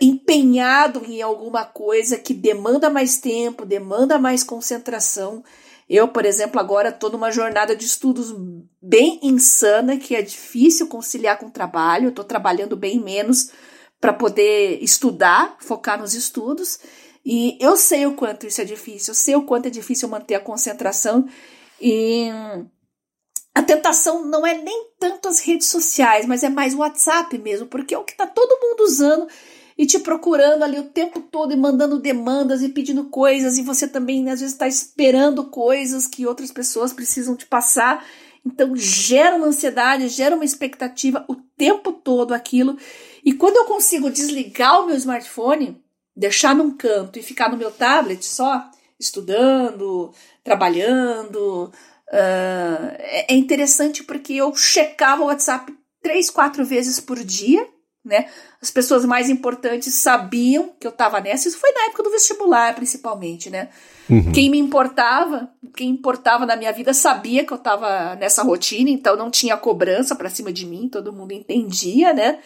empenhado 0.00 1.04
em 1.04 1.20
alguma 1.20 1.64
coisa 1.64 2.16
que 2.16 2.32
demanda 2.32 2.88
mais 2.88 3.18
tempo, 3.18 3.66
demanda 3.66 4.18
mais 4.18 4.42
concentração. 4.42 5.44
Eu, 5.88 6.08
por 6.08 6.24
exemplo, 6.24 6.60
agora 6.60 6.90
estou 6.90 7.10
numa 7.10 7.30
jornada 7.30 7.74
de 7.74 7.84
estudos 7.84 8.34
bem 8.80 9.18
insana, 9.22 9.96
que 9.96 10.14
é 10.14 10.22
difícil 10.22 10.86
conciliar 10.86 11.38
com 11.38 11.46
o 11.46 11.50
trabalho. 11.50 12.10
Estou 12.10 12.24
trabalhando 12.24 12.76
bem 12.76 13.02
menos 13.02 13.50
para 14.00 14.12
poder 14.12 14.82
estudar, 14.82 15.56
focar 15.60 15.98
nos 15.98 16.14
estudos. 16.14 16.78
E 17.24 17.58
eu 17.60 17.76
sei 17.76 18.06
o 18.06 18.14
quanto 18.14 18.46
isso 18.46 18.60
é 18.60 18.64
difícil, 18.64 19.10
eu 19.10 19.14
sei 19.14 19.34
o 19.34 19.42
quanto 19.42 19.66
é 19.66 19.70
difícil 19.70 20.08
manter 20.08 20.34
a 20.34 20.40
concentração. 20.40 21.26
E 21.80 22.30
a 23.54 23.62
tentação 23.62 24.24
não 24.24 24.46
é 24.46 24.54
nem 24.56 24.90
tanto 24.98 25.28
as 25.28 25.40
redes 25.40 25.68
sociais, 25.68 26.26
mas 26.26 26.42
é 26.42 26.48
mais 26.48 26.74
o 26.74 26.78
WhatsApp 26.78 27.36
mesmo, 27.38 27.66
porque 27.66 27.94
é 27.94 27.98
o 27.98 28.04
que 28.04 28.12
está 28.12 28.26
todo 28.26 28.60
mundo 28.62 28.82
usando 28.82 29.26
e 29.78 29.86
te 29.86 30.00
procurando 30.00 30.64
ali 30.64 30.76
o 30.80 30.90
tempo 30.90 31.20
todo 31.20 31.52
e 31.52 31.56
mandando 31.56 32.00
demandas 32.00 32.62
e 32.62 32.68
pedindo 32.68 33.04
coisas, 33.04 33.56
e 33.56 33.62
você 33.62 33.86
também 33.86 34.28
às 34.28 34.40
vezes 34.40 34.54
está 34.54 34.66
esperando 34.66 35.44
coisas 35.44 36.08
que 36.08 36.26
outras 36.26 36.50
pessoas 36.50 36.92
precisam 36.92 37.36
te 37.36 37.46
passar. 37.46 38.04
Então 38.44 38.74
gera 38.74 39.36
uma 39.36 39.46
ansiedade, 39.46 40.08
gera 40.08 40.34
uma 40.34 40.44
expectativa 40.44 41.24
o 41.28 41.36
tempo 41.56 41.92
todo 41.92 42.34
aquilo. 42.34 42.76
E 43.24 43.32
quando 43.32 43.56
eu 43.56 43.66
consigo 43.66 44.10
desligar 44.10 44.82
o 44.82 44.86
meu 44.86 44.96
smartphone, 44.96 45.80
deixar 46.16 46.56
num 46.56 46.76
canto 46.76 47.18
e 47.18 47.22
ficar 47.22 47.48
no 47.48 47.56
meu 47.56 47.70
tablet 47.70 48.24
só, 48.24 48.68
estudando, 48.98 50.12
trabalhando, 50.42 51.70
uh, 52.08 52.96
é 52.98 53.34
interessante 53.34 54.02
porque 54.02 54.32
eu 54.32 54.52
checava 54.56 55.22
o 55.22 55.26
WhatsApp 55.26 55.72
três, 56.02 56.30
quatro 56.30 56.64
vezes 56.64 56.98
por 56.98 57.22
dia 57.22 57.64
né? 58.04 58.26
As 58.60 58.70
pessoas 58.70 59.04
mais 59.04 59.28
importantes 59.28 59.92
sabiam 59.94 60.72
que 60.80 60.86
eu 60.86 60.90
estava 60.90 61.20
nessa. 61.20 61.48
Isso 61.48 61.58
foi 61.58 61.70
na 61.72 61.86
época 61.86 62.02
do 62.02 62.10
vestibular, 62.10 62.74
principalmente, 62.74 63.50
né? 63.50 63.68
Uhum. 64.08 64.32
Quem 64.32 64.50
me 64.50 64.58
importava, 64.58 65.50
quem 65.76 65.90
importava 65.90 66.46
na 66.46 66.56
minha 66.56 66.72
vida 66.72 66.94
sabia 66.94 67.44
que 67.44 67.52
eu 67.52 67.58
estava 67.58 68.14
nessa 68.16 68.42
rotina, 68.42 68.88
então 68.88 69.16
não 69.16 69.30
tinha 69.30 69.56
cobrança 69.56 70.14
para 70.14 70.30
cima 70.30 70.52
de 70.52 70.64
mim, 70.64 70.88
todo 70.88 71.12
mundo 71.12 71.32
entendia, 71.32 72.14
né? 72.14 72.38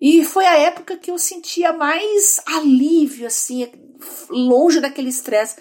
E 0.00 0.24
foi 0.24 0.46
a 0.46 0.58
época 0.58 0.96
que 0.96 1.10
eu 1.10 1.18
sentia 1.18 1.72
mais 1.72 2.40
alívio, 2.46 3.26
assim, 3.26 3.68
longe 4.28 4.80
daquele 4.80 5.10
estresse 5.10 5.56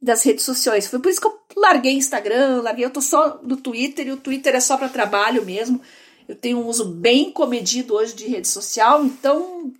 das 0.00 0.22
redes 0.22 0.44
sociais. 0.44 0.86
Foi 0.86 0.98
por 0.98 1.10
isso 1.10 1.20
que 1.20 1.26
eu 1.26 1.38
larguei 1.56 1.92
Instagram, 1.92 2.60
larguei, 2.62 2.84
eu 2.84 2.90
tô 2.90 3.00
só 3.00 3.40
no 3.42 3.56
Twitter, 3.56 4.06
e 4.06 4.12
o 4.12 4.16
Twitter 4.16 4.54
é 4.54 4.60
só 4.60 4.76
para 4.76 4.88
trabalho 4.88 5.44
mesmo. 5.44 5.80
Eu 6.28 6.36
tenho 6.36 6.58
um 6.58 6.66
uso 6.66 6.86
bem 6.86 7.30
comedido 7.30 7.94
hoje 7.94 8.14
de 8.14 8.26
rede 8.26 8.48
social, 8.48 9.04
então 9.04 9.72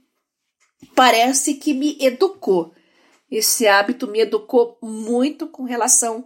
parece 0.95 1.55
que 1.55 1.73
me 1.73 1.97
educou. 2.01 2.73
Esse 3.31 3.67
hábito 3.67 4.07
me 4.07 4.21
educou 4.21 4.79
muito 4.83 5.47
com 5.47 5.65
relação 5.65 6.25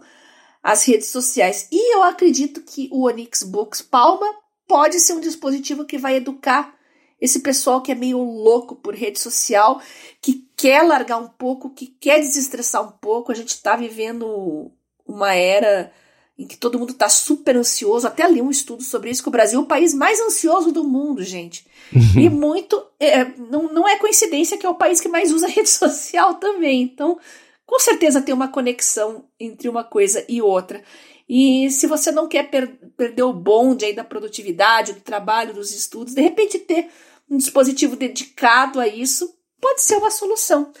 às 0.61 0.85
redes 0.85 1.07
sociais. 1.07 1.67
E 1.71 1.95
eu 1.95 2.03
acredito 2.03 2.61
que 2.61 2.89
o 2.91 3.07
Onyx 3.07 3.43
Books 3.43 3.81
Palma 3.81 4.27
pode 4.67 4.99
ser 4.99 5.13
um 5.13 5.21
dispositivo 5.21 5.85
que 5.85 5.97
vai 5.97 6.17
educar 6.17 6.77
esse 7.19 7.39
pessoal 7.39 7.81
que 7.81 7.91
é 7.91 7.95
meio 7.95 8.19
louco 8.19 8.75
por 8.75 8.95
rede 8.95 9.19
social, 9.19 9.81
que 10.21 10.47
quer 10.55 10.83
largar 10.83 11.17
um 11.17 11.27
pouco, 11.27 11.73
que 11.73 11.87
quer 11.87 12.19
desestressar 12.19 12.83
um 12.83 12.91
pouco. 12.91 13.31
A 13.31 13.35
gente 13.35 13.49
está 13.49 13.75
vivendo 13.75 14.71
uma 15.05 15.33
era 15.33 15.91
em 16.39 16.47
que 16.47 16.55
todo 16.55 16.79
mundo 16.79 16.93
está 16.93 17.09
super 17.09 17.57
ansioso. 17.57 18.07
Até 18.07 18.25
li 18.25 18.41
um 18.41 18.49
estudo 18.49 18.81
sobre 18.81 19.11
isso, 19.11 19.21
que 19.21 19.27
o 19.27 19.31
Brasil 19.31 19.59
é 19.59 19.61
o 19.61 19.65
país 19.65 19.93
mais 19.93 20.21
ansioso 20.21 20.71
do 20.71 20.85
mundo, 20.85 21.21
gente. 21.21 21.67
Uhum. 21.93 22.21
E 22.21 22.29
muito. 22.29 22.81
É, 22.97 23.25
não, 23.25 23.73
não 23.73 23.85
é 23.85 23.97
coincidência 23.97 24.57
que 24.57 24.65
é 24.65 24.69
o 24.69 24.75
país 24.75 25.01
que 25.01 25.09
mais 25.09 25.33
usa 25.33 25.47
rede 25.49 25.67
social 25.69 26.35
também. 26.35 26.81
Então, 26.81 27.19
com 27.65 27.77
certeza 27.77 28.21
tem 28.21 28.33
uma 28.33 28.47
conexão 28.47 29.25
entre 29.37 29.67
uma 29.67 29.83
coisa 29.83 30.25
e 30.29 30.41
outra. 30.41 30.81
E 31.27 31.69
se 31.69 31.85
você 31.85 32.09
não 32.09 32.27
quer 32.27 32.49
per 32.49 32.73
perder 32.95 33.23
o 33.23 33.33
bonde 33.33 33.83
aí 33.83 33.93
da 33.93 34.03
produtividade, 34.03 34.93
do 34.93 35.01
trabalho, 35.01 35.53
dos 35.53 35.71
estudos, 35.75 36.15
de 36.15 36.21
repente 36.21 36.57
ter 36.57 36.87
um 37.29 37.37
dispositivo 37.37 37.97
dedicado 37.97 38.79
a 38.79 38.87
isso 38.87 39.37
pode 39.59 39.81
ser 39.81 39.97
uma 39.97 40.11
solução. 40.11 40.71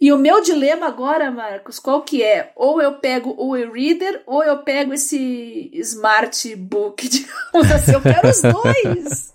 E 0.00 0.12
o 0.12 0.18
meu 0.18 0.40
dilema 0.40 0.86
agora, 0.86 1.30
Marcos, 1.30 1.78
qual 1.78 2.02
que 2.02 2.22
é? 2.22 2.52
Ou 2.56 2.82
eu 2.82 2.94
pego 2.94 3.36
o 3.38 3.56
e-reader 3.56 4.22
ou 4.26 4.42
eu 4.42 4.58
pego 4.58 4.92
esse 4.92 5.70
smart 5.74 6.56
book, 6.56 7.06
digamos 7.08 7.70
assim. 7.70 7.92
Eu 7.92 8.02
quero 8.02 8.28
os 8.28 8.42
dois. 8.42 9.34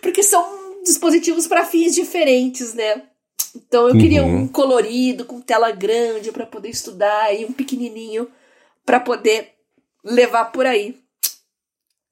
Porque 0.00 0.22
são 0.22 0.82
dispositivos 0.82 1.46
para 1.46 1.66
fins 1.66 1.94
diferentes, 1.94 2.72
né? 2.72 3.02
Então 3.54 3.88
eu 3.88 3.98
queria 3.98 4.22
uhum. 4.22 4.42
um 4.42 4.48
colorido, 4.48 5.26
com 5.26 5.40
tela 5.40 5.70
grande 5.72 6.32
para 6.32 6.46
poder 6.46 6.70
estudar 6.70 7.34
e 7.34 7.44
um 7.44 7.52
pequenininho 7.52 8.30
para 8.86 8.98
poder 8.98 9.52
levar 10.02 10.46
por 10.46 10.64
aí. 10.64 10.98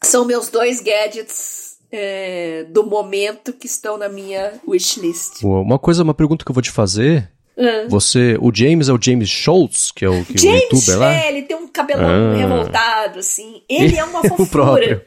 São 0.03 0.25
meus 0.25 0.49
dois 0.49 0.81
gadgets 0.81 1.78
é, 1.91 2.65
do 2.71 2.85
momento 2.85 3.53
que 3.53 3.67
estão 3.67 3.97
na 3.97 4.09
minha 4.09 4.55
wishlist. 4.67 5.43
Uma 5.43 5.79
coisa, 5.79 6.03
uma 6.03 6.15
pergunta 6.15 6.45
que 6.45 6.51
eu 6.51 6.55
vou 6.55 6.63
te 6.63 6.71
fazer 6.71 7.31
Uhum. 7.59 7.89
Você, 7.89 8.39
o 8.41 8.55
James 8.55 8.89
é 8.89 8.93
o 8.93 9.03
James 9.03 9.29
Schultz, 9.29 9.91
que 9.91 10.05
é 10.05 10.09
o, 10.09 10.25
que 10.25 10.39
James, 10.39 10.63
o 10.71 10.77
youtuber 10.77 10.99
lá? 11.01 11.13
É, 11.13 11.29
ele 11.29 11.43
tem 11.43 11.57
um 11.57 11.67
cabelão 11.67 12.07
ah. 12.09 12.37
revoltado, 12.37 13.19
assim. 13.19 13.63
Ele 13.69 13.97
é 13.97 14.05
uma 14.05 14.23
fofura. 14.31 15.05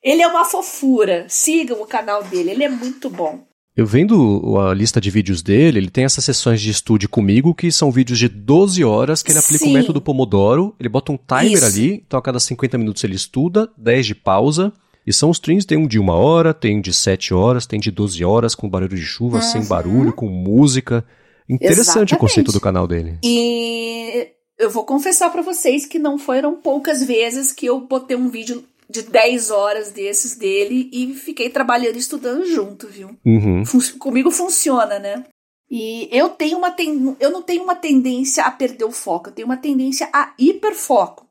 ele 0.00 0.22
é 0.22 0.26
uma 0.28 0.44
fofura. 0.44 1.26
Sigam 1.28 1.82
o 1.82 1.86
canal 1.86 2.22
dele, 2.22 2.52
ele 2.52 2.62
é 2.62 2.68
muito 2.68 3.10
bom. 3.10 3.44
Eu 3.76 3.86
vendo 3.86 4.56
a 4.58 4.74
lista 4.74 5.00
de 5.00 5.10
vídeos 5.10 5.42
dele, 5.42 5.78
ele 5.78 5.90
tem 5.90 6.04
essas 6.04 6.24
sessões 6.24 6.60
de 6.60 6.70
estude 6.70 7.08
comigo, 7.08 7.54
que 7.54 7.72
são 7.72 7.90
vídeos 7.90 8.18
de 8.18 8.28
12 8.28 8.84
horas, 8.84 9.22
que 9.22 9.32
ele 9.32 9.38
aplica 9.38 9.64
Sim. 9.64 9.70
o 9.70 9.72
método 9.72 10.00
Pomodoro, 10.00 10.74
ele 10.78 10.88
bota 10.88 11.12
um 11.12 11.16
timer 11.16 11.54
Isso. 11.54 11.64
ali, 11.64 12.04
então 12.06 12.18
a 12.18 12.22
cada 12.22 12.38
50 12.38 12.76
minutos 12.76 13.02
ele 13.02 13.14
estuda, 13.14 13.70
10 13.78 14.06
de 14.06 14.14
pausa, 14.14 14.72
e 15.10 15.12
são 15.12 15.28
os 15.28 15.38
streams, 15.38 15.66
tem 15.66 15.76
um 15.76 15.88
de 15.88 15.98
uma 15.98 16.14
hora, 16.14 16.54
tem 16.54 16.80
de 16.80 16.94
7 16.94 17.34
horas, 17.34 17.66
tem 17.66 17.80
de 17.80 17.90
12 17.90 18.24
horas, 18.24 18.54
com 18.54 18.68
barulho 18.68 18.96
de 18.96 19.02
chuva, 19.02 19.38
uhum. 19.38 19.42
sem 19.42 19.64
barulho, 19.64 20.12
com 20.12 20.28
música. 20.28 21.04
Interessante 21.48 21.80
Exatamente. 21.80 22.14
o 22.14 22.18
conceito 22.18 22.52
do 22.52 22.60
canal 22.60 22.86
dele. 22.86 23.18
E 23.24 24.28
eu 24.56 24.70
vou 24.70 24.84
confessar 24.84 25.30
para 25.30 25.42
vocês 25.42 25.84
que 25.84 25.98
não 25.98 26.16
foram 26.16 26.54
poucas 26.54 27.02
vezes 27.02 27.52
que 27.52 27.66
eu 27.66 27.80
botei 27.80 28.16
um 28.16 28.28
vídeo 28.28 28.64
de 28.88 29.02
10 29.02 29.50
horas 29.50 29.90
desses 29.90 30.36
dele 30.36 30.88
e 30.92 31.12
fiquei 31.14 31.50
trabalhando 31.50 31.96
e 31.96 32.00
estudando 32.00 32.44
junto, 32.46 32.86
viu? 32.86 33.10
Uhum. 33.26 33.64
Fun 33.64 33.80
comigo 33.98 34.30
funciona, 34.30 34.98
né? 35.00 35.24
E 35.68 36.08
eu 36.12 36.28
tenho 36.28 36.58
uma 36.58 36.70
ten... 36.70 37.16
eu 37.18 37.30
não 37.30 37.42
tenho 37.42 37.62
uma 37.64 37.74
tendência 37.74 38.44
a 38.44 38.50
perder 38.50 38.84
o 38.84 38.92
foco, 38.92 39.28
eu 39.28 39.32
tenho 39.32 39.46
uma 39.46 39.56
tendência 39.56 40.08
a 40.12 40.34
hiperfoco. 40.38 41.26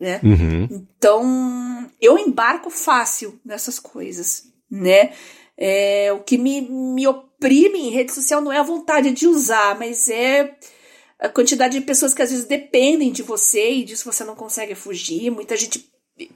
Né? 0.00 0.20
Uhum. 0.24 0.68
Então, 0.70 1.90
eu 2.00 2.18
embarco 2.18 2.70
fácil 2.70 3.38
nessas 3.44 3.78
coisas, 3.78 4.44
né? 4.70 5.12
É, 5.56 6.10
o 6.12 6.20
que 6.20 6.38
me, 6.38 6.62
me 6.62 7.06
oprime 7.06 7.80
em 7.80 7.90
rede 7.90 8.12
social 8.12 8.40
não 8.40 8.50
é 8.50 8.58
a 8.58 8.62
vontade 8.62 9.10
de 9.10 9.26
usar, 9.26 9.78
mas 9.78 10.08
é 10.08 10.56
a 11.18 11.28
quantidade 11.28 11.78
de 11.78 11.84
pessoas 11.84 12.14
que 12.14 12.22
às 12.22 12.30
vezes 12.30 12.46
dependem 12.46 13.12
de 13.12 13.22
você 13.22 13.70
e 13.72 13.84
disso 13.84 14.10
você 14.10 14.24
não 14.24 14.34
consegue 14.34 14.74
fugir. 14.74 15.30
Muita 15.30 15.54
gente 15.54 15.86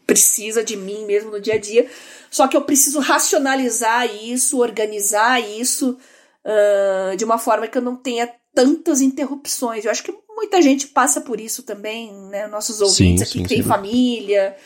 precisa 0.07 0.63
de 0.63 0.77
mim 0.77 1.07
mesmo 1.07 1.31
no 1.31 1.41
dia 1.41 1.55
a 1.55 1.59
dia. 1.59 1.89
Só 2.31 2.47
que 2.47 2.57
eu 2.57 2.63
preciso 2.63 3.01
racionalizar 3.01 4.07
isso, 4.23 4.61
organizar 4.61 5.41
isso 5.41 5.99
uh, 6.45 7.17
de 7.17 7.25
uma 7.25 7.39
forma 7.39 7.67
que 7.67 7.79
eu 7.79 7.83
não 7.83 7.97
tenha 7.97 8.31
tantas 8.55 9.01
interrupções. 9.01 9.85
Eu 9.85 9.91
acho 9.91 10.03
que 10.03 10.15
muita 10.45 10.61
gente 10.61 10.89
passa 10.89 11.21
por 11.21 11.41
isso 11.41 11.63
também, 11.63 12.13
né? 12.29 12.47
Nossos 12.47 12.81
ouvintes 12.81 13.29
sim, 13.29 13.39
aqui 13.39 13.39
sim, 13.39 13.43
que 13.43 13.49
têm 13.49 13.63
família, 13.63 14.57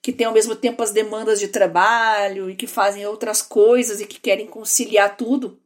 que 0.00 0.12
têm 0.12 0.26
ao 0.26 0.32
mesmo 0.32 0.54
tempo 0.54 0.82
as 0.82 0.92
demandas 0.92 1.40
de 1.40 1.48
trabalho 1.48 2.50
e 2.50 2.54
que 2.54 2.66
fazem 2.66 3.06
outras 3.06 3.40
coisas 3.40 4.00
e 4.00 4.06
que 4.06 4.20
querem 4.20 4.46
conciliar 4.46 5.16
tudo. 5.16 5.58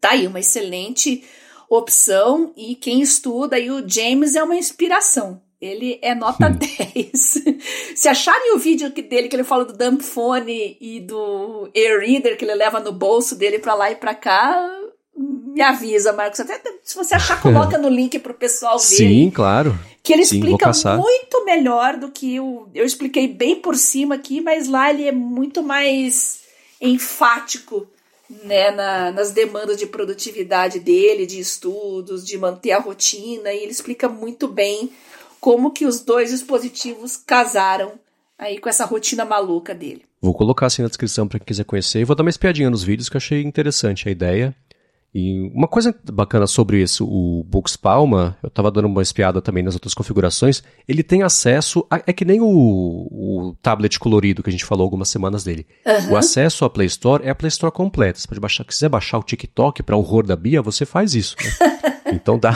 Tá 0.00 0.12
aí 0.12 0.26
uma 0.26 0.40
excelente 0.40 1.24
opção 1.68 2.52
e 2.56 2.74
quem 2.74 3.02
estuda 3.02 3.56
aí 3.56 3.70
o 3.70 3.86
James 3.86 4.34
é 4.34 4.42
uma 4.42 4.56
inspiração. 4.56 5.42
Ele 5.60 5.98
é 6.00 6.14
nota 6.14 6.46
hum. 6.46 6.58
10. 6.94 7.44
Se 7.94 8.08
acharem 8.08 8.54
o 8.54 8.58
vídeo 8.58 8.88
dele 8.90 9.28
que 9.28 9.36
ele 9.36 9.44
fala 9.44 9.66
do 9.66 9.76
dump 9.76 10.02
phone 10.02 10.78
e 10.80 11.00
do 11.00 11.70
air 11.76 12.00
reader 12.00 12.38
que 12.38 12.46
ele 12.46 12.54
leva 12.54 12.80
no 12.80 12.92
bolso 12.92 13.36
dele 13.36 13.58
para 13.58 13.74
lá 13.74 13.90
e 13.90 13.96
para 13.96 14.14
cá, 14.14 14.79
me 15.52 15.62
avisa, 15.62 16.12
Marcos. 16.12 16.40
Até 16.40 16.60
se 16.82 16.94
você 16.94 17.14
achar, 17.14 17.40
coloca 17.42 17.76
no 17.78 17.88
link 17.88 18.18
pro 18.18 18.34
pessoal 18.34 18.78
ver. 18.78 18.84
Sim, 18.84 19.30
claro. 19.30 19.78
Que 20.02 20.12
ele 20.12 20.24
Sim, 20.24 20.36
explica 20.36 20.72
muito 20.96 21.44
melhor 21.44 21.96
do 21.96 22.10
que 22.10 22.36
eu, 22.36 22.68
eu 22.74 22.84
expliquei 22.84 23.28
bem 23.28 23.56
por 23.56 23.76
cima 23.76 24.14
aqui, 24.14 24.40
mas 24.40 24.68
lá 24.68 24.90
ele 24.90 25.06
é 25.06 25.12
muito 25.12 25.62
mais 25.62 26.40
enfático 26.80 27.86
né, 28.44 28.70
na, 28.70 29.12
nas 29.12 29.32
demandas 29.32 29.76
de 29.76 29.86
produtividade 29.86 30.78
dele, 30.78 31.26
de 31.26 31.38
estudos, 31.38 32.24
de 32.24 32.38
manter 32.38 32.72
a 32.72 32.78
rotina, 32.78 33.52
e 33.52 33.62
ele 33.62 33.72
explica 33.72 34.08
muito 34.08 34.48
bem 34.48 34.90
como 35.40 35.70
que 35.70 35.86
os 35.86 36.00
dois 36.00 36.30
dispositivos 36.30 37.16
casaram 37.16 37.92
aí 38.38 38.58
com 38.58 38.68
essa 38.68 38.84
rotina 38.84 39.24
maluca 39.24 39.74
dele. 39.74 40.02
Vou 40.20 40.34
colocar 40.34 40.66
assim 40.66 40.82
na 40.82 40.88
descrição 40.88 41.26
para 41.26 41.38
quem 41.38 41.46
quiser 41.46 41.64
conhecer 41.64 42.00
e 42.00 42.04
vou 42.04 42.14
dar 42.14 42.22
uma 42.22 42.30
espiadinha 42.30 42.70
nos 42.70 42.82
vídeos 42.82 43.08
que 43.08 43.16
eu 43.16 43.18
achei 43.18 43.42
interessante 43.42 44.08
a 44.08 44.12
ideia. 44.12 44.54
E 45.12 45.50
uma 45.52 45.66
coisa 45.66 45.92
bacana 46.12 46.46
sobre 46.46 46.80
isso, 46.80 47.04
o 47.04 47.42
Books 47.42 47.76
Palma, 47.76 48.38
eu 48.44 48.46
estava 48.46 48.70
dando 48.70 48.86
uma 48.86 49.02
espiada 49.02 49.42
também 49.42 49.60
nas 49.60 49.74
outras 49.74 49.92
configurações, 49.92 50.62
ele 50.86 51.02
tem 51.02 51.24
acesso, 51.24 51.84
a, 51.90 52.00
é 52.06 52.12
que 52.12 52.24
nem 52.24 52.40
o, 52.40 52.46
o, 52.46 53.56
tablet 53.60 53.98
colorido 53.98 54.40
que 54.40 54.48
a 54.48 54.52
gente 54.52 54.64
falou 54.64 54.84
algumas 54.84 55.08
semanas 55.08 55.42
dele. 55.42 55.66
Uhum. 55.84 56.12
O 56.12 56.16
acesso 56.16 56.64
à 56.64 56.70
Play 56.70 56.86
Store 56.86 57.26
é 57.26 57.30
a 57.30 57.34
Play 57.34 57.48
Store 57.48 57.72
completa. 57.72 58.20
Você 58.20 58.28
pode 58.28 58.40
baixar, 58.40 58.62
se 58.62 58.68
quiser 58.68 58.88
baixar 58.88 59.18
o 59.18 59.22
TikTok 59.24 59.82
para 59.82 59.96
horror 59.96 60.24
da 60.24 60.36
Bia, 60.36 60.62
você 60.62 60.86
faz 60.86 61.12
isso. 61.12 61.34
Né? 61.42 61.80
então 62.14 62.38
dá, 62.38 62.52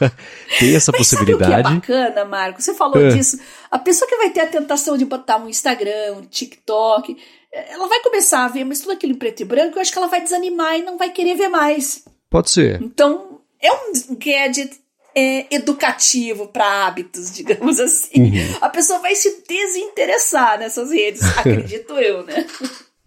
tem 0.58 0.74
essa 0.74 0.90
Mas 0.92 1.00
possibilidade. 1.00 1.62
Sabe 1.62 1.76
o 1.76 1.80
que 1.82 1.92
é 1.92 2.04
bacana, 2.06 2.24
Marco? 2.24 2.62
Você 2.62 2.72
falou 2.72 3.04
é. 3.04 3.08
disso. 3.08 3.38
A 3.70 3.78
pessoa 3.78 4.08
que 4.08 4.16
vai 4.16 4.30
ter 4.30 4.40
a 4.40 4.46
tentação 4.46 4.96
de 4.96 5.04
botar 5.04 5.36
um 5.36 5.46
Instagram, 5.46 6.14
um 6.16 6.22
TikTok, 6.22 7.18
ela 7.70 7.88
vai 7.88 8.00
começar 8.00 8.44
a 8.44 8.48
ver, 8.48 8.64
mas 8.64 8.80
tudo 8.80 8.92
aquilo 8.92 9.12
em 9.12 9.18
preto 9.18 9.40
e 9.40 9.44
branco, 9.44 9.76
eu 9.76 9.82
acho 9.82 9.92
que 9.92 9.98
ela 9.98 10.08
vai 10.08 10.22
desanimar 10.22 10.78
e 10.78 10.82
não 10.82 10.96
vai 10.96 11.10
querer 11.10 11.34
ver 11.34 11.48
mais. 11.48 12.04
Pode 12.30 12.50
ser. 12.50 12.80
Então, 12.82 13.40
é 13.60 13.72
um 13.72 14.14
gadget 14.16 14.78
é, 15.14 15.46
educativo 15.54 16.48
para 16.48 16.86
hábitos, 16.86 17.32
digamos 17.34 17.80
assim. 17.80 18.20
Uhum. 18.20 18.56
A 18.60 18.68
pessoa 18.68 19.00
vai 19.00 19.14
se 19.14 19.42
desinteressar 19.48 20.58
nessas 20.58 20.90
redes, 20.90 21.22
acredito 21.36 21.94
eu, 21.94 22.24
né? 22.24 22.46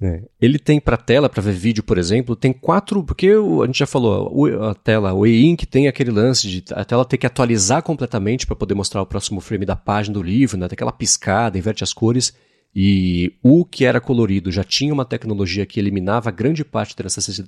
É. 0.03 0.23
Ele 0.41 0.57
tem 0.57 0.79
para 0.79 0.97
tela, 0.97 1.29
para 1.29 1.43
ver 1.43 1.53
vídeo, 1.53 1.83
por 1.83 1.95
exemplo, 1.95 2.35
tem 2.35 2.51
quatro, 2.51 3.03
porque 3.03 3.29
a 3.29 3.65
gente 3.67 3.77
já 3.77 3.85
falou, 3.85 4.47
a 4.67 4.73
tela, 4.73 5.13
o 5.13 5.27
e-ink 5.27 5.67
tem 5.67 5.87
aquele 5.87 6.09
lance 6.09 6.47
de 6.47 6.63
a 6.73 6.83
tela 6.83 7.05
ter 7.05 7.19
que 7.19 7.27
atualizar 7.27 7.83
completamente 7.83 8.47
para 8.47 8.55
poder 8.55 8.73
mostrar 8.73 9.03
o 9.03 9.05
próximo 9.05 9.39
frame 9.39 9.63
da 9.63 9.75
página 9.75 10.15
do 10.15 10.23
livro, 10.23 10.57
né? 10.57 10.67
Tem 10.67 10.73
aquela 10.73 10.91
piscada, 10.91 11.55
inverte 11.55 11.83
as 11.83 11.93
cores. 11.93 12.33
E 12.73 13.33
o 13.43 13.65
que 13.65 13.83
era 13.83 13.99
colorido 13.99 14.51
já 14.51 14.63
tinha 14.63 14.93
uma 14.93 15.05
tecnologia 15.05 15.65
que 15.65 15.79
eliminava 15.79 16.31
grande 16.31 16.63
parte 16.63 16.95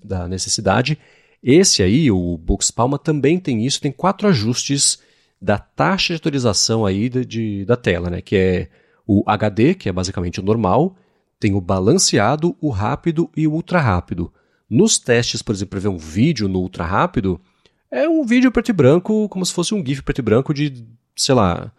da 0.03 0.27
necessidade. 0.27 0.97
Esse 1.41 1.81
aí, 1.81 2.11
o 2.11 2.37
Books 2.37 2.71
Palma, 2.71 2.99
também 2.99 3.39
tem 3.39 3.65
isso, 3.65 3.81
tem 3.81 3.91
quatro 3.91 4.27
ajustes 4.27 4.99
da 5.41 5.57
taxa 5.57 6.13
de 6.13 6.17
atualização 6.17 6.85
aí 6.85 7.09
de, 7.09 7.25
de, 7.25 7.65
da 7.65 7.75
tela, 7.75 8.09
né? 8.09 8.21
Que 8.21 8.35
é 8.35 8.69
o 9.05 9.23
HD, 9.25 9.75
que 9.75 9.89
é 9.89 9.91
basicamente 9.91 10.39
o 10.39 10.43
normal, 10.43 10.95
tem 11.39 11.53
o 11.53 11.61
balanceado, 11.61 12.55
o 12.61 12.69
rápido 12.69 13.29
e 13.35 13.45
o 13.47 13.51
ultra 13.51 13.79
rápido. 13.79 14.31
Nos 14.69 14.97
testes, 14.97 15.41
por 15.41 15.53
exemplo, 15.53 15.71
para 15.71 15.79
ver 15.81 15.89
um 15.89 15.97
vídeo 15.97 16.47
no 16.47 16.59
ultra 16.59 16.85
rápido, 16.85 17.39
é 17.91 18.07
um 18.07 18.25
vídeo 18.25 18.51
preto 18.51 18.69
e 18.69 18.73
branco, 18.73 19.27
como 19.29 19.45
se 19.45 19.53
fosse 19.53 19.73
um 19.73 19.85
GIF 19.85 20.01
preto 20.01 20.19
e 20.19 20.21
branco 20.21 20.53
de, 20.53 20.85
sei 21.15 21.35
lá, 21.35 21.71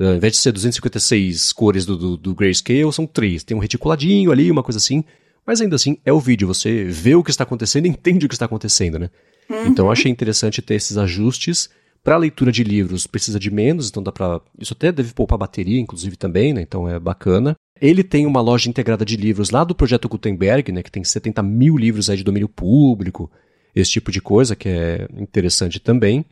ao 0.00 0.14
invés 0.14 0.32
de 0.32 0.38
ser 0.38 0.52
256 0.52 1.52
cores 1.52 1.84
do, 1.84 1.96
do, 1.96 2.16
do 2.16 2.34
Grayscale, 2.34 2.92
são 2.92 3.06
três. 3.06 3.44
Tem 3.44 3.56
um 3.56 3.60
reticuladinho 3.60 4.32
ali, 4.32 4.50
uma 4.50 4.62
coisa 4.62 4.78
assim. 4.78 5.04
Mas 5.46 5.60
ainda 5.60 5.76
assim, 5.76 5.98
é 6.04 6.12
o 6.12 6.20
vídeo. 6.20 6.48
Você 6.48 6.84
vê 6.84 7.14
o 7.14 7.22
que 7.22 7.30
está 7.30 7.44
acontecendo 7.44 7.86
e 7.86 7.88
entende 7.90 8.24
o 8.24 8.28
que 8.28 8.34
está 8.34 8.46
acontecendo, 8.46 8.98
né? 8.98 9.10
Uhum. 9.48 9.66
Então 9.66 9.86
eu 9.86 9.92
achei 9.92 10.10
interessante 10.10 10.62
ter 10.62 10.74
esses 10.74 10.96
ajustes. 10.96 11.68
Para 12.02 12.16
leitura 12.16 12.50
de 12.50 12.64
livros 12.64 13.06
precisa 13.06 13.38
de 13.38 13.50
menos, 13.50 13.90
então 13.90 14.02
dá 14.02 14.10
para 14.10 14.40
isso 14.58 14.72
até 14.72 14.90
deve 14.90 15.12
poupar 15.12 15.36
bateria, 15.36 15.78
inclusive 15.78 16.16
também, 16.16 16.54
né? 16.54 16.62
Então 16.62 16.88
é 16.88 16.98
bacana. 16.98 17.54
Ele 17.78 18.02
tem 18.02 18.26
uma 18.26 18.40
loja 18.40 18.70
integrada 18.70 19.04
de 19.04 19.16
livros 19.16 19.50
lá 19.50 19.64
do 19.64 19.74
projeto 19.74 20.08
Gutenberg, 20.08 20.72
né? 20.72 20.82
Que 20.82 20.90
tem 20.90 21.04
70 21.04 21.42
mil 21.42 21.76
livros 21.76 22.08
aí 22.08 22.16
de 22.16 22.24
domínio 22.24 22.48
público, 22.48 23.30
esse 23.74 23.90
tipo 23.90 24.10
de 24.10 24.20
coisa 24.20 24.56
que 24.56 24.68
é 24.68 25.08
interessante 25.18 25.78
também. 25.78 26.24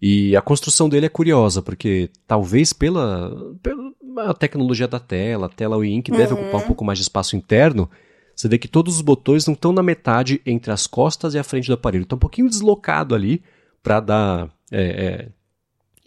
E 0.00 0.34
a 0.34 0.40
construção 0.40 0.88
dele 0.88 1.06
é 1.06 1.10
curiosa, 1.10 1.60
porque 1.60 2.08
talvez 2.26 2.72
pela, 2.72 3.30
pela 3.62 4.32
tecnologia 4.32 4.88
da 4.88 4.98
tela, 4.98 5.46
a 5.46 5.48
tela 5.48 5.76
o 5.76 5.84
ink 5.84 6.10
deve 6.10 6.32
uhum. 6.32 6.40
ocupar 6.40 6.62
um 6.62 6.66
pouco 6.66 6.84
mais 6.84 6.98
de 6.98 7.02
espaço 7.02 7.36
interno. 7.36 7.90
Você 8.34 8.48
vê 8.48 8.56
que 8.56 8.66
todos 8.66 8.96
os 8.96 9.02
botões 9.02 9.46
não 9.46 9.52
estão 9.52 9.72
na 9.72 9.82
metade 9.82 10.40
entre 10.46 10.72
as 10.72 10.86
costas 10.86 11.34
e 11.34 11.38
a 11.38 11.44
frente 11.44 11.66
do 11.66 11.74
aparelho. 11.74 12.04
Está 12.04 12.16
um 12.16 12.20
pouquinho 12.20 12.48
deslocado 12.48 13.14
ali 13.14 13.42
para 13.82 14.00
dar 14.00 14.50
é, 14.72 14.82
é, 14.82 15.28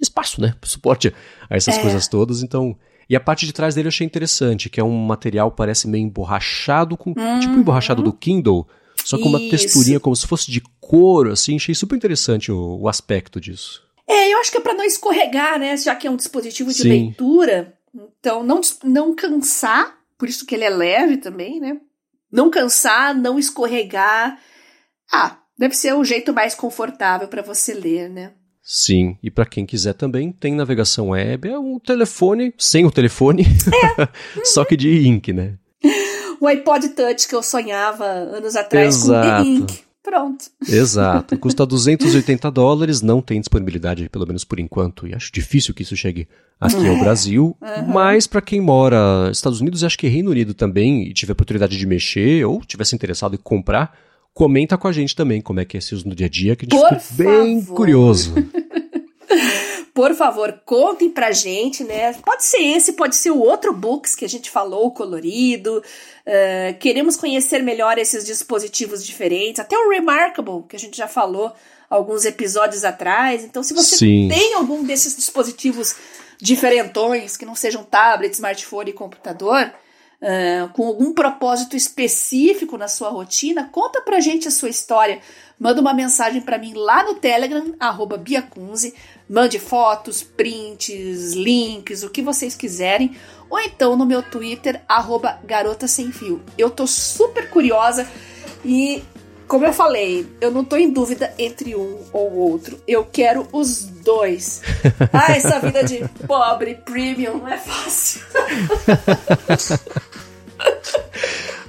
espaço, 0.02 0.42
né? 0.42 0.56
Suporte 0.64 1.14
a 1.48 1.56
essas 1.56 1.78
é. 1.78 1.82
coisas 1.82 2.08
todas. 2.08 2.42
Então. 2.42 2.76
E 3.08 3.16
a 3.16 3.20
parte 3.20 3.46
de 3.46 3.54
trás 3.54 3.76
dele 3.76 3.88
eu 3.88 3.90
achei 3.90 4.08
interessante, 4.08 4.70
que 4.70 4.80
é 4.80 4.84
um 4.84 4.98
material 5.06 5.52
parece 5.52 5.88
meio 5.88 6.04
emborrachado, 6.06 6.98
com 6.98 7.12
uhum. 7.12 7.40
tipo 7.40 7.54
emborrachado 7.54 8.02
do 8.02 8.14
Kindle, 8.14 8.66
só 9.04 9.20
com 9.20 9.30
uma 9.30 9.40
Isso. 9.40 9.52
texturinha 9.52 10.00
como 10.00 10.16
se 10.16 10.26
fosse 10.26 10.50
de 10.50 10.64
couro, 10.80 11.32
assim. 11.32 11.58
Achei 11.58 11.76
super 11.76 11.96
interessante 11.96 12.52
o, 12.52 12.80
o 12.80 12.88
aspecto 12.88 13.40
disso. 13.40 13.83
É, 14.08 14.34
eu 14.34 14.40
acho 14.40 14.52
que 14.52 14.58
é 14.58 14.62
para 14.62 14.74
não 14.74 14.84
escorregar, 14.84 15.60
né? 15.60 15.76
Já 15.78 15.96
que 15.96 16.08
é 16.08 16.12
um 16.12 16.16
dispositivo 16.16 16.72
de 16.72 16.82
Sim. 16.82 16.90
leitura. 16.90 17.74
Então, 18.20 18.44
não, 18.44 18.60
não 18.84 19.16
cansar, 19.16 19.98
por 20.18 20.28
isso 20.28 20.46
que 20.46 20.56
ele 20.56 20.64
é 20.64 20.70
leve 20.70 21.18
também, 21.18 21.60
né? 21.60 21.78
Não 22.32 22.50
cansar, 22.50 23.16
não 23.16 23.38
escorregar. 23.38 24.40
Ah, 25.12 25.38
deve 25.58 25.76
ser 25.76 25.94
o 25.94 26.04
jeito 26.04 26.34
mais 26.34 26.56
confortável 26.56 27.28
para 27.28 27.42
você 27.42 27.74
ler, 27.74 28.10
né? 28.10 28.34
Sim, 28.62 29.18
e 29.22 29.30
para 29.30 29.46
quem 29.46 29.66
quiser 29.66 29.94
também, 29.94 30.32
tem 30.32 30.56
navegação 30.56 31.10
web, 31.10 31.50
é 31.50 31.60
um 31.60 31.78
telefone, 31.80 32.54
sem 32.58 32.86
o 32.86 32.92
telefone, 32.92 33.44
é. 33.44 34.08
só 34.46 34.64
que 34.64 34.78
de 34.78 35.06
ink, 35.06 35.34
né? 35.34 35.58
O 36.40 36.48
iPod 36.48 36.90
Touch 36.90 37.26
que 37.26 37.36
eu 37.36 37.42
sonhava 37.42 38.04
anos 38.06 38.58
atrás 38.58 38.96
Exato. 38.98 39.44
com 39.44 39.50
ink. 39.50 39.84
Pronto. 40.04 40.46
Exato. 40.68 41.38
Custa 41.40 41.66
280 41.66 42.52
dólares, 42.52 43.02
não 43.02 43.22
tem 43.22 43.40
disponibilidade, 43.40 44.10
pelo 44.10 44.28
menos 44.28 44.44
por 44.44 44.60
enquanto, 44.60 45.08
e 45.08 45.16
acho 45.16 45.32
difícil 45.32 45.74
que 45.74 45.82
isso 45.82 45.96
chegue 45.96 46.28
aqui 46.60 46.76
ao 46.76 46.96
é. 46.96 47.00
Brasil. 47.00 47.58
Uhum. 47.62 47.88
Mas 47.88 48.28
para 48.28 48.42
quem 48.42 48.60
mora 48.60 49.30
nos 49.30 49.38
Estados 49.38 49.62
Unidos 49.62 49.82
e 49.82 49.86
acho 49.86 49.98
que 49.98 50.08
Reino 50.08 50.32
Unido 50.32 50.54
também, 50.54 51.04
e 51.04 51.14
tiver 51.14 51.32
oportunidade 51.32 51.78
de 51.78 51.86
mexer, 51.86 52.46
ou 52.46 52.62
tivesse 52.66 52.94
interessado 52.94 53.36
em 53.36 53.40
comprar, 53.40 53.98
comenta 54.34 54.78
com 54.78 54.88
a 54.88 54.92
gente 54.92 55.16
também 55.16 55.42
como 55.42 55.62
é 55.62 55.66
que 55.66 55.78
é 55.78 55.80
esse 55.80 55.96
uso 55.96 56.08
no 56.08 56.16
dia 56.16 56.28
a 56.28 56.30
dia, 56.30 56.56
que 56.56 56.66
a 56.66 56.70
gente 56.70 56.90
por 56.90 57.00
ficou 57.00 57.26
bem 57.26 57.64
curioso. 57.64 58.34
por 59.94 60.16
favor, 60.16 60.62
contem 60.66 61.10
pra 61.10 61.32
gente, 61.32 61.84
né? 61.84 62.14
Pode 62.14 62.44
ser 62.44 62.58
esse, 62.58 62.94
pode 62.94 63.16
ser 63.16 63.30
o 63.30 63.40
outro 63.40 63.72
books 63.72 64.16
que 64.16 64.26
a 64.26 64.30
gente 64.30 64.50
falou, 64.50 64.92
colorido. 64.92 65.84
Uh, 66.26 66.78
queremos 66.80 67.16
conhecer 67.16 67.62
melhor 67.62 68.00
esses 68.00 68.26
dispositivos 68.26 69.06
diferentes, 69.06 69.60
até 69.60 69.78
o 69.78 69.90
Remarkable, 69.90 70.64
que 70.68 70.76
a 70.76 70.80
gente 70.80 70.98
já 70.98 71.08
falou 71.08 71.54
alguns 71.88 72.26
episódios 72.26 72.84
atrás. 72.84 73.44
Então, 73.44 73.62
se 73.62 73.74
você 73.74 73.96
Sim. 73.96 74.28
tem 74.30 74.56
algum 74.56 74.84
desses 74.84 75.16
dispositivos 75.16 75.96
diferentões, 76.42 77.38
que 77.38 77.46
não 77.46 77.56
sejam 77.56 77.84
tablet, 77.84 78.34
smartphone 78.34 78.90
e 78.90 78.94
computador, 78.94 79.72
uh, 80.24 80.70
com 80.70 80.88
algum 80.88 81.14
propósito 81.14 81.76
específico 81.76 82.78
na 82.78 82.88
sua 82.88 83.10
rotina, 83.10 83.70
conta 83.70 84.02
pra 84.02 84.22
gente 84.22 84.48
a 84.48 84.52
sua 84.52 84.70
história. 84.70 85.20
Manda 85.60 85.82
uma 85.82 85.94
mensagem 85.94 86.42
para 86.42 86.58
mim 86.58 86.74
lá 86.74 87.04
no 87.04 87.16
Telegram, 87.16 87.76
arroba 87.80 88.18
Biacunze. 88.18 88.96
Mande 89.30 89.60
fotos, 89.60 90.24
prints, 90.24 91.34
links, 91.34 92.04
o 92.04 92.10
que 92.10 92.22
vocês 92.22 92.56
quiserem. 92.56 93.16
Ou 93.50 93.60
então 93.60 93.96
no 93.96 94.06
meu 94.06 94.24
Twitter, 94.24 94.82
arroba 94.88 95.40
Garota 95.44 95.88
Sem 95.88 96.12
Fio. 96.12 96.42
Eu 96.58 96.70
tô 96.70 96.88
super 96.88 97.50
curiosa 97.50 98.08
e 98.66 99.04
como 99.54 99.68
eu 99.68 99.72
falei, 99.72 100.26
eu 100.42 100.50
não 100.50 100.66
tô 100.66 100.76
em 100.76 100.92
dúvida 100.92 101.32
entre 101.38 101.76
um 101.76 102.00
ou 102.12 102.34
outro. 102.34 102.80
Eu 102.88 103.06
quero 103.06 103.48
os 103.54 103.86
dois. 104.04 104.64
Ah, 105.14 105.32
essa 105.32 105.60
vida 105.60 105.84
de 105.84 106.04
pobre 106.26 106.74
premium 106.74 107.38
não 107.38 107.48
é 107.48 107.60
fácil. 107.60 108.22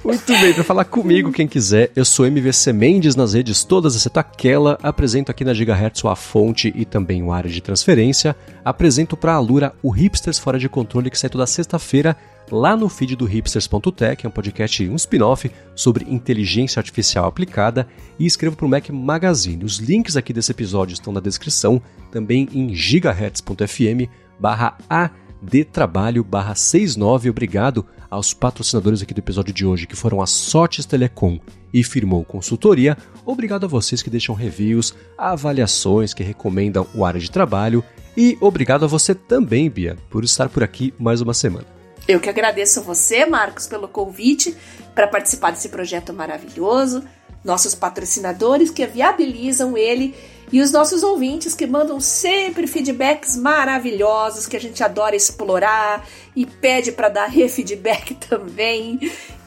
Muito 0.03 0.39
bem, 0.39 0.53
para 0.53 0.63
falar 0.63 0.85
comigo, 0.85 1.31
quem 1.31 1.47
quiser, 1.47 1.91
eu 1.95 2.03
sou 2.03 2.25
MVC 2.25 2.73
Mendes 2.73 3.15
nas 3.15 3.33
redes 3.33 3.63
todas, 3.63 3.95
exceto 3.95 4.19
aquela. 4.19 4.79
Apresento 4.81 5.29
aqui 5.29 5.45
na 5.45 5.53
Gigahertz 5.53 6.03
a 6.05 6.15
fonte 6.15 6.73
e 6.75 6.85
também 6.85 7.21
o 7.21 7.31
área 7.31 7.51
de 7.51 7.61
transferência. 7.61 8.35
Apresento 8.63 9.15
para 9.15 9.33
a 9.33 9.35
Alura 9.35 9.75
o 9.83 9.91
Hipsters 9.91 10.39
Fora 10.39 10.57
de 10.57 10.67
Controle, 10.67 11.11
que 11.11 11.19
sai 11.19 11.29
toda 11.29 11.45
sexta-feira 11.45 12.17
lá 12.51 12.75
no 12.75 12.87
feed 12.89 13.15
do 13.15 13.25
hipsters.tech, 13.25 14.25
é 14.25 14.29
um 14.29 14.31
podcast, 14.31 14.87
um 14.87 14.95
spin-off 14.95 15.51
sobre 15.75 16.05
inteligência 16.05 16.79
artificial 16.79 17.25
aplicada, 17.25 17.87
e 18.19 18.25
escrevo 18.25 18.55
para 18.55 18.65
o 18.65 18.69
Mac 18.69 18.89
Magazine. 18.89 19.63
Os 19.63 19.77
links 19.77 20.15
aqui 20.15 20.31
desse 20.31 20.51
episódio 20.51 20.93
estão 20.93 21.11
na 21.11 21.19
descrição, 21.19 21.81
também 22.11 22.47
em 22.53 22.73
gigahertz.fm 22.73 24.09
barra 24.39 24.77
adtrabalho 24.89 26.23
barra 26.23 26.55
69. 26.55 27.29
Obrigado 27.29 27.85
aos 28.09 28.33
patrocinadores 28.33 29.01
aqui 29.01 29.13
do 29.13 29.19
episódio 29.19 29.53
de 29.53 29.65
hoje, 29.65 29.87
que 29.87 29.95
foram 29.95 30.21
a 30.21 30.27
Sotes 30.27 30.85
Telecom 30.85 31.39
e 31.73 31.83
Firmou 31.83 32.23
Consultoria. 32.23 32.97
Obrigado 33.25 33.65
a 33.65 33.69
vocês 33.69 34.01
que 34.01 34.09
deixam 34.09 34.35
reviews, 34.35 34.93
avaliações, 35.17 36.13
que 36.13 36.23
recomendam 36.23 36.87
o 36.93 37.03
área 37.03 37.19
de 37.19 37.29
trabalho. 37.29 37.83
E 38.15 38.37
obrigado 38.39 38.85
a 38.85 38.87
você 38.87 39.13
também, 39.13 39.69
Bia, 39.69 39.97
por 40.09 40.23
estar 40.23 40.47
por 40.47 40.63
aqui 40.63 40.93
mais 40.97 41.19
uma 41.19 41.33
semana. 41.33 41.74
Eu 42.07 42.19
que 42.19 42.29
agradeço 42.29 42.79
a 42.79 42.83
você, 42.83 43.25
Marcos, 43.25 43.65
pelo 43.65 43.87
convite 43.87 44.55
para 44.93 45.07
participar 45.07 45.51
desse 45.51 45.69
projeto 45.69 46.13
maravilhoso, 46.13 47.03
nossos 47.43 47.73
patrocinadores 47.73 48.69
que 48.69 48.85
viabilizam 48.85 49.75
ele 49.75 50.15
e 50.51 50.61
os 50.61 50.71
nossos 50.71 51.01
ouvintes 51.01 51.55
que 51.55 51.65
mandam 51.65 51.99
sempre 51.99 52.67
feedbacks 52.67 53.35
maravilhosos 53.35 54.45
que 54.45 54.55
a 54.55 54.59
gente 54.59 54.83
adora 54.83 55.15
explorar 55.15 56.07
e 56.35 56.45
pede 56.45 56.91
para 56.91 57.09
dar 57.09 57.25
refeedback 57.29 58.13
também. 58.15 58.99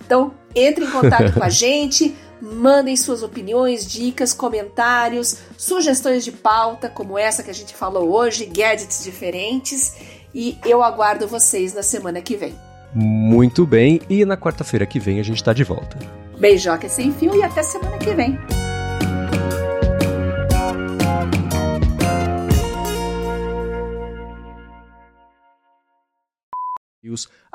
Então, 0.04 0.34
entre 0.54 0.84
em 0.84 0.90
contato 0.90 1.32
com 1.32 1.44
a 1.44 1.48
gente, 1.50 2.16
mandem 2.40 2.96
suas 2.96 3.22
opiniões, 3.22 3.86
dicas, 3.86 4.32
comentários, 4.32 5.36
sugestões 5.56 6.24
de 6.24 6.32
pauta, 6.32 6.88
como 6.88 7.16
essa 7.16 7.42
que 7.42 7.50
a 7.50 7.54
gente 7.54 7.74
falou 7.74 8.10
hoje, 8.10 8.46
gadgets 8.46 9.04
diferentes 9.04 10.17
e 10.34 10.58
eu 10.64 10.82
aguardo 10.82 11.26
vocês 11.26 11.74
na 11.74 11.82
semana 11.82 12.20
que 12.20 12.36
vem. 12.36 12.54
Muito 12.94 13.66
bem, 13.66 14.00
e 14.08 14.24
na 14.24 14.36
quarta-feira 14.36 14.86
que 14.86 14.98
vem 14.98 15.20
a 15.20 15.22
gente 15.22 15.36
está 15.36 15.52
de 15.52 15.64
volta. 15.64 15.98
Beijoca 16.38 16.88
sem 16.88 17.12
fio 17.12 17.34
e 17.34 17.42
até 17.42 17.62
semana 17.62 17.98
que 17.98 18.14
vem. 18.14 18.38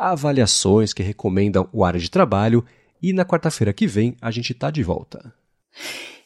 avaliações 0.03 0.93
que 0.93 1.01
recomendam 1.01 1.67
o 1.71 1.83
área 1.83 1.99
de 1.99 2.09
trabalho 2.09 2.65
e 3.01 3.13
na 3.13 3.25
quarta-feira 3.25 3.73
que 3.73 3.87
vem 3.87 4.17
a 4.21 4.31
gente 4.31 4.51
está 4.51 4.69
de 4.69 4.83
volta. 4.83 5.33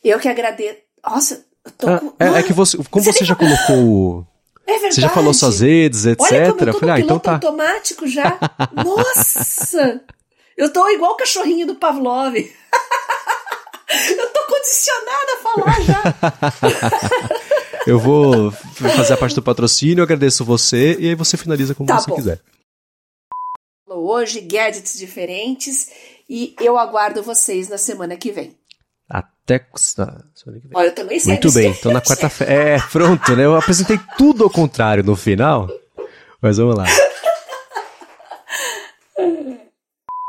Eu 0.03 0.19
que 0.19 0.27
agradeço. 0.27 0.77
Nossa, 1.03 1.45
eu 1.65 1.71
tô 1.71 1.87
ah, 1.87 2.01
é, 2.19 2.39
é, 2.39 2.43
que 2.43 2.53
você, 2.53 2.77
como 2.89 3.03
você, 3.03 3.19
você 3.19 3.25
já 3.25 3.35
colocou 3.35 4.27
é 4.67 4.73
verdade. 4.73 4.95
Você 4.95 5.01
já 5.01 5.09
falou 5.09 5.33
suas 5.33 5.61
redes, 5.61 6.05
etc. 6.05 6.21
Olha 6.21 6.53
como 6.53 6.61
eu 6.69 6.73
tô 6.73 6.79
Falei, 6.79 6.95
ah, 6.95 6.99
então 6.99 7.19
tá. 7.19 7.33
automático 7.33 8.05
já. 8.05 8.37
Nossa! 8.73 10.01
Eu 10.57 10.71
tô 10.73 10.87
igual 10.89 11.13
o 11.13 11.15
cachorrinho 11.15 11.65
do 11.65 11.75
Pavlov. 11.75 12.35
eu 12.35 14.29
tô 14.33 14.39
condicionada 14.47 15.33
a 15.33 15.37
falar 15.41 15.81
já. 15.81 16.03
eu 17.87 17.97
vou 17.97 18.51
fazer 18.51 19.13
a 19.13 19.17
parte 19.17 19.35
do 19.35 19.41
patrocínio, 19.41 20.03
agradeço 20.03 20.43
você 20.43 20.97
e 20.99 21.07
aí 21.07 21.15
você 21.15 21.37
finaliza 21.37 21.73
como 21.73 21.87
tá 21.87 21.99
você 21.99 22.09
bom. 22.09 22.15
quiser. 22.17 22.41
Hoje, 23.87 24.41
gadgets 24.41 24.97
diferentes 24.97 25.89
e 26.29 26.53
eu 26.59 26.77
aguardo 26.77 27.23
vocês 27.23 27.69
na 27.69 27.77
semana 27.77 28.17
que 28.17 28.31
vem 28.31 28.57
até. 29.47 29.65
Ah, 29.99 30.17
Olha, 30.73 30.87
eu 30.87 30.95
também 30.95 31.19
sei. 31.19 31.33
Muito 31.33 31.51
bem, 31.53 31.69
então 31.71 31.91
na 31.91 32.01
quarta-feira. 32.01 32.53
É, 32.53 32.79
pronto, 32.91 33.35
né? 33.35 33.45
Eu 33.45 33.55
apresentei 33.55 33.99
tudo 34.17 34.43
ao 34.43 34.49
contrário 34.49 35.03
no 35.03 35.15
final. 35.15 35.69
Mas 36.41 36.57
vamos 36.57 36.75
lá. 36.75 36.85